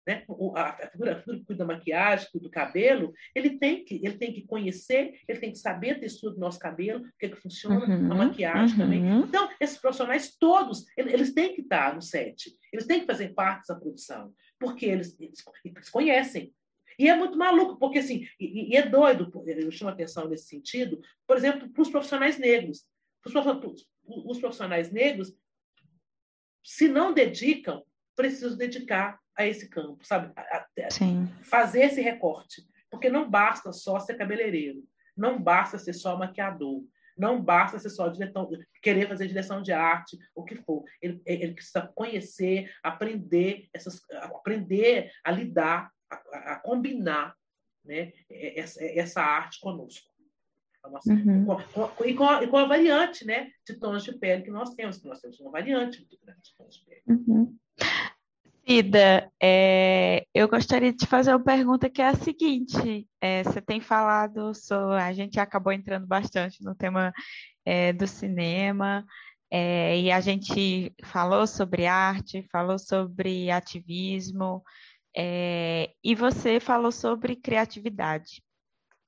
né? 0.06 0.24
a, 0.56 0.88
figura, 0.90 1.14
a 1.14 1.22
figura 1.22 1.40
que 1.40 1.46
cuida 1.46 1.66
da 1.66 1.74
maquiagem, 1.74 2.28
cuida 2.32 2.48
do 2.48 2.52
cabelo, 2.52 3.14
ele 3.34 3.58
tem, 3.58 3.84
que, 3.84 3.96
ele 3.96 4.18
tem 4.18 4.34
que 4.34 4.46
conhecer, 4.46 5.20
ele 5.28 5.40
tem 5.40 5.52
que 5.52 5.58
saber 5.58 5.92
a 5.92 6.00
textura 6.00 6.34
do 6.34 6.40
nosso 6.40 6.60
cabelo, 6.60 7.02
o 7.02 7.12
que, 7.18 7.26
é 7.26 7.30
que 7.30 7.36
funciona, 7.36 7.86
uhum, 7.86 8.12
a 8.12 8.16
maquiagem 8.16 8.78
uhum. 8.78 8.84
também. 8.84 9.06
Então, 9.22 9.50
esses 9.60 9.78
profissionais 9.78 10.36
todos, 10.38 10.86
eles 10.98 11.34
têm 11.34 11.56
que 11.56 11.62
estar 11.62 11.96
no 11.96 12.02
set, 12.02 12.54
eles 12.72 12.86
têm 12.86 13.02
que 13.02 13.06
fazer 13.06 13.34
parte 13.34 13.60
dessa 13.60 13.80
produção, 13.80 14.34
porque 14.60 14.86
eles, 14.86 15.20
eles, 15.20 15.44
eles 15.64 15.90
conhecem. 15.90 16.54
E 17.00 17.10
é 17.10 17.16
muito 17.16 17.38
maluco, 17.38 17.80
porque 17.80 18.00
assim, 18.00 18.28
e, 18.40 18.72
e 18.72 18.76
é 18.76 18.88
doido, 18.88 19.32
eu 19.48 19.72
chamo 19.72 19.90
atenção 19.90 20.28
nesse 20.28 20.48
sentido, 20.48 21.02
por 21.26 21.38
exemplo, 21.38 21.70
para 21.70 21.82
os 21.82 21.90
profissionais 21.90 22.38
negros. 22.38 22.86
Os 24.06 24.38
profissionais 24.38 24.92
negros, 24.92 25.34
se 26.64 26.88
não 26.88 27.14
dedicam, 27.14 27.84
precisam 28.16 28.58
dedicar 28.58 29.20
a 29.36 29.46
esse 29.46 29.68
campo, 29.68 30.06
sabe? 30.06 30.32
A, 30.36 30.58
a, 30.58 30.66
fazer 31.44 31.82
esse 31.82 32.02
recorte. 32.02 32.64
Porque 32.90 33.10
não 33.10 33.30
basta 33.30 33.74
só 33.74 34.00
ser 34.00 34.16
cabeleireiro, 34.16 34.84
não 35.18 35.42
basta 35.42 35.80
ser 35.80 35.94
só 35.94 36.16
maquiador, 36.16 36.84
não 37.18 37.42
basta 37.42 37.80
ser 37.80 37.90
só 37.90 38.08
diretor, 38.08 38.50
querer 38.82 39.08
fazer 39.08 39.28
direção 39.28 39.62
de 39.62 39.72
arte, 39.72 40.18
o 40.36 40.44
que 40.44 40.56
for. 40.56 40.84
Ele, 41.02 41.22
ele 41.26 41.54
precisa 41.54 41.92
conhecer, 41.96 42.72
aprender, 42.84 43.68
essas, 43.74 44.02
aprender 44.12 45.12
a 45.24 45.32
lidar, 45.32 45.92
a, 46.10 46.54
a 46.54 46.56
combinar 46.60 47.36
né, 47.84 48.14
essa, 48.30 48.84
essa 48.84 49.22
arte 49.22 49.60
conosco. 49.60 50.13
Nossa, 50.90 51.12
uhum. 51.12 51.46
com, 51.46 51.88
com, 51.88 52.06
e, 52.06 52.14
com 52.14 52.24
a, 52.26 52.44
e, 52.44 52.48
com 52.48 52.58
a, 52.58 52.66
variante 52.66 53.26
né, 53.26 53.50
de 53.66 53.76
tons 53.76 54.04
de 54.04 54.14
pele 54.14 54.44
que 54.44 54.52
nós 54.52 54.74
temos, 54.76 54.98
que 54.98 55.08
nós 55.08 55.20
temos 55.20 55.40
uma 55.40 55.52
variante 55.52 56.00
muito 56.00 56.18
grande 56.24 56.42
de 56.42 56.56
tons 56.56 56.76
de 56.76 56.86
pele. 56.86 57.02
Uhum. 57.08 57.58
Cida, 58.66 59.30
é, 59.42 60.26
eu 60.34 60.48
gostaria 60.48 60.94
de 60.94 61.06
fazer 61.06 61.32
uma 61.32 61.44
pergunta 61.44 61.90
que 61.90 62.02
é 62.02 62.08
a 62.08 62.16
seguinte: 62.16 63.08
é, 63.20 63.44
você 63.44 63.62
tem 63.62 63.82
falado 63.82 64.54
sobre. 64.54 65.02
A 65.02 65.12
gente 65.12 65.40
acabou 65.40 65.74
entrando 65.74 66.08
bastante 66.08 66.64
no 66.64 66.74
tema 66.74 67.14
é, 67.66 67.92
do 67.92 68.08
cinema, 68.08 69.06
é, 69.52 70.00
e 70.00 70.12
a 70.12 70.22
gente 70.22 70.94
falou 71.04 71.46
sobre 71.46 71.86
arte, 71.86 72.48
falou 72.52 72.80
sobre 72.80 73.52
ativismo, 73.52 74.64
é, 75.16 75.92
e 76.04 76.16
você 76.16 76.60
falou 76.60 76.92
sobre 76.92 77.36
criatividade. 77.36 78.42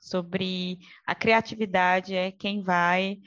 Sobre 0.06 0.78
a 1.04 1.16
criatividade 1.16 2.14
é 2.14 2.32
quem 2.32 2.62
vai 2.62 3.18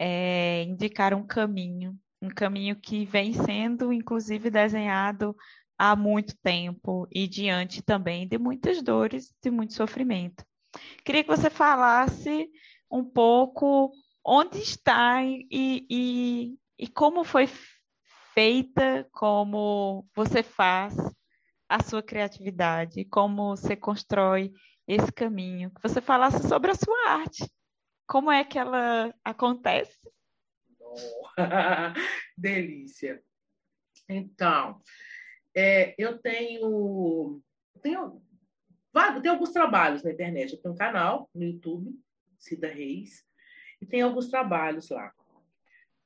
é, 0.00 0.62
indicar 0.62 1.12
um 1.12 1.26
caminho, 1.26 1.94
um 2.22 2.30
caminho 2.30 2.74
que 2.74 3.04
vem 3.04 3.34
sendo, 3.34 3.92
inclusive, 3.92 4.48
desenhado 4.48 5.36
há 5.76 5.94
muito 5.94 6.34
tempo 6.38 7.06
e 7.12 7.28
diante 7.28 7.82
também 7.82 8.26
de 8.26 8.38
muitas 8.38 8.80
dores, 8.80 9.34
de 9.42 9.50
muito 9.50 9.74
sofrimento. 9.74 10.42
Queria 11.04 11.22
que 11.22 11.28
você 11.28 11.50
falasse 11.50 12.48
um 12.90 13.04
pouco 13.04 13.92
onde 14.24 14.56
está 14.56 15.22
e, 15.22 15.46
e, 15.50 16.58
e 16.78 16.88
como 16.88 17.24
foi 17.24 17.46
feita, 18.32 19.06
como 19.12 20.06
você 20.16 20.42
faz 20.42 20.96
a 21.68 21.82
sua 21.82 22.02
criatividade, 22.02 23.04
como 23.04 23.54
você 23.54 23.76
constrói 23.76 24.50
esse 24.86 25.12
caminho. 25.12 25.70
Que 25.70 25.82
você 25.82 26.00
falasse 26.00 26.46
sobre 26.48 26.70
a 26.70 26.74
sua 26.74 27.08
arte. 27.08 27.50
Como 28.06 28.30
é 28.30 28.44
que 28.44 28.58
ela 28.58 29.14
acontece? 29.24 29.98
Delícia. 32.36 33.22
Então, 34.08 34.80
é, 35.54 35.94
eu 35.96 36.18
tenho, 36.18 37.40
tenho, 37.82 38.22
tenho 38.92 39.34
alguns 39.34 39.52
trabalhos 39.52 40.02
na 40.02 40.10
internet. 40.10 40.52
Eu 40.52 40.60
tenho 40.60 40.74
um 40.74 40.78
canal 40.78 41.30
no 41.34 41.44
YouTube, 41.44 41.98
Cida 42.38 42.68
Reis, 42.68 43.24
e 43.80 43.86
tem 43.86 44.02
alguns 44.02 44.28
trabalhos 44.28 44.90
lá. 44.90 45.12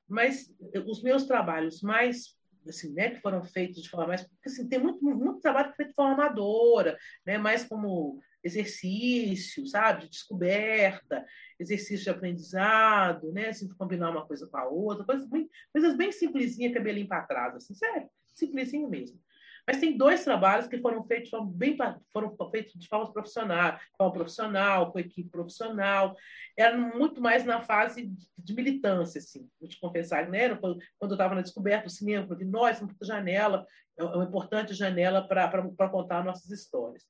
Mas 0.09 0.55
os 0.87 1.03
meus 1.03 1.25
trabalhos 1.25 1.83
mais 1.83 2.37
assim, 2.69 2.93
né, 2.93 3.11
que 3.11 3.21
foram 3.21 3.45
feitos 3.45 3.83
de 3.83 3.89
forma 3.89 4.09
mais. 4.09 4.23
Porque, 4.23 4.49
assim, 4.49 4.69
tem 4.69 4.79
muito, 4.79 5.03
muito 5.05 5.41
trabalho 5.41 5.73
feito 5.75 5.91
de 5.91 5.95
forma 5.95 6.15
amadora, 6.15 6.99
né, 7.25 7.39
mais 7.39 7.65
como 7.65 8.21
exercício, 8.47 9.67
sabe, 9.67 10.03
de 10.03 10.11
descoberta, 10.11 11.25
exercício 11.59 12.05
de 12.05 12.11
aprendizado, 12.11 13.33
né, 13.33 13.49
assim, 13.49 13.69
combinar 13.69 14.11
uma 14.11 14.27
coisa 14.27 14.47
com 14.47 14.57
a 14.57 14.69
outra, 14.69 15.05
coisas 15.05 15.29
bem, 15.29 15.49
coisas 15.73 15.97
bem 15.97 16.13
simplesinhas, 16.13 16.73
cabelinho 16.73 17.09
para 17.09 17.27
trás, 17.27 17.55
assim, 17.57 17.75
sério, 17.75 18.09
simplesinho 18.35 18.89
mesmo. 18.89 19.21
Mas 19.67 19.81
tem 19.81 19.97
dois 19.97 20.23
trabalhos 20.23 20.69
que 20.69 20.79
foram 20.79 21.03
feitos 21.03 21.29
bem 21.53 21.77
foram 22.13 22.37
feitos 22.53 22.75
de 22.75 22.87
forma 22.87 23.13
profissional, 23.13 23.77
forma 23.99 24.13
profissional, 24.13 24.93
com 24.93 25.01
equipe 25.01 25.29
profissional. 25.29 26.17
Era 26.57 26.79
muito 26.79 27.21
mais 27.21 27.45
na 27.45 27.61
fase 27.61 28.13
de 28.39 28.55
militância, 28.55 29.19
assim. 29.19 29.51
Vou 29.61 29.69
te 29.69 29.81
confessar, 29.81 30.29
né? 30.29 30.55
Quando 30.55 30.79
eu 31.01 31.11
estava 31.11 31.35
na 31.35 31.41
descoberta 31.41 31.87
do 31.87 31.91
cinema, 31.91 32.29
eu 32.31 32.47
nós, 32.47 32.81
uma 32.81 32.95
janela, 33.03 33.67
é 33.99 34.05
uma 34.05 34.25
importante 34.25 34.73
janela 34.73 35.27
para 35.27 35.89
contar 35.91 36.23
nossas 36.23 36.49
histórias. 36.53 37.03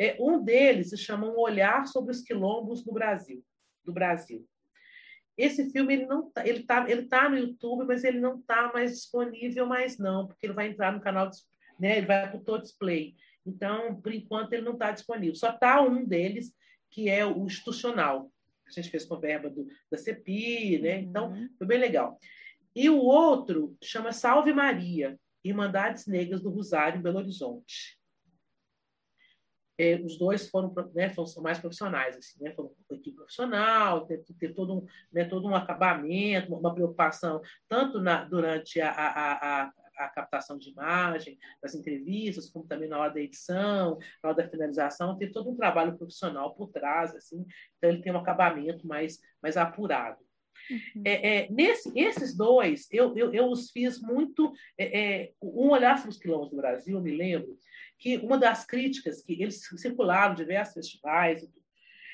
É, 0.00 0.16
um 0.18 0.42
deles 0.42 0.88
se 0.88 0.96
chama 0.96 1.26
Um 1.26 1.38
Olhar 1.38 1.86
sobre 1.86 2.10
os 2.10 2.22
Quilombos 2.22 2.86
no 2.86 2.92
Brasil, 2.94 3.44
do 3.84 3.92
Brasil. 3.92 4.48
Esse 5.36 5.70
filme 5.70 5.92
ele 5.92 6.06
não 6.06 6.30
tá, 6.30 6.46
ele 6.46 6.62
tá, 6.62 6.90
ele 6.90 7.02
tá 7.02 7.28
no 7.28 7.36
YouTube, 7.36 7.84
mas 7.84 8.02
ele 8.02 8.18
não 8.18 8.38
está 8.38 8.72
mais 8.72 8.92
disponível 8.92 9.66
mais 9.66 9.98
não, 9.98 10.26
porque 10.26 10.46
ele 10.46 10.54
vai 10.54 10.68
entrar 10.68 10.90
no 10.90 11.00
canal 11.00 11.30
né? 11.78 11.98
Ele 11.98 12.06
vai 12.06 12.30
para 12.30 12.54
o 12.54 12.58
display. 12.58 13.14
Então, 13.44 14.00
por 14.00 14.12
enquanto, 14.12 14.52
ele 14.52 14.62
não 14.62 14.74
está 14.74 14.90
disponível. 14.90 15.34
Só 15.34 15.50
está 15.50 15.82
um 15.82 16.04
deles, 16.04 16.50
que 16.90 17.08
é 17.08 17.24
o 17.24 17.44
institucional. 17.46 18.30
A 18.66 18.70
gente 18.70 18.90
fez 18.90 19.04
com 19.04 19.14
a 19.14 19.20
verba 19.20 19.50
do, 19.50 19.66
da 19.90 19.98
CEPI, 19.98 20.78
né? 20.78 21.00
Então, 21.00 21.30
uhum. 21.30 21.48
foi 21.58 21.66
bem 21.66 21.78
legal. 21.78 22.18
E 22.74 22.88
o 22.88 22.98
outro 22.98 23.76
chama 23.82 24.12
Salve 24.12 24.52
Maria, 24.52 25.18
Irmandades 25.42 26.06
Negras 26.06 26.42
do 26.42 26.50
Rosário, 26.50 26.98
em 26.98 27.02
Belo 27.02 27.18
Horizonte. 27.18 27.99
É, 29.80 29.98
os 30.04 30.18
dois 30.18 30.46
foram, 30.50 30.74
né, 30.94 31.10
mais 31.40 31.58
profissionais, 31.58 32.14
assim, 32.14 32.42
né, 32.44 32.52
foram 32.52 32.70
equipe 32.90 33.16
profissional, 33.16 34.04
ter, 34.04 34.22
ter 34.38 34.52
todo, 34.52 34.74
um, 34.74 34.86
né, 35.10 35.24
todo 35.24 35.48
um 35.48 35.54
acabamento, 35.54 36.54
uma 36.54 36.74
preocupação, 36.74 37.40
tanto 37.66 37.98
na, 37.98 38.24
durante 38.24 38.78
a, 38.78 38.90
a, 38.90 39.62
a, 39.64 39.72
a 39.96 40.08
captação 40.10 40.58
de 40.58 40.68
imagem, 40.68 41.38
das 41.62 41.74
entrevistas, 41.74 42.50
como 42.50 42.66
também 42.66 42.90
na 42.90 42.98
hora 42.98 43.14
da 43.14 43.20
edição, 43.22 43.98
na 44.22 44.28
hora 44.28 44.42
da 44.42 44.48
finalização, 44.50 45.16
tem 45.16 45.32
todo 45.32 45.48
um 45.48 45.56
trabalho 45.56 45.96
profissional 45.96 46.54
por 46.54 46.70
trás, 46.70 47.14
assim, 47.14 47.46
então 47.78 47.88
ele 47.88 48.02
tem 48.02 48.12
um 48.12 48.18
acabamento 48.18 48.86
mais, 48.86 49.18
mais 49.42 49.56
apurado. 49.56 50.18
Uhum. 50.70 51.02
É, 51.06 51.36
é, 51.36 51.50
nesse, 51.50 51.90
esses 51.98 52.36
dois, 52.36 52.86
eu, 52.92 53.16
eu, 53.16 53.32
eu 53.32 53.46
os 53.46 53.70
fiz 53.70 54.00
muito. 54.00 54.52
É, 54.76 55.00
é 55.00 55.32
um 55.42 55.70
olhar 55.70 55.96
sobre 55.96 56.10
os 56.10 56.18
quilombos 56.18 56.50
do 56.50 56.56
Brasil, 56.56 56.96
eu 56.96 57.02
me 57.02 57.16
lembro 57.16 57.58
que 58.00 58.16
uma 58.16 58.38
das 58.38 58.64
críticas 58.64 59.22
que 59.22 59.40
eles 59.40 59.62
circularam 59.76 60.32
em 60.32 60.36
diversos 60.36 60.74
festivais, 60.74 61.46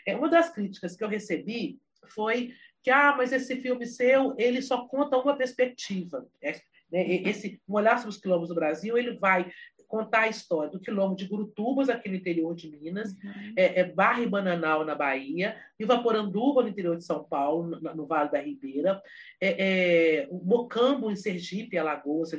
é, 0.06 0.16
uma 0.16 0.28
das 0.28 0.50
críticas 0.50 0.96
que 0.96 1.02
eu 1.02 1.08
recebi 1.08 1.78
foi 2.08 2.52
que 2.82 2.90
ah, 2.90 3.14
mas 3.16 3.32
esse 3.32 3.56
filme 3.56 3.86
seu 3.86 4.34
ele 4.36 4.60
só 4.60 4.86
conta 4.86 5.16
uma 5.16 5.36
perspectiva. 5.36 6.28
É, 6.42 6.60
né? 6.90 7.04
Esse 7.28 7.60
um 7.68 7.74
olhar 7.74 7.96
sobre 7.98 8.10
os 8.10 8.20
quilombos 8.20 8.48
do 8.48 8.54
Brasil, 8.54 8.98
ele 8.98 9.16
vai 9.16 9.50
contar 9.88 10.22
a 10.22 10.28
história 10.28 10.70
do 10.70 10.80
quilombo 10.80 11.14
de 11.14 11.26
Gurutubas, 11.26 11.88
aqui 11.88 12.08
no 12.08 12.16
interior 12.16 12.54
de 12.54 12.68
Minas, 12.68 13.12
uhum. 13.12 13.52
é, 13.56 13.80
é 13.80 13.84
Barra 13.84 14.20
e 14.20 14.26
Bananal, 14.26 14.84
na 14.84 14.94
Bahia, 14.94 15.56
Ivaporanduba, 15.78 16.62
no 16.62 16.68
interior 16.68 16.96
de 16.96 17.04
São 17.04 17.22
Paulo, 17.22 17.68
no, 17.68 17.94
no 17.94 18.06
Vale 18.06 18.30
da 18.30 18.40
Ribeira, 18.40 19.00
é, 19.40 20.22
é, 20.22 20.28
Mocambo, 20.30 21.10
em 21.10 21.16
Sergipe, 21.16 21.78
Alagoas, 21.78 22.32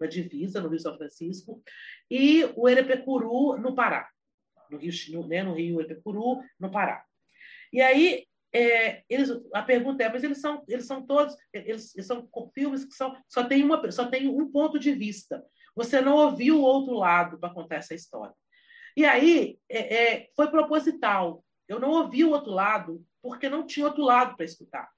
na 0.00 0.06
divisa, 0.06 0.60
no 0.60 0.68
Rio 0.68 0.80
São 0.80 0.96
Francisco, 0.96 1.62
e 2.10 2.44
o 2.56 2.68
Erepecuru, 2.68 3.56
no 3.58 3.74
Pará, 3.74 4.08
no 4.70 4.78
Rio, 4.78 4.92
no, 5.10 5.26
né, 5.26 5.42
no 5.42 5.54
Rio 5.54 5.80
Erepecuru, 5.80 6.40
no 6.58 6.70
Pará. 6.70 7.04
E 7.72 7.80
aí, 7.80 8.26
é, 8.52 9.02
eles, 9.08 9.30
a 9.54 9.62
pergunta 9.62 10.04
é, 10.04 10.08
mas 10.10 10.22
eles 10.22 10.40
são, 10.40 10.62
eles 10.68 10.86
são 10.86 11.06
todos, 11.06 11.34
eles, 11.52 11.94
eles 11.94 12.06
são 12.06 12.28
filmes 12.54 12.84
que 12.84 12.94
são, 12.94 13.16
só 13.28 13.44
tem, 13.44 13.64
uma, 13.64 13.90
só 13.90 14.06
tem 14.06 14.28
um 14.28 14.50
ponto 14.50 14.78
de 14.78 14.92
vista. 14.92 15.44
Você 15.74 16.00
não 16.00 16.16
ouviu 16.16 16.58
o 16.58 16.62
outro 16.62 16.94
lado 16.94 17.38
para 17.38 17.54
contar 17.54 17.76
essa 17.76 17.94
história. 17.94 18.34
E 18.94 19.06
aí, 19.06 19.58
é, 19.70 19.94
é, 19.94 20.28
foi 20.36 20.50
proposital. 20.50 21.42
Eu 21.66 21.80
não 21.80 21.90
ouvi 21.90 22.24
o 22.24 22.30
outro 22.30 22.52
lado 22.52 23.02
porque 23.22 23.48
não 23.48 23.66
tinha 23.66 23.86
outro 23.86 24.02
lado 24.02 24.36
para 24.36 24.44
escutar. 24.44 24.90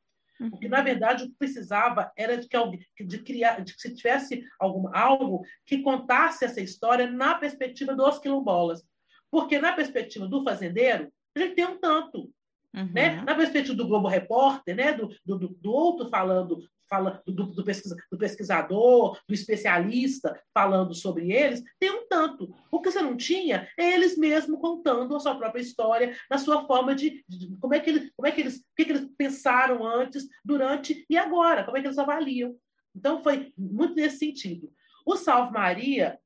Porque, 0.51 0.68
na 0.68 0.82
verdade, 0.82 1.24
o 1.24 1.28
que 1.28 1.37
precisava 1.39 2.12
era 2.16 2.37
de 2.37 2.49
que, 2.49 2.57
alguém, 2.57 2.85
de 2.99 3.22
criar, 3.22 3.62
de 3.62 3.74
que 3.74 3.80
se 3.80 3.95
tivesse 3.95 4.45
algum, 4.59 4.89
algo 4.95 5.45
que 5.64 5.82
contasse 5.82 6.45
essa 6.45 6.61
história 6.61 7.11
na 7.11 7.37
perspectiva 7.37 7.95
dos 7.95 8.18
quilombolas. 8.18 8.85
Porque, 9.30 9.59
na 9.59 9.72
perspectiva 9.72 10.26
do 10.26 10.43
fazendeiro, 10.43 11.12
a 11.37 11.41
gente 11.41 11.55
tem 11.55 11.66
um 11.66 11.78
tanto. 11.78 12.30
Uhum. 12.75 12.91
Né? 12.93 13.22
Na 13.22 13.35
perspectiva 13.35 13.77
do 13.77 13.87
Globo 13.87 14.09
Repórter, 14.09 14.75
né? 14.75 14.93
do, 14.93 15.09
do, 15.25 15.49
do 15.49 15.72
outro 15.72 16.09
falando 16.09 16.59
fala 16.89 17.22
do, 17.27 17.33
do, 17.33 17.64
pesquisa, 17.64 17.97
do, 18.11 18.18
pesquisador, 18.18 19.18
do 19.27 19.35
especialista 19.35 20.39
falando 20.53 20.95
sobre 20.95 21.33
eles, 21.33 21.62
tem 21.79 21.91
um 21.91 22.07
tanto. 22.07 22.55
O 22.70 22.81
que 22.81 22.91
você 22.91 23.01
não 23.01 23.16
tinha 23.16 23.68
é 23.79 23.95
eles 23.95 24.16
mesmos 24.16 24.61
contando 24.61 25.14
a 25.16 25.20
sua 25.20 25.37
própria 25.37 25.61
história, 25.61 26.16
na 26.31 26.39
sua 26.39 26.66
forma 26.66 26.95
de, 26.95 27.25
de 27.29 27.57
como 27.59 27.75
é 27.75 27.81
que 27.81 27.91
eles, 27.91 28.12
como 28.16 28.27
é 28.27 28.33
que 28.33 28.41
eles, 28.41 28.59
o 28.59 28.75
que, 28.77 28.85
que 28.85 28.93
eles 28.93 29.09
pensaram 29.16 29.85
antes, 29.85 30.29
durante 30.45 31.05
e 31.09 31.16
agora, 31.16 31.64
como 31.64 31.77
é 31.77 31.81
que 31.81 31.87
eles 31.87 31.99
avaliam. 31.99 32.55
Então 32.95 33.22
foi 33.22 33.53
muito 33.57 33.95
nesse 33.95 34.18
sentido. 34.18 34.70
O 35.07 35.16
Salve 35.16 35.53
Maria 35.53 36.18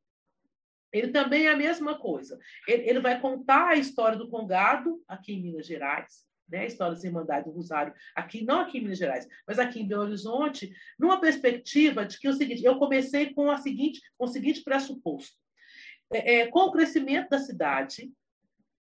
ele 0.91 1.09
também 1.09 1.47
é 1.47 1.53
a 1.53 1.57
mesma 1.57 1.99
coisa. 1.99 2.39
Ele, 2.67 2.89
ele 2.89 3.01
vai 3.01 3.21
contar 3.21 3.69
a 3.69 3.77
história 3.77 4.17
do 4.17 4.31
Congado 4.31 5.03
aqui 5.07 5.35
em 5.35 5.43
Minas 5.43 5.67
Gerais 5.67 6.28
né, 6.49 6.61
a 6.61 6.67
história 6.67 6.97
da 6.97 7.07
Irmandade 7.07 7.45
do 7.45 7.53
Rosário, 7.53 7.93
aqui, 8.15 8.45
não 8.45 8.61
aqui 8.61 8.79
em 8.79 8.83
Minas 8.83 8.99
Gerais, 8.99 9.27
mas 9.47 9.59
aqui 9.59 9.81
em 9.81 9.87
Belo 9.87 10.03
Horizonte, 10.03 10.73
numa 10.99 11.21
perspectiva 11.21 12.05
de 12.05 12.19
que 12.19 12.27
é 12.27 12.31
o 12.31 12.35
seguinte, 12.35 12.65
eu 12.65 12.79
comecei 12.79 13.33
com, 13.35 13.51
a 13.51 13.59
seguinte, 13.59 14.01
com 14.17 14.25
o 14.25 14.29
seguinte 14.29 14.63
pressuposto. 14.63 15.37
É, 16.13 16.37
é, 16.37 16.47
com 16.47 16.61
o 16.61 16.73
crescimento 16.73 17.29
da 17.29 17.39
cidade, 17.39 18.11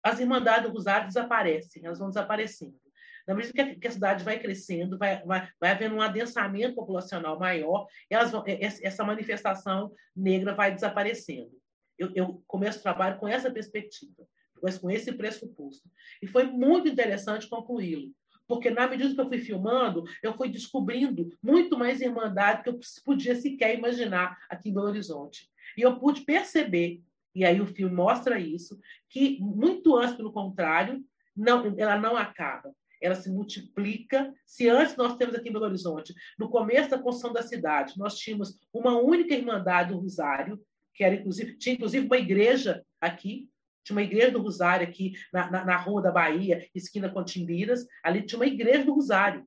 as 0.03 0.21
Irmandades 0.21 0.69
do 0.69 0.75
Rosário 0.75 1.09
desaparecem, 1.09 1.85
elas 1.85 1.99
vão 1.99 2.09
desaparecendo. 2.09 2.79
Na 3.27 3.35
medida 3.35 3.55
que 3.55 3.61
a, 3.61 3.75
que 3.81 3.89
a 3.89 3.91
cidade 3.91 4.23
vai 4.23 4.39
crescendo, 4.39 4.99
vai, 4.99 5.23
vai, 5.25 5.49
vai 5.59 5.71
havendo 5.71 5.95
um 5.95 6.03
adensamento 6.03 6.75
populacional 6.75 7.39
maior, 7.39 7.87
elas 8.11 8.31
vão, 8.31 8.45
é, 8.47 8.59
essa 8.63 9.03
manifestação 9.03 9.91
negra 10.15 10.55
vai 10.55 10.75
desaparecendo. 10.75 11.51
Eu, 11.99 12.13
eu 12.15 12.43
começo 12.47 12.81
o 12.81 12.83
trabalho 12.83 13.19
com 13.19 13.27
essa 13.27 13.51
perspectiva 13.51 14.27
mas 14.65 14.79
com 14.79 14.91
esse 14.91 15.13
pressuposto. 15.13 15.87
E 16.23 16.27
foi 16.27 16.45
muito 16.45 16.89
interessante 16.89 17.47
concluí-lo, 17.47 18.11
porque 18.49 18.71
na 18.71 18.89
medida 18.89 19.15
que 19.15 19.21
eu 19.21 19.29
fui 19.29 19.39
filmando, 19.39 20.05
eu 20.23 20.33
fui 20.33 20.49
descobrindo 20.49 21.29
muito 21.43 21.77
mais 21.77 22.01
irmandade 22.01 22.63
que 22.63 22.71
eu 22.71 22.81
podia 23.05 23.37
sequer 23.37 23.77
imaginar 23.77 24.39
aqui 24.49 24.71
em 24.71 24.75
Belo 24.75 24.87
Horizonte. 24.87 25.51
E 25.77 25.83
eu 25.83 25.99
pude 25.99 26.23
perceber, 26.23 27.03
e 27.35 27.45
aí 27.45 27.61
o 27.61 27.67
filme 27.67 27.95
mostra 27.95 28.41
isso, 28.41 28.81
que 29.11 29.39
muito 29.39 29.95
antes, 29.97 30.17
pelo 30.17 30.33
contrário, 30.33 31.05
não, 31.37 31.75
ela 31.77 31.99
não 31.99 32.17
acaba 32.17 32.75
ela 33.03 33.15
se 33.15 33.31
multiplica. 33.31 34.33
Se 34.47 34.67
antes 34.67 34.97
nós 34.97 35.15
temos 35.17 35.35
aqui 35.35 35.51
em 35.51 35.53
Belo 35.53 35.67
Horizonte, 35.67 36.15
no 36.39 36.49
começo 36.49 36.89
da 36.89 36.99
construção 36.99 37.35
da 37.35 37.43
cidade, 37.43 37.99
nós 37.99 38.17
tínhamos 38.17 38.59
uma 38.73 38.97
única 38.99 39.35
irmandade 39.35 39.93
do 39.93 39.99
Rosário, 39.99 40.59
que 40.95 41.05
era 41.05 41.15
inclusive 41.15 41.59
tinha 41.59 41.75
inclusive 41.75 42.07
uma 42.07 42.17
igreja 42.17 42.83
aqui, 42.99 43.47
tinha 43.85 43.95
uma 43.95 44.03
igreja 44.03 44.31
do 44.31 44.41
Rosário 44.43 44.87
aqui 44.87 45.13
na, 45.33 45.51
na, 45.51 45.65
na 45.65 45.77
Rua 45.77 46.03
da 46.03 46.11
Bahia, 46.11 46.69
esquina 46.75 47.11
com 47.11 47.23
Timbiras. 47.23 47.87
Ali 48.03 48.23
tinha 48.23 48.39
uma 48.39 48.47
igreja 48.47 48.85
do 48.85 48.95
Rosário, 48.95 49.47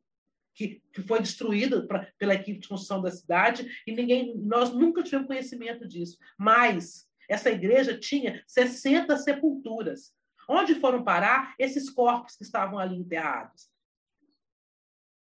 que, 0.54 0.82
que 0.94 1.02
foi 1.02 1.20
destruída 1.20 1.86
pra, 1.86 2.08
pela 2.18 2.36
equipe 2.36 2.60
de 2.60 2.68
construção 2.68 3.02
da 3.02 3.12
cidade, 3.12 3.68
e 3.86 3.92
ninguém, 3.92 4.38
nós 4.38 4.72
nunca 4.74 5.04
tivemos 5.04 5.28
conhecimento 5.28 5.88
disso. 5.88 6.18
Mas 6.38 7.08
essa 7.28 7.50
igreja 7.50 7.98
tinha 8.00 8.44
60 8.48 9.18
sepulturas. 9.18 10.16
Onde 10.50 10.76
foram 10.76 11.04
parar 11.04 11.54
esses 11.60 11.90
corpos 11.90 12.38
que 12.38 12.44
estavam 12.44 12.80
ali 12.80 12.96
enterrados? 12.96 13.70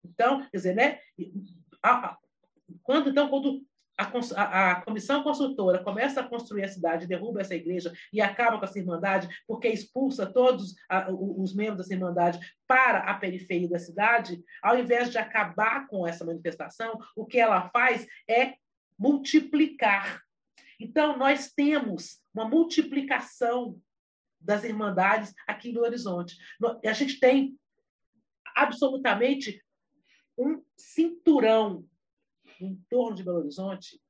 Então, 0.04 0.42
quer 0.42 0.58
dizer, 0.58 0.76
né? 0.76 1.00
Quando, 2.84 3.10
então, 3.10 3.30
quando 3.30 3.66
a, 4.04 4.42
a, 4.42 4.72
a, 4.72 4.82
comissão 4.82 5.24
consultora 5.24 5.84
começa 5.84 6.22
a 6.22 6.28
construir 6.28 6.64
a 6.64 6.68
cidade, 6.68 7.08
derruba 7.08 7.42
essa 7.42 7.56
igreja 7.56 7.92
e 8.12 8.22
acaba 8.22 8.58
com 8.58 8.66
essa 8.66 8.80
irmandade, 8.80 9.28
porque 9.48 9.68
expulsa 9.68 10.26
todos 10.26 10.76
a, 10.90 11.12
os 11.12 11.56
membros 11.56 11.78
dessa 11.78 11.94
irmandade 11.94 12.40
para 12.68 13.00
a 13.00 13.14
periferia 13.16 13.70
da 13.70 13.80
cidade, 13.80 14.44
ao 14.62 14.78
invés 14.78 15.12
de 15.12 15.18
acabar 15.18 15.88
com 15.88 16.08
essa 16.08 16.26
manifestação, 16.26 17.00
o 17.16 17.26
que 17.26 17.40
ela 17.40 17.70
faz 17.70 18.06
é 18.30 18.54
multiplicar. 18.98 20.22
Então, 20.80 21.18
nós 21.18 21.52
temos 21.52 22.22
uma 22.34 22.48
multiplicação 22.48 23.80
das 24.40 24.64
irmandades 24.64 25.34
aqui 25.48 25.72
no 25.72 25.82
Horizonte. 25.82 26.38
A 26.86 26.94
gente 26.94 27.20
tem 27.20 27.58
absolutamente 28.56 29.64
um 30.38 30.62
cinturão 30.76 31.86
em 32.66 32.76
torno 32.90 33.16
de 33.16 33.24
Belo 33.24 33.40
Horizonte, 33.40 34.02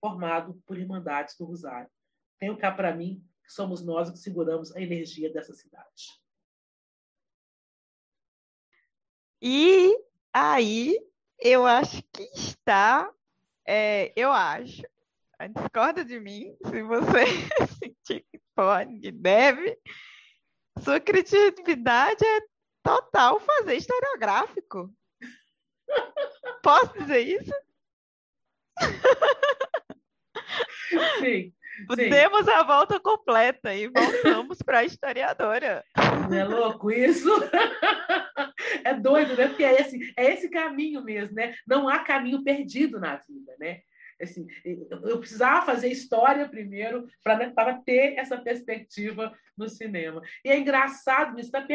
formado 0.00 0.62
por 0.66 0.78
Irmandades 0.78 1.36
do 1.36 1.44
Rosário. 1.44 1.90
Tenho 2.38 2.56
cá 2.56 2.72
para 2.72 2.94
mim 2.94 3.24
que 3.44 3.52
somos 3.52 3.84
nós 3.84 4.10
que 4.10 4.18
seguramos 4.18 4.74
a 4.74 4.80
energia 4.80 5.32
dessa 5.32 5.52
cidade. 5.52 6.20
E 9.42 9.96
aí, 10.32 10.98
eu 11.38 11.64
acho 11.66 12.02
que 12.12 12.22
está, 12.34 13.10
é, 13.66 14.12
eu 14.14 14.30
acho, 14.30 14.82
discorda 15.48 16.04
de 16.04 16.20
mim, 16.20 16.54
se 16.66 16.82
você 16.82 17.24
sentir 17.82 18.26
que 18.30 18.40
pode, 18.54 19.00
que 19.00 19.10
deve, 19.10 19.78
sua 20.82 21.00
criatividade 21.00 22.24
é 22.24 22.40
total 22.82 23.40
fazer 23.40 23.76
historiográfico. 23.76 24.92
Posso 26.62 26.98
dizer 26.98 27.20
isso? 27.20 27.52
Sim. 31.20 31.52
Temos 31.96 32.48
a 32.48 32.62
volta 32.62 33.00
completa 33.00 33.74
e 33.74 33.88
voltamos 33.88 34.58
para 34.58 34.80
a 34.80 34.84
historiadora. 34.84 35.82
Não 36.28 36.36
é 36.36 36.44
louco 36.44 36.90
isso? 36.90 37.28
É 38.84 38.94
doido, 38.94 39.36
né? 39.36 39.48
Porque 39.48 39.64
é 39.64 39.80
esse, 39.80 40.12
é 40.16 40.32
esse 40.32 40.48
caminho 40.48 41.02
mesmo, 41.02 41.34
né? 41.34 41.54
Não 41.66 41.88
há 41.88 42.00
caminho 42.00 42.44
perdido 42.44 43.00
na 43.00 43.16
vida, 43.16 43.54
né? 43.58 43.80
Assim, 44.20 44.46
eu 44.64 45.18
precisava 45.18 45.64
fazer 45.64 45.88
história 45.88 46.48
primeiro 46.48 47.06
para 47.24 47.38
né, 47.38 47.52
ter 47.84 48.18
essa 48.18 48.38
perspectiva 48.38 49.34
no 49.56 49.68
cinema. 49.68 50.20
E 50.44 50.50
é 50.50 50.58
engraçado, 50.58 51.34
você 51.34 51.40
está 51.40 51.66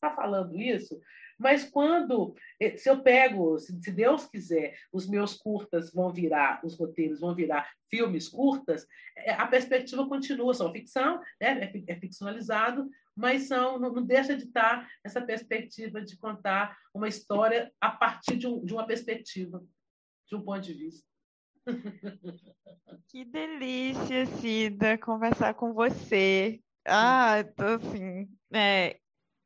tá 0.00 0.14
falando 0.14 0.56
isso? 0.56 0.98
Mas 1.38 1.64
quando, 1.64 2.34
eh, 2.58 2.76
se 2.76 2.90
eu 2.90 3.00
pego, 3.00 3.58
se 3.58 3.72
Deus 3.92 4.26
quiser, 4.26 4.76
os 4.92 5.08
meus 5.08 5.34
curtas 5.34 5.92
vão 5.92 6.12
virar, 6.12 6.60
os 6.64 6.76
roteiros 6.76 7.20
vão 7.20 7.34
virar 7.34 7.70
filmes 7.88 8.28
curtas, 8.28 8.86
eh, 9.16 9.32
a 9.32 9.46
perspectiva 9.46 10.08
continua, 10.08 10.52
são 10.52 10.72
ficção, 10.72 11.20
né? 11.40 11.70
é, 11.72 11.92
é 11.92 11.96
ficcionalizado, 11.96 12.90
mas 13.14 13.46
são, 13.46 13.78
não, 13.78 13.92
não, 13.92 14.02
deixa 14.04 14.36
de 14.36 14.44
estar 14.44 14.88
essa 15.04 15.20
perspectiva 15.20 16.02
de 16.02 16.16
contar 16.16 16.76
uma 16.92 17.08
história 17.08 17.72
a 17.80 17.90
partir 17.90 18.36
de, 18.36 18.46
um, 18.46 18.64
de 18.64 18.72
uma 18.72 18.86
perspectiva, 18.86 19.64
de 20.28 20.36
um 20.36 20.42
ponto 20.42 20.60
de 20.60 20.74
vista. 20.74 21.06
Que 23.08 23.24
delícia, 23.24 24.26
Cida, 24.26 24.98
conversar 24.98 25.54
com 25.54 25.72
você. 25.72 26.60
Ah, 26.84 27.44
tô 27.56 27.64
assim, 27.64 28.28
é, 28.52 28.98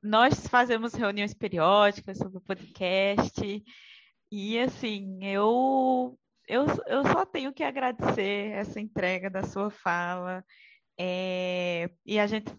nós 0.02 0.46
fazemos 0.48 0.94
reuniões 0.94 1.32
periódicas 1.32 2.18
sobre 2.18 2.38
o 2.38 2.40
podcast 2.40 3.64
e 4.30 4.58
assim 4.58 5.24
eu 5.24 6.18
eu, 6.48 6.66
eu 6.86 7.04
só 7.04 7.24
tenho 7.24 7.52
que 7.52 7.62
agradecer 7.62 8.50
essa 8.52 8.80
entrega 8.80 9.30
da 9.30 9.44
sua 9.44 9.70
fala 9.70 10.44
é, 10.98 11.88
e 12.04 12.18
a 12.18 12.26
gente 12.26 12.52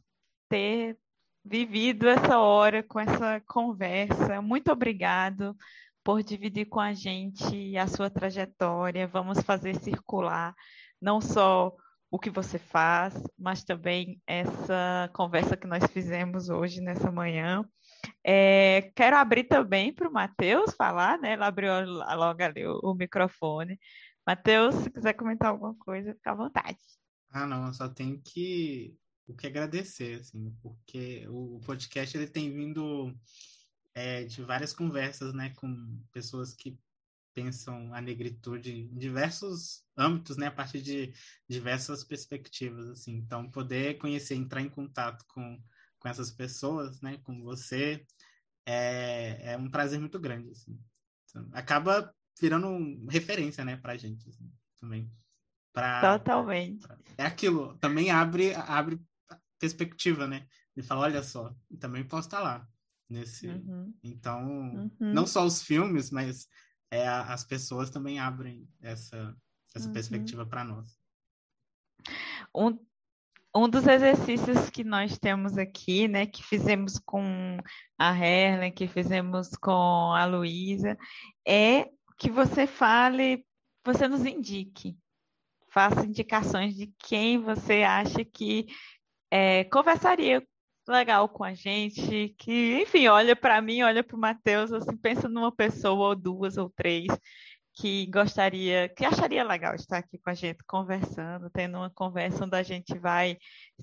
ter 0.49 0.97
vivido 1.43 2.07
essa 2.07 2.39
hora 2.39 2.81
com 2.81 2.99
essa 2.99 3.41
conversa. 3.41 4.41
Muito 4.41 4.71
obrigado 4.71 5.55
por 6.03 6.23
dividir 6.23 6.65
com 6.65 6.79
a 6.79 6.93
gente 6.93 7.77
a 7.77 7.87
sua 7.87 8.09
trajetória. 8.09 9.07
Vamos 9.07 9.41
fazer 9.41 9.75
circular 9.75 10.55
não 11.01 11.19
só 11.19 11.75
o 12.13 12.19
que 12.19 12.29
você 12.29 12.59
faz, 12.59 13.15
mas 13.35 13.63
também 13.63 14.21
essa 14.27 15.09
conversa 15.15 15.57
que 15.57 15.65
nós 15.65 15.83
fizemos 15.91 16.47
hoje, 16.47 16.79
nessa 16.79 17.11
manhã. 17.11 17.67
É, 18.23 18.91
quero 18.95 19.17
abrir 19.17 19.45
também 19.45 19.91
para 19.91 20.07
o 20.07 20.13
Matheus 20.13 20.75
falar, 20.75 21.17
né? 21.17 21.33
Ele 21.33 21.43
abriu 21.43 21.71
logo 21.83 22.43
ali 22.43 22.67
o, 22.67 22.79
o, 22.83 22.93
microfone, 22.93 23.79
Matheus, 24.27 24.75
se 24.75 24.91
quiser 24.91 25.13
comentar 25.13 25.49
alguma 25.49 25.73
coisa, 25.79 26.13
fica 26.13 26.33
à 26.33 26.35
vontade. 26.35 26.77
Ah, 27.31 27.47
não, 27.47 27.65
eu 27.65 27.73
só 27.73 27.89
tenho 27.89 28.21
que 28.21 28.95
o 29.25 29.33
que 29.33 29.47
agradecer, 29.47 30.19
assim, 30.19 30.55
porque 30.61 31.25
o 31.29 31.59
podcast 31.65 32.15
ele 32.15 32.27
tem 32.27 32.53
vindo 32.53 33.11
é, 33.95 34.23
de 34.23 34.43
várias 34.43 34.71
conversas, 34.71 35.33
né, 35.33 35.51
com 35.55 35.99
pessoas 36.11 36.53
que 36.53 36.77
pensam 37.33 37.93
a 37.93 38.01
negritude 38.01 38.71
em 38.71 38.97
diversos 38.97 39.83
âmbitos, 39.97 40.37
né, 40.37 40.47
a 40.47 40.51
partir 40.51 40.81
de 40.81 41.13
diversas 41.47 42.03
perspectivas, 42.03 42.87
assim. 42.87 43.13
Então, 43.13 43.49
poder 43.49 43.97
conhecer, 43.97 44.35
entrar 44.35 44.61
em 44.61 44.69
contato 44.69 45.25
com, 45.27 45.61
com 45.99 46.07
essas 46.07 46.31
pessoas, 46.31 47.01
né, 47.01 47.17
com 47.23 47.41
você, 47.41 48.05
é, 48.65 49.53
é 49.53 49.57
um 49.57 49.69
prazer 49.69 49.99
muito 49.99 50.19
grande, 50.19 50.51
assim. 50.51 50.79
Então, 51.29 51.49
acaba 51.53 52.13
virando 52.39 52.69
referência, 53.09 53.63
né, 53.65 53.77
pra 53.77 53.97
gente, 53.97 54.27
assim, 54.29 54.51
também. 54.79 55.11
Pra, 55.73 56.17
Totalmente. 56.17 56.87
Pra, 56.87 56.97
é 57.17 57.25
aquilo, 57.25 57.77
também 57.77 58.11
abre, 58.11 58.53
abre 58.55 59.01
perspectiva, 59.59 60.27
né? 60.27 60.45
De 60.75 60.83
falar, 60.83 61.03
olha 61.03 61.23
só, 61.23 61.55
também 61.79 62.03
posso 62.03 62.27
estar 62.27 62.41
lá 62.41 62.67
nesse. 63.09 63.47
Uhum. 63.47 63.93
Então, 64.03 64.45
uhum. 64.45 64.91
não 64.99 65.25
só 65.25 65.45
os 65.45 65.61
filmes, 65.61 66.11
mas 66.11 66.47
é, 66.93 67.07
as 67.07 67.43
pessoas 67.43 67.89
também 67.89 68.19
abrem 68.19 68.69
essa, 68.79 69.35
essa 69.73 69.87
uhum. 69.87 69.93
perspectiva 69.93 70.45
para 70.45 70.63
nós. 70.63 70.95
Um, 72.55 72.77
um 73.55 73.67
dos 73.67 73.87
exercícios 73.87 74.69
que 74.69 74.83
nós 74.83 75.17
temos 75.17 75.57
aqui, 75.57 76.07
né, 76.07 76.27
que 76.27 76.43
fizemos 76.43 76.99
com 76.99 77.57
a 77.97 78.15
Helen, 78.15 78.71
que 78.71 78.87
fizemos 78.87 79.49
com 79.55 80.13
a 80.13 80.25
Luísa, 80.25 80.95
é 81.47 81.89
que 82.19 82.29
você 82.29 82.67
fale, 82.67 83.43
você 83.83 84.07
nos 84.07 84.23
indique, 84.23 84.95
faça 85.69 86.05
indicações 86.05 86.75
de 86.75 86.93
quem 86.99 87.39
você 87.39 87.81
acha 87.81 88.23
que 88.23 88.67
é, 89.31 89.63
conversaria 89.63 90.47
legal 90.87 91.29
com 91.29 91.43
a 91.43 91.53
gente, 91.53 92.35
que, 92.37 92.81
enfim, 92.81 93.07
olha 93.07 93.35
para 93.35 93.61
mim, 93.61 93.83
olha 93.83 94.03
para 94.03 94.15
o 94.15 94.19
Matheus, 94.19 94.71
assim, 94.71 94.97
pensa 94.97 95.29
numa 95.29 95.51
pessoa 95.51 96.09
ou 96.09 96.15
duas 96.15 96.57
ou 96.57 96.69
três 96.69 97.07
que 97.75 98.05
gostaria, 98.07 98.87
que 98.89 99.03
acharia 99.03 99.43
legal 99.43 99.73
estar 99.73 99.97
aqui 99.97 100.19
com 100.19 100.29
a 100.29 100.33
gente 100.33 100.63
conversando, 100.67 101.49
tendo 101.49 101.77
uma 101.77 101.89
conversa 101.89 102.45
onde 102.45 102.55
a 102.55 102.63
gente 102.63 102.97
vai 102.99 103.37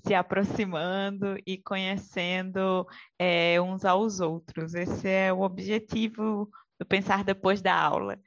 se 0.05 0.13
aproximando 0.13 1.37
e 1.45 1.57
conhecendo 1.57 2.87
é, 3.19 3.59
uns 3.61 3.83
aos 3.83 4.21
outros. 4.21 4.73
Esse 4.73 5.09
é 5.09 5.33
o 5.33 5.41
objetivo 5.41 6.49
do 6.79 6.85
Pensar 6.85 7.23
Depois 7.23 7.61
da 7.61 7.75
Aula. 7.75 8.17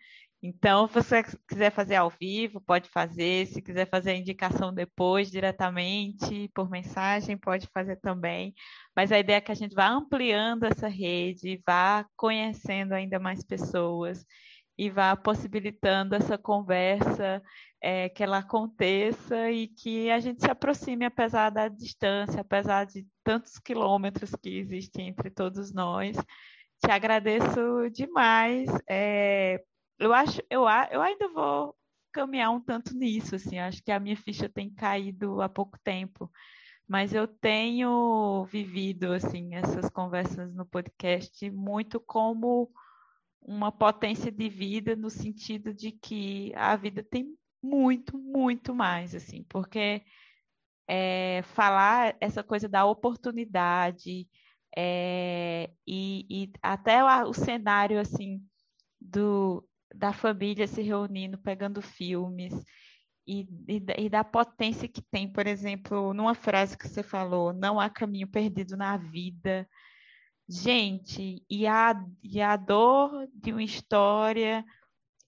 Então, 0.46 0.86
se 0.86 0.92
você 0.92 1.22
quiser 1.48 1.70
fazer 1.70 1.94
ao 1.94 2.10
vivo, 2.10 2.60
pode 2.60 2.90
fazer. 2.90 3.46
Se 3.46 3.62
quiser 3.62 3.88
fazer 3.88 4.10
a 4.10 4.16
indicação 4.16 4.74
depois, 4.74 5.30
diretamente, 5.30 6.50
por 6.54 6.68
mensagem, 6.68 7.34
pode 7.34 7.66
fazer 7.72 7.96
também. 7.96 8.52
Mas 8.94 9.10
a 9.10 9.18
ideia 9.18 9.38
é 9.38 9.40
que 9.40 9.50
a 9.50 9.54
gente 9.54 9.74
vá 9.74 9.88
ampliando 9.88 10.64
essa 10.64 10.86
rede, 10.86 11.62
vá 11.66 12.04
conhecendo 12.14 12.92
ainda 12.92 13.18
mais 13.18 13.42
pessoas 13.42 14.22
e 14.76 14.90
vá 14.90 15.16
possibilitando 15.16 16.14
essa 16.14 16.36
conversa, 16.36 17.42
é, 17.80 18.10
que 18.10 18.22
ela 18.22 18.38
aconteça 18.38 19.50
e 19.50 19.68
que 19.68 20.10
a 20.10 20.20
gente 20.20 20.42
se 20.42 20.50
aproxime, 20.50 21.06
apesar 21.06 21.48
da 21.48 21.68
distância, 21.68 22.42
apesar 22.42 22.84
de 22.84 23.06
tantos 23.24 23.58
quilômetros 23.58 24.30
que 24.42 24.58
existem 24.58 25.08
entre 25.08 25.30
todos 25.30 25.72
nós. 25.72 26.14
Te 26.84 26.90
agradeço 26.90 27.88
demais. 27.90 28.68
É, 28.86 29.64
eu 29.98 30.12
acho, 30.12 30.40
eu, 30.50 30.62
eu 30.90 31.02
ainda 31.02 31.28
vou 31.28 31.76
caminhar 32.12 32.50
um 32.50 32.60
tanto 32.60 32.94
nisso, 32.94 33.34
assim, 33.34 33.58
acho 33.58 33.82
que 33.82 33.90
a 33.90 34.00
minha 34.00 34.16
ficha 34.16 34.48
tem 34.48 34.70
caído 34.70 35.42
há 35.42 35.48
pouco 35.48 35.78
tempo, 35.82 36.30
mas 36.86 37.12
eu 37.12 37.26
tenho 37.26 38.44
vivido, 38.44 39.12
assim, 39.12 39.54
essas 39.54 39.90
conversas 39.90 40.54
no 40.54 40.64
podcast 40.66 41.50
muito 41.50 41.98
como 41.98 42.70
uma 43.42 43.72
potência 43.72 44.30
de 44.30 44.48
vida 44.48 44.94
no 44.96 45.10
sentido 45.10 45.74
de 45.74 45.92
que 45.92 46.52
a 46.54 46.76
vida 46.76 47.02
tem 47.02 47.36
muito, 47.62 48.18
muito 48.18 48.74
mais, 48.74 49.14
assim, 49.14 49.44
porque 49.48 50.02
é, 50.86 51.42
falar 51.54 52.16
essa 52.20 52.42
coisa 52.42 52.68
da 52.68 52.84
oportunidade 52.84 54.28
é, 54.76 55.70
e, 55.86 56.26
e, 56.28 56.52
até 56.62 57.02
o, 57.24 57.32
cenário, 57.32 57.98
assim, 57.98 58.42
do, 59.00 59.66
da 59.94 60.12
família 60.12 60.66
se 60.66 60.82
reunindo, 60.82 61.38
pegando 61.38 61.80
filmes, 61.80 62.52
e, 63.26 63.48
e, 63.68 63.82
e, 63.98 64.08
da 64.08 64.22
potência 64.22 64.88
que 64.88 65.00
tem, 65.00 65.30
por 65.30 65.46
exemplo, 65.46 66.12
numa 66.12 66.34
frase 66.34 66.76
que 66.76 66.86
você 66.86 67.02
falou, 67.02 67.52
não 67.52 67.80
há 67.80 67.88
caminho 67.88 68.28
perdido 68.28 68.76
na 68.76 68.96
vida. 68.96 69.68
Gente, 70.46 71.42
e 71.48 71.66
a, 71.66 71.94
e 72.22 72.40
a 72.42 72.54
dor 72.56 73.26
de 73.32 73.50
uma 73.52 73.62
história 73.62 74.62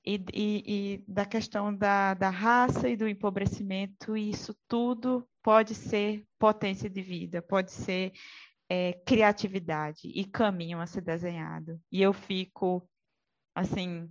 e, 0.05 0.23
e, 0.33 1.05
da 1.09 1.25
questão 1.25 1.75
da, 1.75 2.15
da 2.15 2.29
raça 2.31 2.89
e 2.89 2.97
do 2.97 3.09
empobrecimento, 3.09 4.17
isso 4.17 4.55
tudo 4.69 5.27
pode 5.43 5.75
ser 5.75 6.25
potência 6.39 6.91
de 6.91 7.01
vida, 7.01 7.41
pode 7.41 7.73
ser 7.73 8.13
é, 8.69 8.93
criatividade 9.07 10.09
e 10.09 10.25
caminho 10.25 10.81
a 10.81 10.87
ser 10.87 11.01
desenhado. 11.01 11.81
E 11.91 12.03
eu 12.03 12.13
fico, 12.13 12.87
assim, 13.55 14.09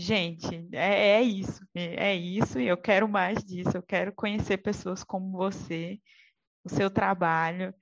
Gente, 0.00 0.66
é, 0.72 1.18
é 1.18 1.22
isso, 1.22 1.62
é, 1.74 2.12
é 2.12 2.16
isso, 2.16 2.58
e 2.58 2.66
eu 2.66 2.78
quero 2.78 3.06
mais 3.06 3.44
disso. 3.44 3.76
Eu 3.76 3.82
quero 3.82 4.14
conhecer 4.14 4.56
pessoas 4.56 5.04
como 5.04 5.36
você, 5.36 6.00
o 6.64 6.70
seu 6.70 6.90
trabalho, 6.90 7.74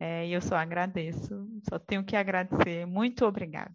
é, 0.00 0.26
e 0.26 0.32
eu 0.32 0.40
só 0.40 0.56
agradeço, 0.56 1.46
só 1.68 1.78
tenho 1.78 2.02
que 2.02 2.16
agradecer. 2.16 2.86
Muito 2.86 3.26
obrigada. 3.26 3.74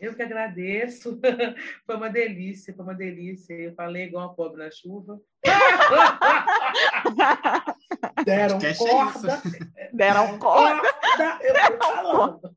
Eu 0.00 0.14
que 0.14 0.22
agradeço. 0.22 1.20
Foi 1.84 1.96
uma 1.96 2.08
delícia, 2.08 2.72
foi 2.72 2.84
uma 2.84 2.94
delícia. 2.94 3.52
Eu 3.54 3.74
falei 3.74 4.04
igual 4.04 4.30
a 4.30 4.34
pobre 4.34 4.62
na 4.62 4.70
chuva. 4.70 5.20
Deram 8.24 8.58
é 8.58 8.74
corda. 8.74 9.42
Deram 9.92 10.38
corda. 10.38 10.88
Eu 11.42 11.54
tô 11.54 11.78
falando. 11.84 12.56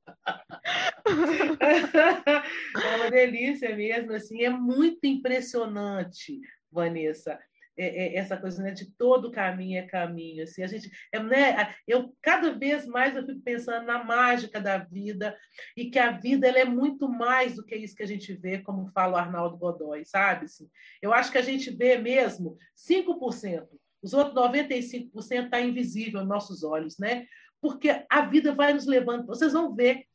É 2.84 2.96
uma 2.96 3.10
delícia 3.10 3.76
mesmo, 3.76 4.14
assim, 4.14 4.44
é 4.44 4.50
muito 4.50 5.06
impressionante, 5.06 6.40
Vanessa. 6.72 7.40
É, 7.78 7.86
é, 7.86 8.16
essa 8.18 8.36
coisa 8.38 8.62
né, 8.62 8.72
de 8.72 8.92
todo 8.92 9.32
caminho 9.32 9.80
é 9.80 9.84
caminho. 9.84 10.44
Assim, 10.44 10.62
a 10.62 10.68
gente, 10.68 10.92
é, 11.12 11.22
né, 11.24 11.74
eu 11.88 12.16
cada 12.22 12.52
vez 12.54 12.86
mais 12.86 13.16
eu 13.16 13.26
fico 13.26 13.42
pensando 13.42 13.86
na 13.86 14.04
mágica 14.04 14.60
da 14.60 14.78
vida 14.78 15.38
e 15.76 15.90
que 15.90 15.98
a 15.98 16.12
vida 16.12 16.48
ela 16.48 16.60
é 16.60 16.66
muito 16.66 17.08
mais 17.08 17.56
do 17.56 17.66
que 17.66 17.76
isso 17.76 17.96
que 17.96 18.04
a 18.04 18.08
gente 18.08 18.34
vê, 18.34 18.60
como 18.60 18.92
fala 18.92 19.14
o 19.14 19.16
Arnaldo 19.16 19.58
Godoy, 19.58 20.06
sabe? 20.06 20.46
Assim, 20.46 20.70
eu 21.02 21.14
acho 21.14 21.32
que 21.32 21.38
a 21.38 21.44
gente 21.44 21.72
vê 21.72 21.98
mesmo 21.98 22.58
5%. 22.76 23.68
Os 24.02 24.14
outros 24.14 24.36
95% 24.36 25.46
está 25.46 25.62
invisível 25.62 26.20
aos 26.20 26.30
nossos 26.30 26.64
olhos, 26.64 26.98
né? 26.98 27.26
Porque 27.62 28.04
a 28.10 28.22
vida 28.26 28.54
vai 28.54 28.74
nos 28.74 28.86
levando. 28.86 29.26
Vocês 29.28 29.54
vão 29.54 29.74
ver 29.74 30.06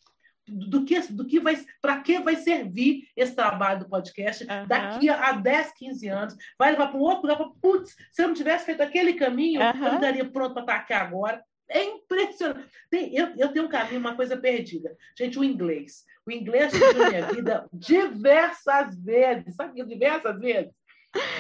do 0.47 0.85
que, 0.85 1.01
do 1.13 1.27
que 1.27 1.41
vai, 1.41 1.59
para 1.81 2.01
que 2.01 2.19
vai 2.21 2.37
servir 2.37 3.09
esse 3.17 3.35
trabalho 3.35 3.81
do 3.81 3.89
podcast 3.89 4.45
uhum. 4.45 4.67
daqui 4.67 5.09
a, 5.09 5.33
10, 5.33 5.73
15 5.73 6.09
anos. 6.09 6.37
Vai 6.59 6.73
levar 6.73 6.89
para 6.89 6.99
um 6.99 7.03
outro 7.03 7.29
lugar, 7.29 7.45
putz, 7.61 7.97
se 8.13 8.23
eu 8.23 8.29
não 8.29 8.35
tivesse 8.35 8.67
feito 8.67 8.83
aquele 8.83 9.15
caminho, 9.15 9.61
uhum. 9.61 9.67
eu 9.67 9.75
não 9.75 9.95
estaria 9.95 10.25
pronto 10.25 10.53
para 10.53 10.63
estar 10.63 10.77
aqui 10.77 10.93
agora. 10.93 11.43
É 11.69 11.83
impressionante. 11.83 12.69
Tem, 12.89 13.15
eu, 13.15 13.35
eu 13.37 13.49
tenho 13.53 13.65
um 13.65 13.69
caminho, 13.69 13.99
uma 13.99 14.15
coisa 14.15 14.37
perdida. 14.37 14.97
Gente, 15.19 15.39
o 15.39 15.45
inglês. 15.45 16.05
O 16.25 16.31
inglês 16.31 16.73
na 16.73 17.09
minha 17.09 17.27
vida 17.33 17.69
diversas 17.73 18.97
vezes, 19.03 19.57
sabe? 19.57 19.85
Diversas 19.85 20.39
vezes. 20.39 20.73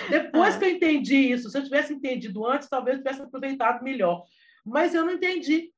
Depois 0.09 0.55
uhum. 0.55 0.61
que 0.61 0.65
eu 0.65 0.71
entendi 0.71 1.17
isso, 1.17 1.51
se 1.51 1.59
eu 1.59 1.63
tivesse 1.63 1.93
entendido 1.93 2.47
antes, 2.47 2.69
talvez 2.69 2.97
eu 2.97 3.05
tivesse 3.05 3.23
aproveitado 3.23 3.83
melhor. 3.83 4.25
Mas 4.65 4.95
eu 4.95 5.05
não 5.05 5.13
entendi. 5.13 5.73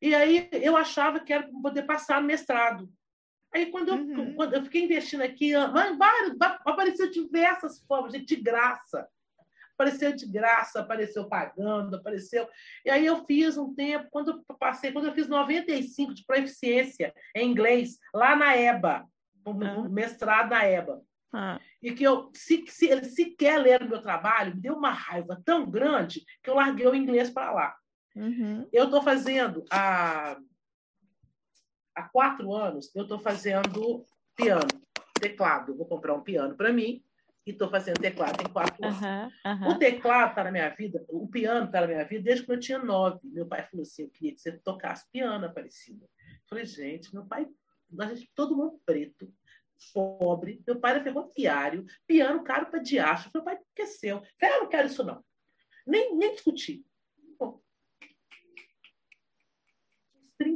E 0.00 0.14
aí 0.14 0.48
eu 0.52 0.76
achava 0.76 1.20
que 1.20 1.32
era 1.32 1.42
para 1.42 1.60
poder 1.60 1.82
passar 1.82 2.20
no 2.20 2.26
mestrado. 2.26 2.88
Aí 3.52 3.66
quando 3.66 3.88
eu, 3.88 3.96
uhum. 3.96 4.34
quando 4.34 4.54
eu 4.54 4.62
fiquei 4.64 4.84
investindo 4.84 5.22
aqui, 5.22 5.52
vários, 5.54 6.36
apareceu 6.40 7.10
diversas 7.10 7.80
formas, 7.80 8.12
de 8.12 8.36
graça. 8.36 9.08
Apareceu 9.74 10.14
de 10.14 10.26
graça, 10.26 10.80
apareceu 10.80 11.26
pagando, 11.26 11.96
apareceu. 11.96 12.46
E 12.84 12.90
aí 12.90 13.06
eu 13.06 13.24
fiz 13.24 13.56
um 13.56 13.74
tempo, 13.74 14.08
quando 14.10 14.44
eu 14.48 14.56
passei, 14.56 14.92
quando 14.92 15.06
eu 15.06 15.14
fiz 15.14 15.26
95 15.26 16.14
de 16.14 16.24
proficiência 16.24 17.14
em 17.34 17.50
inglês, 17.50 17.98
lá 18.14 18.36
na 18.36 18.54
EBA, 18.54 19.06
um 19.46 19.88
mestrado 19.88 20.50
na 20.50 20.64
EBA. 20.66 21.02
Ah. 21.32 21.58
E 21.82 21.92
que 21.92 22.04
eu, 22.04 22.30
se, 22.34 22.64
se 22.68 22.88
ele 22.88 23.04
sequer 23.04 23.58
ler 23.58 23.82
o 23.82 23.88
meu 23.88 24.02
trabalho, 24.02 24.54
me 24.54 24.60
deu 24.60 24.74
uma 24.74 24.90
raiva 24.90 25.40
tão 25.44 25.68
grande 25.68 26.24
que 26.42 26.50
eu 26.50 26.54
larguei 26.54 26.86
o 26.86 26.94
inglês 26.94 27.30
para 27.30 27.50
lá. 27.50 27.74
Uhum. 28.14 28.68
Eu 28.72 28.84
estou 28.84 29.02
fazendo 29.02 29.64
há, 29.70 30.38
há 31.94 32.02
quatro 32.08 32.52
anos, 32.54 32.90
eu 32.94 33.02
estou 33.02 33.18
fazendo 33.18 34.04
piano, 34.34 34.68
teclado. 35.20 35.76
Vou 35.76 35.86
comprar 35.86 36.14
um 36.14 36.22
piano 36.22 36.56
para 36.56 36.72
mim 36.72 37.02
e 37.46 37.50
estou 37.50 37.68
fazendo 37.70 38.00
teclado 38.00 38.36
tem 38.36 38.52
quatro 38.52 38.84
anos. 38.84 39.00
Uhum, 39.00 39.52
uhum. 39.52 39.68
O 39.70 39.78
teclado 39.78 40.30
está 40.30 40.44
na 40.44 40.52
minha 40.52 40.68
vida, 40.70 41.04
o 41.08 41.28
piano 41.28 41.66
está 41.66 41.80
na 41.82 41.86
minha 41.86 42.04
vida 42.04 42.24
desde 42.24 42.44
que 42.44 42.52
eu 42.52 42.60
tinha 42.60 42.78
nove. 42.78 43.20
Meu 43.24 43.46
pai 43.46 43.62
falou 43.62 43.82
assim: 43.82 44.02
eu 44.02 44.10
queria 44.10 44.34
que 44.34 44.40
você 44.40 44.52
tocasse 44.58 45.10
piano, 45.10 45.46
Aparecida. 45.46 46.06
Falei, 46.48 46.64
gente, 46.64 47.14
meu 47.14 47.24
pai, 47.24 47.46
gente, 48.08 48.30
todo 48.34 48.56
mundo 48.56 48.80
preto, 48.84 49.32
pobre, 49.94 50.62
meu 50.66 50.78
pai 50.78 50.92
era 50.92 51.02
ferroviário, 51.02 51.86
piano 52.06 52.42
caro 52.42 52.66
para 52.66 52.80
diacho. 52.80 53.30
Meu 53.32 53.42
pai 53.42 53.58
esqueceu. 53.68 54.16
Eu 54.16 54.22
falei, 54.38 54.54
ah, 54.54 54.58
eu 54.58 54.62
não 54.62 54.68
quero 54.68 54.86
isso 54.88 55.04
não. 55.04 55.24
Nem, 55.86 56.16
nem 56.16 56.32
discuti. 56.32 56.84
Bom, 57.38 57.60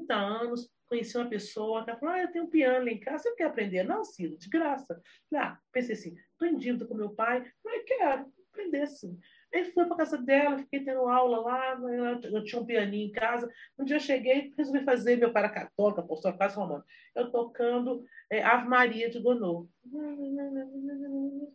30 0.04 0.14
anos, 0.14 0.70
conheci 0.86 1.16
uma 1.16 1.28
pessoa 1.28 1.84
que 1.84 1.96
falou: 1.96 2.14
Ah, 2.14 2.20
eu 2.20 2.30
tenho 2.30 2.44
um 2.44 2.50
piano 2.50 2.88
em 2.88 3.00
casa, 3.00 3.24
você 3.24 3.34
quer 3.34 3.44
aprender? 3.44 3.82
Não, 3.82 4.04
Ciro, 4.04 4.36
de 4.36 4.48
graça. 4.48 5.00
Ah, 5.34 5.58
pensei 5.72 5.94
assim: 5.94 6.14
estou 6.32 6.48
em 6.48 6.56
dívida 6.56 6.86
com 6.86 6.94
meu 6.94 7.10
pai, 7.10 7.44
mas 7.64 7.84
quero 7.84 8.26
aprender 8.52 8.86
sim. 8.86 9.18
Aí 9.52 9.64
fui 9.72 9.84
para 9.84 9.96
casa 9.96 10.18
dela, 10.18 10.58
fiquei 10.58 10.84
tendo 10.84 11.08
aula 11.08 11.38
lá, 11.40 11.78
eu 12.24 12.44
tinha 12.44 12.60
um 12.60 12.66
pianinho 12.66 13.08
em 13.08 13.12
casa. 13.12 13.50
Um 13.78 13.84
dia 13.84 13.96
eu 13.96 14.00
cheguei, 14.00 14.52
resolvi 14.56 14.84
fazer, 14.84 15.16
meu 15.16 15.32
pai 15.32 15.44
era 15.44 15.52
católico, 15.52 16.00
apostólico, 16.00 16.38
quase 16.38 16.56
romano. 16.56 16.84
Eu 17.14 17.30
tocando 17.30 18.04
é, 18.30 18.42
Ave 18.42 18.68
Maria 18.68 19.08
de 19.08 19.20
Gonô. 19.20 19.68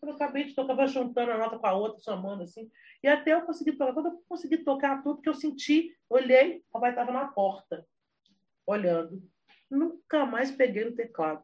Eu 0.01 0.11
acabei 0.11 0.45
de 0.45 0.55
tocar, 0.55 0.87
juntando 0.87 1.31
a 1.31 1.37
nota 1.37 1.59
com 1.59 1.67
a 1.67 1.73
outra, 1.73 1.99
somando 1.99 2.43
assim. 2.43 2.69
E 3.03 3.07
até 3.07 3.33
eu 3.33 3.41
consegui 3.41 3.73
tocar. 3.73 3.93
Quando 3.93 4.07
eu 4.07 4.23
consegui 4.29 4.57
tocar 4.59 5.03
tudo, 5.03 5.21
que 5.21 5.27
eu 5.27 5.33
senti, 5.33 5.93
olhei, 6.09 6.63
o 6.69 6.73
papai 6.73 6.91
estava 6.91 7.11
na 7.11 7.27
porta 7.27 7.85
olhando. 8.70 9.22
Nunca 9.70 10.26
mais 10.26 10.51
peguei 10.51 10.86
no 10.86 10.95
teclado. 10.95 11.43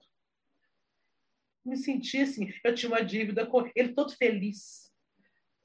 Me 1.64 1.76
senti 1.76 2.22
assim, 2.22 2.52
eu 2.64 2.76
tinha 2.76 2.92
uma 2.92 3.04
dívida 3.04 3.46
com 3.46 3.70
ele, 3.76 3.94
todo 3.94 4.16
feliz. 4.16 4.92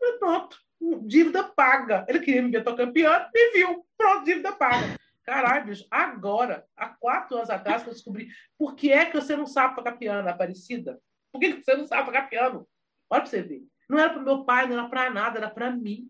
Eu, 0.01 0.19
pronto, 0.19 0.59
dívida 1.07 1.45
paga. 1.45 2.07
Ele 2.09 2.21
queria 2.21 2.43
me 2.43 2.51
ver 2.51 2.65
tocando 2.65 2.93
piano, 2.93 3.29
me 3.35 3.51
viu. 3.53 3.87
Pronto, 3.97 4.25
dívida 4.25 4.53
paga. 4.53 4.99
Caralho, 5.23 5.67
bicho, 5.67 5.87
agora, 5.91 6.67
há 6.77 6.89
quatro 6.89 7.37
anos 7.37 7.51
atrás, 7.51 7.83
que 7.83 7.91
eu 7.91 7.93
descobri 7.93 8.29
por 8.59 8.75
que 8.75 8.91
é 8.91 9.05
que 9.05 9.15
você 9.15 9.37
não 9.37 9.47
sabe 9.47 9.77
tocar 9.77 9.93
piano, 9.99 10.29
Aparecida. 10.29 10.99
Por 11.31 11.39
que 11.39 11.63
você 11.63 11.77
não 11.77 11.87
sabe 11.87 12.07
tocar 12.07 12.29
piano? 12.29 12.67
Olha 13.09 13.21
para 13.21 13.31
você 13.31 13.43
ver. 13.43 13.63
Não 13.89 13.99
era 13.99 14.11
para 14.11 14.23
meu 14.23 14.45
pai, 14.45 14.67
não 14.67 14.79
era 14.79 14.89
para 14.89 15.11
nada, 15.11 15.39
era 15.39 15.51
para 15.51 15.71
mim. 15.71 16.09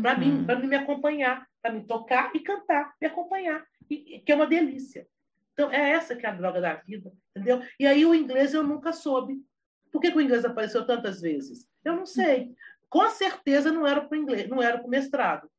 Para 0.00 0.14
uhum. 0.14 0.18
mim, 0.18 0.46
para 0.46 0.58
mim 0.58 0.66
me 0.66 0.76
acompanhar, 0.76 1.46
para 1.60 1.72
me 1.72 1.86
tocar 1.86 2.34
e 2.34 2.40
cantar, 2.40 2.94
me 3.00 3.06
acompanhar 3.06 3.64
que 3.86 4.32
é 4.32 4.34
uma 4.34 4.46
delícia. 4.46 5.06
Então, 5.52 5.70
é 5.70 5.90
essa 5.90 6.14
que 6.14 6.26
é 6.26 6.28
a 6.28 6.34
droga 6.34 6.60
da 6.60 6.74
vida, 6.74 7.12
entendeu? 7.34 7.62
E 7.80 7.86
aí 7.86 8.04
o 8.04 8.14
inglês 8.14 8.52
eu 8.52 8.62
nunca 8.62 8.92
soube. 8.92 9.42
Por 9.90 10.00
que, 10.00 10.10
que 10.10 10.18
o 10.18 10.20
inglês 10.20 10.44
apareceu 10.44 10.84
tantas 10.84 11.20
vezes? 11.20 11.66
Eu 11.82 11.96
não 11.96 12.04
sei. 12.04 12.54
Com 12.90 13.08
certeza 13.08 13.72
não 13.72 13.86
era 13.86 14.02
para 14.02 14.16
o 14.16 14.20
inglês, 14.20 14.48
não 14.48 14.62
era 14.62 14.78
para 14.78 14.88
mestrado. 14.88 15.50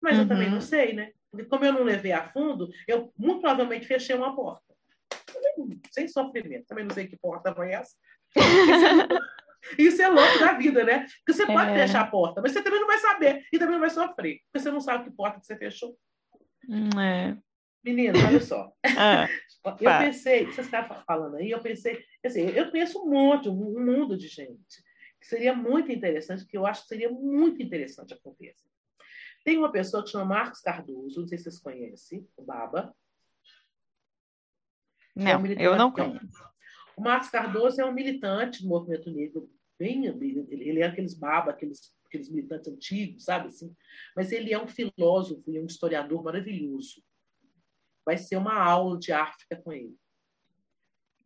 Mas 0.00 0.16
uhum. 0.16 0.22
eu 0.22 0.28
também 0.28 0.48
não 0.48 0.56
uhum. 0.56 0.62
sei, 0.62 0.94
né? 0.94 1.12
Porque 1.30 1.46
como 1.46 1.64
eu 1.64 1.72
não 1.72 1.82
levei 1.82 2.12
a 2.12 2.24
fundo, 2.24 2.70
eu 2.86 3.12
muito 3.18 3.40
provavelmente 3.40 3.86
fechei 3.86 4.16
uma 4.16 4.34
porta. 4.34 4.74
Sem 5.90 6.08
sofrimento. 6.08 6.66
Também 6.66 6.84
não 6.84 6.94
sei 6.94 7.06
que 7.06 7.16
porta 7.18 7.54
foi 7.54 7.72
essa. 7.72 7.94
Isso 9.78 10.00
é 10.00 10.08
louco 10.08 10.38
da 10.38 10.52
vida, 10.52 10.84
né? 10.84 11.06
Porque 11.18 11.34
você 11.34 11.44
pode 11.44 11.70
é. 11.72 11.86
fechar 11.86 12.02
a 12.02 12.06
porta, 12.06 12.40
mas 12.40 12.52
você 12.52 12.62
também 12.62 12.80
não 12.80 12.86
vai 12.86 12.98
saber 12.98 13.44
e 13.52 13.58
também 13.58 13.74
não 13.74 13.80
vai 13.80 13.90
sofrer, 13.90 14.40
porque 14.44 14.60
você 14.60 14.70
não 14.70 14.80
sabe 14.80 15.04
que 15.04 15.10
porta 15.10 15.40
que 15.40 15.46
você 15.46 15.56
fechou. 15.56 15.98
Hum, 16.68 17.00
é. 17.00 17.36
Menina, 17.88 18.18
olha 18.26 18.40
só. 18.40 18.72
Ah, 19.64 19.76
eu 19.80 20.06
pensei, 20.06 20.46
você 20.46 20.62
está 20.62 20.82
falando 21.06 21.36
aí, 21.36 21.50
eu 21.50 21.60
pensei, 21.60 22.02
assim, 22.24 22.40
eu 22.40 22.70
conheço 22.70 23.02
um 23.02 23.10
monte, 23.10 23.48
um 23.50 23.84
mundo 23.84 24.16
de 24.16 24.26
gente, 24.26 24.82
que 25.20 25.26
seria 25.26 25.54
muito 25.54 25.92
interessante, 25.92 26.46
que 26.46 26.56
eu 26.56 26.64
acho 26.64 26.82
que 26.82 26.88
seria 26.88 27.10
muito 27.10 27.60
interessante 27.60 28.14
acontecer. 28.14 28.66
Tem 29.44 29.58
uma 29.58 29.70
pessoa 29.70 30.02
que 30.02 30.10
chama 30.10 30.24
Marcos 30.24 30.60
Cardoso, 30.60 31.20
não 31.20 31.28
sei 31.28 31.36
se 31.36 31.44
vocês 31.44 31.58
conhecem, 31.58 32.26
o 32.36 32.42
Baba. 32.42 32.94
Não, 35.14 35.30
é 35.32 35.36
um 35.36 35.46
eu 35.46 35.76
não 35.76 35.92
conheço. 35.92 36.42
O 36.96 37.02
Marcos 37.02 37.28
Cardoso 37.28 37.80
é 37.80 37.84
um 37.84 37.92
militante 37.92 38.62
do 38.62 38.68
movimento 38.68 39.10
negro, 39.10 39.50
bem, 39.78 40.06
ele 40.06 40.80
é 40.80 40.86
aqueles 40.86 41.12
Baba, 41.12 41.50
aqueles, 41.50 41.94
aqueles 42.06 42.30
militantes 42.30 42.72
antigos, 42.72 43.24
sabe 43.24 43.48
assim? 43.48 43.76
Mas 44.16 44.32
ele 44.32 44.54
é 44.54 44.58
um 44.58 44.68
filósofo 44.68 45.50
e 45.50 45.60
um 45.60 45.66
historiador 45.66 46.22
maravilhoso 46.22 47.02
vai 48.08 48.16
ser 48.16 48.36
uma 48.36 48.54
aula 48.54 48.98
de 48.98 49.12
África 49.12 49.54
com 49.62 49.70
ele. 49.70 49.94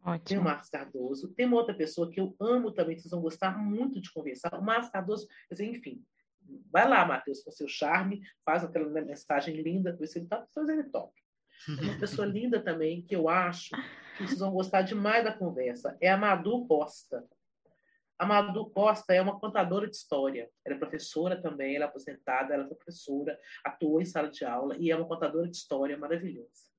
Ótimo. 0.05 0.25
Tem 0.25 0.39
o 0.39 0.43
Marcos 0.43 0.69
Cardoso. 0.69 1.29
Tem 1.29 1.47
uma 1.47 1.57
outra 1.57 1.73
pessoa 1.73 2.11
que 2.11 2.21
eu 2.21 2.35
amo 2.41 2.73
também, 2.73 2.97
que 2.97 3.03
vocês 3.03 3.13
vão 3.13 3.21
gostar 3.21 3.57
muito 3.57 4.01
de 4.01 4.13
conversar. 4.13 4.59
O 4.59 4.65
Marcos 4.65 4.91
Cardoso, 4.91 5.29
enfim, 5.61 6.05
vai 6.73 6.89
lá, 6.89 7.07
Matheus, 7.07 7.41
com 7.45 7.53
seu 7.53 7.69
charme, 7.69 8.21
faz 8.45 8.65
aquela 8.65 8.89
mensagem 9.01 9.63
linda, 9.63 9.97
se 10.05 10.19
ele 10.19 10.27
está 10.27 10.45
fazendo 10.53 10.91
top. 10.91 11.13
É 11.69 11.83
uma 11.85 12.01
pessoa 12.01 12.27
linda 12.27 12.61
também, 12.61 13.01
que 13.01 13.15
eu 13.15 13.29
acho 13.29 13.71
que 14.17 14.27
vocês 14.27 14.41
vão 14.41 14.51
gostar 14.51 14.83
demais 14.83 15.23
da 15.23 15.33
conversa. 15.33 15.97
É 16.01 16.11
a 16.11 16.17
Madu 16.17 16.67
Costa. 16.67 17.25
A 18.23 18.25
Madu 18.25 18.71
Costa 18.71 19.13
é 19.13 19.21
uma 19.21 19.37
contadora 19.37 19.91
de 19.91 19.97
história. 19.97 20.49
Ela 20.65 20.77
é 20.77 20.79
professora 20.79 21.43
também, 21.43 21.75
ela 21.75 21.87
é 21.87 21.89
aposentada, 21.89 22.55
ela 22.55 22.63
é 22.63 22.69
professora, 22.69 23.37
atua 23.65 24.01
em 24.01 24.05
sala 24.05 24.31
de 24.31 24.45
aula 24.45 24.77
e 24.79 24.93
é 24.93 24.97
uma 24.97 25.09
contadora 25.09 25.49
de 25.49 25.57
história 25.57 25.99
maravilhosa. 25.99 26.71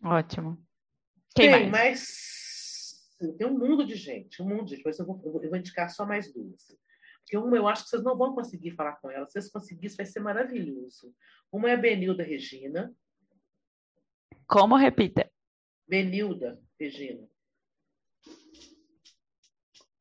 Ótimo. 0.00 0.64
Quem 1.34 1.50
tem, 1.50 1.68
mais? 1.68 3.08
mas 3.18 3.36
tem 3.36 3.48
um 3.48 3.58
mundo 3.58 3.84
de 3.84 3.96
gente, 3.96 4.40
um 4.40 4.48
mundo 4.48 4.66
de 4.66 4.76
gente. 4.76 4.84
Mas 4.84 4.96
eu 5.00 5.06
vou, 5.06 5.20
eu 5.24 5.32
vou 5.32 5.56
indicar 5.56 5.90
só 5.90 6.06
mais 6.06 6.32
duas. 6.32 6.68
Porque 7.22 7.36
uma 7.36 7.56
eu 7.56 7.66
acho 7.66 7.82
que 7.82 7.90
vocês 7.90 8.04
não 8.04 8.16
vão 8.16 8.32
conseguir 8.32 8.70
falar 8.76 8.92
com 9.00 9.10
ela. 9.10 9.26
Se 9.26 9.32
vocês 9.32 9.50
conseguirem, 9.50 9.96
vai 9.96 10.06
ser 10.06 10.20
maravilhoso. 10.20 11.12
Uma 11.50 11.68
é 11.68 11.74
a 11.74 11.76
Benilda 11.76 12.22
Regina. 12.22 12.94
Como 14.46 14.76
repita? 14.76 15.28
Benilda 15.88 16.62
Regina. 16.78 17.31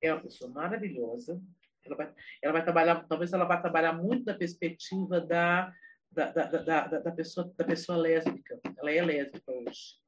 É 0.02 0.14
uma 0.14 0.22
pessoa 0.22 0.50
maravilhosa. 0.52 1.42
Ela 1.86 1.96
vai, 1.96 2.14
ela 2.42 2.54
vai 2.54 2.64
trabalhar, 2.64 3.08
talvez 3.08 3.34
ela 3.34 3.46
vá 3.46 3.58
trabalhar 3.58 3.94
muito 3.94 4.26
na 4.26 4.34
perspectiva 4.34 5.20
da 5.20 5.74
da, 6.12 6.30
da, 6.32 6.46
da, 6.46 6.88
da, 6.88 7.12
pessoa, 7.12 7.54
da 7.58 7.64
pessoa 7.64 7.98
lésbica. 7.98 8.60
Ela 8.78 8.92
é 8.92 9.02
lésbica 9.02 9.52
hoje. 9.52 10.00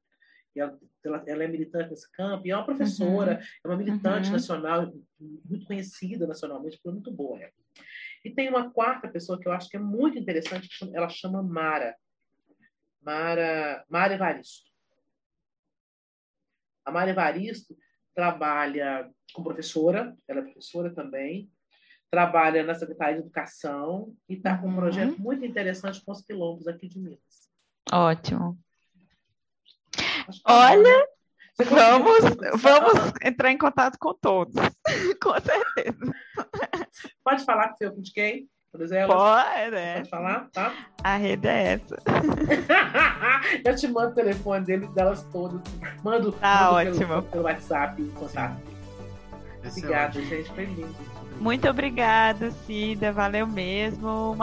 Ela, 0.54 0.78
ela, 1.04 1.24
ela, 1.26 1.44
é 1.44 1.48
militante 1.48 1.90
nesse 1.90 2.10
campo, 2.12 2.46
e 2.46 2.50
é 2.50 2.56
uma 2.56 2.64
professora, 2.64 3.32
uhum. 3.32 3.40
é 3.64 3.68
uma 3.68 3.76
militante 3.76 4.28
uhum. 4.28 4.34
nacional, 4.34 4.94
muito 5.18 5.66
conhecida 5.66 6.28
nacionalmente, 6.28 6.78
foi 6.80 6.92
muito 6.92 7.10
boa 7.10 7.40
ela. 7.40 7.52
E 8.24 8.30
tem 8.30 8.48
uma 8.48 8.70
quarta 8.70 9.08
pessoa 9.08 9.38
que 9.40 9.48
eu 9.48 9.52
acho 9.52 9.68
que 9.68 9.76
é 9.76 9.80
muito 9.80 10.16
interessante, 10.16 10.68
ela 10.94 11.08
chama 11.08 11.42
Mara. 11.42 11.96
Mara, 13.02 13.84
Mara 13.88 14.14
Evaristo. 14.14 14.70
A 16.84 16.92
Mara 16.92 17.10
Evaristo 17.10 17.76
trabalha 18.14 19.10
como 19.32 19.48
professora, 19.48 20.16
ela 20.28 20.40
é 20.40 20.44
professora 20.44 20.94
também, 20.94 21.50
trabalha 22.10 22.62
na 22.62 22.74
Secretaria 22.74 23.16
de 23.16 23.20
Educação 23.22 24.14
e 24.28 24.34
está 24.34 24.56
com 24.56 24.68
um 24.68 24.76
projeto 24.76 25.16
uhum. 25.16 25.18
muito 25.18 25.44
interessante 25.44 26.02
com 26.04 26.12
os 26.12 26.22
quilombos 26.22 26.68
aqui 26.68 26.88
de 26.88 26.98
Minas. 26.98 27.50
Ótimo. 27.92 28.56
Olha, 30.46 31.08
vamos, 31.58 32.20
vamos 32.62 33.12
entrar 33.22 33.50
em 33.50 33.58
contato 33.58 33.98
com 33.98 34.14
todos, 34.14 34.54
com 35.20 35.34
certeza. 35.40 36.12
Pode 37.22 37.44
falar 37.44 37.74
que 37.74 37.84
eu 37.84 37.92
indiquei? 37.96 38.48
Pode, 38.76 39.76
é. 39.76 39.96
Pode 39.96 40.10
falar, 40.10 40.48
tá? 40.52 40.74
A 41.04 41.16
rede 41.16 41.46
é 41.46 41.74
essa. 41.74 41.96
eu 43.64 43.76
te 43.76 43.86
mando 43.86 44.10
o 44.10 44.14
telefone 44.14 44.64
deles, 44.64 44.90
delas 44.90 45.22
todas. 45.30 45.60
Mando, 46.02 46.32
tá 46.32 46.72
mando 46.72 46.90
ótimo. 46.90 47.06
Pelo, 47.06 47.22
pelo 47.22 47.44
WhatsApp, 47.44 48.02
contato. 48.16 48.56
Obrigada, 49.64 50.20
gente. 50.20 50.50
Foi 50.50 50.64
lindo. 50.64 50.94
Muito 51.38 51.68
obrigada, 51.68 52.50
Cida. 52.66 53.12
Valeu 53.12 53.46
mesmo. 53.46 54.36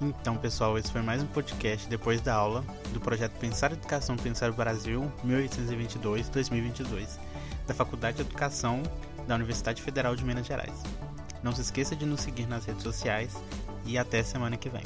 Então, 0.00 0.36
pessoal, 0.36 0.76
esse 0.76 0.92
foi 0.92 1.00
mais 1.00 1.22
um 1.22 1.26
podcast 1.26 1.88
depois 1.88 2.20
da 2.20 2.34
aula 2.34 2.62
do 2.92 3.00
projeto 3.00 3.32
Pensar 3.38 3.72
Educação, 3.72 4.16
Pensar 4.16 4.50
o 4.50 4.54
Brasil 4.54 5.10
1822-2022 5.26 7.18
da 7.66 7.74
Faculdade 7.74 8.16
de 8.16 8.22
Educação 8.22 8.82
da 9.26 9.34
Universidade 9.34 9.80
Federal 9.82 10.14
de 10.14 10.24
Minas 10.24 10.46
Gerais. 10.46 10.82
Não 11.42 11.52
se 11.52 11.62
esqueça 11.62 11.96
de 11.96 12.04
nos 12.04 12.20
seguir 12.20 12.46
nas 12.46 12.64
redes 12.64 12.82
sociais 12.82 13.34
e 13.84 13.96
até 13.96 14.22
semana 14.22 14.56
que 14.56 14.68
vem. 14.68 14.82